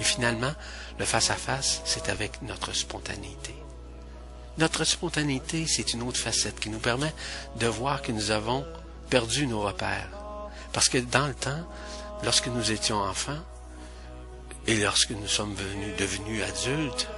Et 0.00 0.04
finalement, 0.04 0.54
le 0.98 1.04
face-à-face, 1.04 1.82
c'est 1.84 2.08
avec 2.08 2.40
notre 2.42 2.72
spontanéité. 2.72 3.54
Notre 4.56 4.84
spontanéité, 4.84 5.66
c'est 5.66 5.92
une 5.92 6.02
autre 6.02 6.18
facette 6.18 6.58
qui 6.58 6.70
nous 6.70 6.78
permet 6.78 7.12
de 7.56 7.66
voir 7.66 8.00
que 8.02 8.12
nous 8.12 8.30
avons 8.30 8.64
perdu 9.10 9.46
nos 9.46 9.60
repères. 9.60 10.08
Parce 10.72 10.88
que 10.88 10.98
dans 10.98 11.26
le 11.26 11.34
temps, 11.34 11.68
lorsque 12.22 12.46
nous 12.46 12.72
étions 12.72 13.00
enfants, 13.00 13.40
et 14.66 14.76
lorsque 14.76 15.10
nous 15.10 15.26
sommes 15.26 15.54
venus, 15.54 15.96
devenus 15.96 16.42
adultes, 16.42 17.08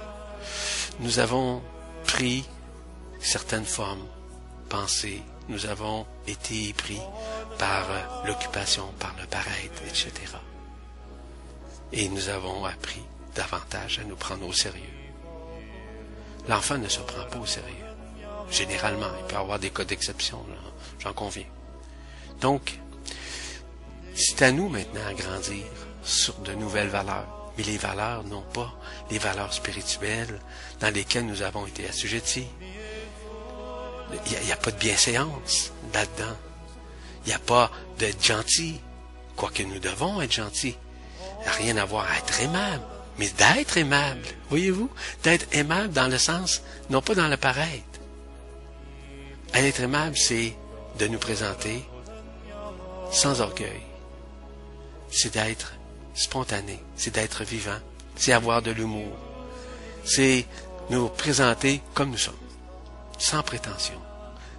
nous 0.99 1.19
avons 1.19 1.61
pris 2.05 2.45
certaines 3.19 3.65
formes, 3.65 4.05
pensées, 4.69 5.21
nous 5.47 5.65
avons 5.65 6.05
été 6.27 6.73
pris 6.73 6.99
par 7.57 7.87
l'occupation, 8.25 8.87
par 8.99 9.15
le 9.19 9.25
paraître, 9.27 9.81
etc. 9.87 10.11
Et 11.93 12.09
nous 12.09 12.27
avons 12.29 12.65
appris 12.65 13.01
davantage 13.33 13.99
à 13.99 14.03
nous 14.03 14.15
prendre 14.15 14.45
au 14.45 14.53
sérieux. 14.53 14.83
L'enfant 16.49 16.77
ne 16.77 16.87
se 16.87 16.99
prend 16.99 17.25
pas 17.25 17.39
au 17.39 17.45
sérieux. 17.45 17.75
Généralement, 18.51 19.07
il 19.19 19.25
peut 19.25 19.35
y 19.35 19.37
avoir 19.37 19.59
des 19.59 19.69
cas 19.69 19.83
d'exception, 19.85 20.45
j'en 20.99 21.13
conviens. 21.13 21.45
Donc, 22.41 22.77
c'est 24.15 24.41
à 24.41 24.51
nous 24.51 24.69
maintenant 24.69 25.05
à 25.07 25.13
grandir 25.13 25.65
sur 26.03 26.33
de 26.39 26.53
nouvelles 26.53 26.87
valeurs 26.87 27.36
mais 27.57 27.63
les 27.63 27.77
valeurs 27.77 28.23
non 28.23 28.41
pas 28.53 28.73
les 29.09 29.17
valeurs 29.17 29.53
spirituelles 29.53 30.39
dans 30.79 30.93
lesquelles 30.93 31.25
nous 31.25 31.41
avons 31.41 31.65
été 31.65 31.87
assujettis. 31.87 32.47
Il 34.25 34.45
n'y 34.45 34.51
a, 34.51 34.57
pas 34.57 34.71
de 34.71 34.77
bienséance 34.77 35.73
là-dedans. 35.93 36.35
Il 37.25 37.29
n'y 37.29 37.33
a 37.33 37.39
pas 37.39 37.69
d'être 37.97 38.23
gentil, 38.23 38.79
quoique 39.35 39.63
nous 39.63 39.79
devons 39.79 40.21
être 40.21 40.31
gentils. 40.31 40.77
Rien 41.45 41.75
à 41.77 41.85
voir 41.85 42.09
à 42.09 42.17
être 42.17 42.41
aimable, 42.41 42.83
mais 43.17 43.29
d'être 43.29 43.77
aimable. 43.77 44.25
Voyez-vous? 44.49 44.89
D'être 45.23 45.47
aimable 45.51 45.91
dans 45.91 46.07
le 46.07 46.17
sens, 46.17 46.61
non 46.89 47.01
pas 47.01 47.15
dans 47.15 47.27
le 47.27 47.37
paraître. 47.37 47.83
Être 49.53 49.81
aimable, 49.81 50.15
c'est 50.15 50.55
de 50.99 51.07
nous 51.07 51.19
présenter 51.19 51.83
sans 53.11 53.41
orgueil. 53.41 53.81
C'est 55.11 55.33
d'être 55.33 55.73
spontané, 56.17 56.83
c'est 56.95 57.13
d'être 57.13 57.43
vivant, 57.43 57.79
c'est 58.15 58.33
avoir 58.33 58.61
de 58.61 58.71
l'humour, 58.71 59.15
c'est 60.03 60.45
nous 60.89 61.07
présenter 61.09 61.81
comme 61.93 62.11
nous 62.11 62.17
sommes, 62.17 62.33
sans 63.19 63.43
prétention. 63.43 64.01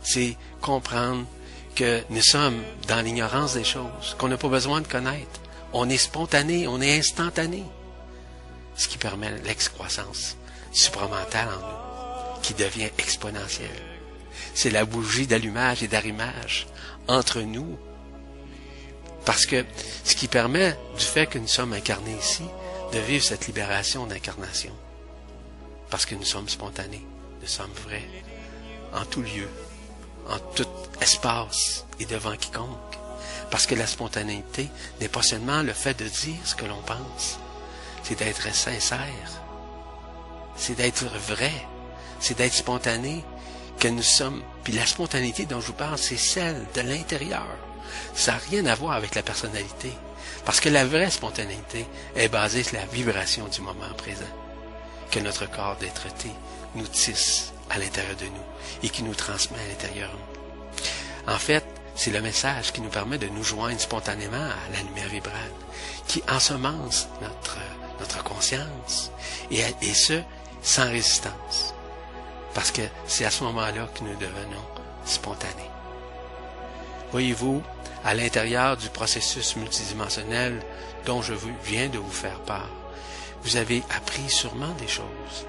C'est 0.03 0.37
comprendre 0.61 1.27
que 1.75 2.03
nous 2.11 2.23
sommes 2.23 2.63
dans 2.87 3.01
l'ignorance 3.01 3.55
des 3.55 3.65
choses, 3.65 4.15
qu'on 4.19 4.29
n'a 4.29 4.37
pas 4.37 4.49
besoin 4.49 4.81
de 4.81 4.87
connaître. 4.87 5.41
On 5.73 5.89
est 5.91 5.99
spontané, 5.99 6.69
on 6.69 6.81
est 6.81 6.99
instantané. 6.99 7.65
Ce 8.77 8.89
qui 8.89 8.97
permet 8.97 9.31
l'excroissance 9.45 10.37
supramentale 10.73 11.49
en 11.49 11.61
nous, 11.61 12.41
qui 12.43 12.55
devient 12.55 12.91
exponentielle. 12.99 13.83
C'est 14.55 14.71
la 14.71 14.85
bougie 14.85 15.27
d'allumage 15.27 15.83
et 15.83 15.89
d'arrimage 15.89 16.69
entre 17.09 17.41
nous 17.41 17.79
parce 19.29 19.45
que 19.45 19.63
ce 20.05 20.15
qui 20.15 20.27
permet, 20.27 20.75
du 20.99 21.05
fait 21.05 21.27
que 21.27 21.39
nous 21.39 21.49
sommes 21.49 21.75
incarnés 21.75 22.17
ici, 22.19 22.45
de 22.95 22.99
vivre 22.99 23.23
cette 23.23 23.47
libération 23.47 24.07
d'incarnation. 24.07 24.73
Parce 25.91 26.07
que 26.07 26.15
nous 26.15 26.25
sommes 26.25 26.49
spontanés, 26.49 27.05
nous 27.43 27.47
sommes 27.47 27.75
vrais, 27.85 28.09
en 28.95 29.05
tout 29.05 29.21
lieu, 29.21 29.47
en 30.31 30.39
tout 30.55 30.67
espace 31.03 31.85
et 32.01 32.07
devant 32.07 32.35
quiconque. 32.37 32.97
Parce 33.51 33.67
que 33.67 33.75
la 33.75 33.87
spontanéité 33.87 34.71
n'est 34.99 35.09
pas 35.09 35.21
seulement 35.21 35.61
le 35.61 35.75
fait 35.75 35.99
de 35.99 36.09
dire 36.09 36.41
ce 36.47 36.55
que 36.55 36.65
l'on 36.65 36.81
pense, 36.81 37.39
c'est 38.05 38.19
d'être 38.19 38.55
sincère, 38.55 39.43
c'est 40.57 40.75
d'être 40.75 41.05
vrai, 41.05 41.53
c'est 42.19 42.39
d'être 42.39 42.55
spontané, 42.55 43.23
que 43.79 43.89
nous 43.89 44.03
sommes. 44.03 44.43
Puis 44.65 44.73
la 44.73 44.87
spontanéité 44.87 45.45
dont 45.45 45.61
je 45.61 45.67
vous 45.67 45.73
parle, 45.75 45.99
c'est 45.99 46.17
celle 46.17 46.65
de 46.75 46.81
l'intérieur. 46.81 47.68
Ça 48.15 48.33
n'a 48.33 48.39
rien 48.51 48.67
à 48.67 48.75
voir 48.75 48.93
avec 48.93 49.15
la 49.15 49.23
personnalité. 49.23 49.93
Parce 50.45 50.61
que 50.61 50.69
la 50.69 50.85
vraie 50.85 51.11
spontanéité 51.11 51.87
est 52.17 52.29
basée 52.29 52.63
sur 52.63 52.77
la 52.77 52.87
vibration 52.87 53.47
du 53.49 53.61
moment 53.61 53.93
présent. 53.97 54.25
Que 55.11 55.21
notre 55.21 55.51
corps 55.51 55.77
d'être 55.77 56.07
nous 56.75 56.87
tisse 56.87 57.53
à 57.71 57.79
l'intérieur 57.79 58.17
de 58.17 58.27
nous 58.27 58.83
et 58.83 58.89
qui 58.89 59.03
nous 59.03 59.15
transmet 59.15 59.59
à 59.59 59.69
l'intérieur. 59.69 60.11
En 61.27 61.39
fait, 61.39 61.65
c'est 61.95 62.11
le 62.11 62.21
message 62.21 62.73
qui 62.73 62.81
nous 62.81 62.91
permet 62.91 63.19
de 63.19 63.29
nous 63.29 63.43
joindre 63.43 63.81
spontanément 63.81 64.37
à 64.37 64.73
la 64.73 64.83
lumière 64.83 65.09
vibrale, 65.09 65.53
qui 66.07 66.23
ensemence 66.31 67.09
notre, 67.21 68.23
conscience, 68.23 69.11
et 69.51 69.65
ce, 69.95 70.23
sans 70.63 70.89
résistance. 70.89 71.75
Parce 72.55 72.71
que 72.71 72.83
c'est 73.07 73.25
à 73.25 73.31
ce 73.31 73.45
moment-là 73.45 73.89
que 73.95 74.05
nous 74.05 74.15
devenons 74.15 74.65
spontanés. 75.05 75.71
Voyez-vous, 77.11 77.63
à 78.05 78.15
l'intérieur 78.15 78.77
du 78.77 78.89
processus 78.89 79.57
multidimensionnel 79.57 80.63
dont 81.07 81.23
je 81.23 81.35
viens 81.65 81.89
de 81.89 81.99
vous 81.99 82.11
faire 82.11 82.41
part, 82.41 82.71
vous 83.43 83.57
avez 83.57 83.83
appris 83.97 84.29
sûrement 84.29 84.73
des 84.79 84.89
choses. 84.89 85.47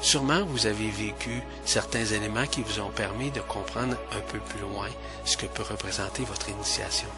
Sûrement 0.00 0.44
vous 0.44 0.66
avez 0.66 0.88
vécu 0.88 1.42
certains 1.64 2.04
éléments 2.04 2.46
qui 2.46 2.62
vous 2.62 2.80
ont 2.80 2.90
permis 2.90 3.30
de 3.30 3.40
comprendre 3.40 3.96
un 4.12 4.20
peu 4.20 4.38
plus 4.38 4.60
loin 4.60 4.88
ce 5.24 5.36
que 5.36 5.46
peut 5.46 5.62
représenter 5.62 6.24
votre 6.24 6.48
initiation. 6.48 7.08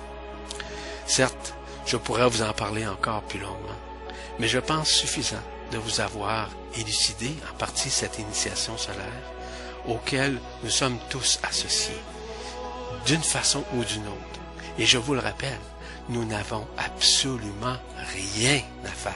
Certes, 1.06 1.54
je 1.86 1.96
pourrais 1.96 2.28
vous 2.28 2.42
en 2.42 2.52
parler 2.52 2.86
encore 2.86 3.22
plus 3.22 3.38
longuement, 3.38 3.78
mais 4.38 4.48
je 4.48 4.58
pense 4.58 4.88
suffisant 4.88 5.42
de 5.70 5.78
vous 5.78 6.00
avoir 6.00 6.50
élucidé 6.76 7.34
en 7.50 7.56
partie 7.56 7.90
cette 7.90 8.18
initiation 8.18 8.76
solaire 8.76 9.32
auquel 9.86 10.38
nous 10.62 10.70
sommes 10.70 10.98
tous 11.10 11.38
associés, 11.42 12.00
d'une 13.06 13.22
façon 13.22 13.64
ou 13.74 13.84
d'une 13.84 14.06
autre. 14.06 14.31
Et 14.78 14.86
je 14.86 14.98
vous 14.98 15.14
le 15.14 15.20
rappelle, 15.20 15.58
nous 16.08 16.24
n'avons 16.24 16.66
absolument 16.78 17.76
rien 18.14 18.60
à 18.84 18.88
faire. 18.88 19.12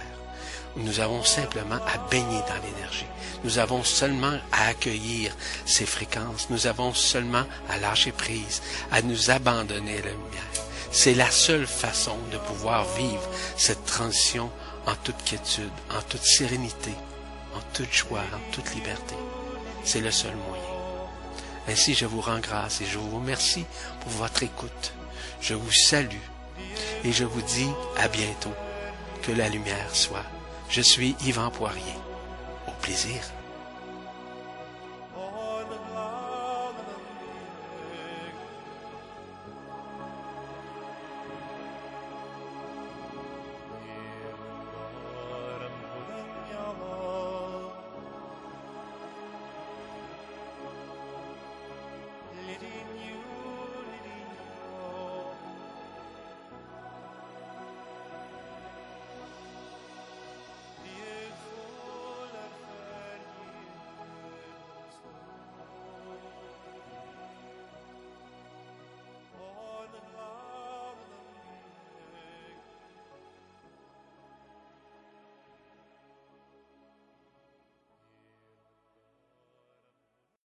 Nous 0.76 1.00
avons 1.00 1.24
simplement 1.24 1.76
à 1.76 1.98
baigner 2.10 2.40
dans 2.40 2.62
l'énergie. 2.62 3.06
Nous 3.44 3.58
avons 3.58 3.82
seulement 3.82 4.38
à 4.52 4.66
accueillir 4.68 5.34
ces 5.64 5.86
fréquences. 5.86 6.50
Nous 6.50 6.66
avons 6.66 6.92
seulement 6.92 7.44
à 7.70 7.78
lâcher 7.78 8.12
prise, 8.12 8.60
à 8.90 9.00
nous 9.02 9.30
abandonner 9.30 9.98
à 9.98 10.02
la 10.02 10.10
lumière. 10.10 10.42
C'est 10.90 11.14
la 11.14 11.30
seule 11.30 11.66
façon 11.66 12.16
de 12.30 12.38
pouvoir 12.38 12.84
vivre 12.94 13.28
cette 13.56 13.84
transition 13.84 14.50
en 14.86 14.94
toute 14.96 15.22
quiétude, 15.24 15.70
en 15.90 16.02
toute 16.02 16.24
sérénité, 16.24 16.92
en 17.54 17.60
toute 17.72 17.92
joie, 17.92 18.20
en 18.20 18.52
toute 18.52 18.74
liberté. 18.74 19.14
C'est 19.84 20.00
le 20.00 20.10
seul 20.10 20.34
moyen. 20.48 20.62
Ainsi, 21.68 21.94
je 21.94 22.06
vous 22.06 22.20
rends 22.20 22.38
grâce 22.38 22.80
et 22.80 22.86
je 22.86 22.98
vous 22.98 23.16
remercie 23.16 23.64
pour 24.00 24.12
votre 24.12 24.42
écoute. 24.42 24.92
Je 25.46 25.54
vous 25.54 25.70
salue 25.70 26.26
et 27.04 27.12
je 27.12 27.22
vous 27.22 27.40
dis 27.40 27.68
à 27.98 28.08
bientôt. 28.08 28.52
Que 29.22 29.30
la 29.30 29.48
lumière 29.48 29.94
soit. 29.94 30.24
Je 30.68 30.80
suis 30.80 31.14
Yvan 31.24 31.50
Poirier. 31.50 31.94
Au 32.66 32.72
plaisir. 32.82 33.20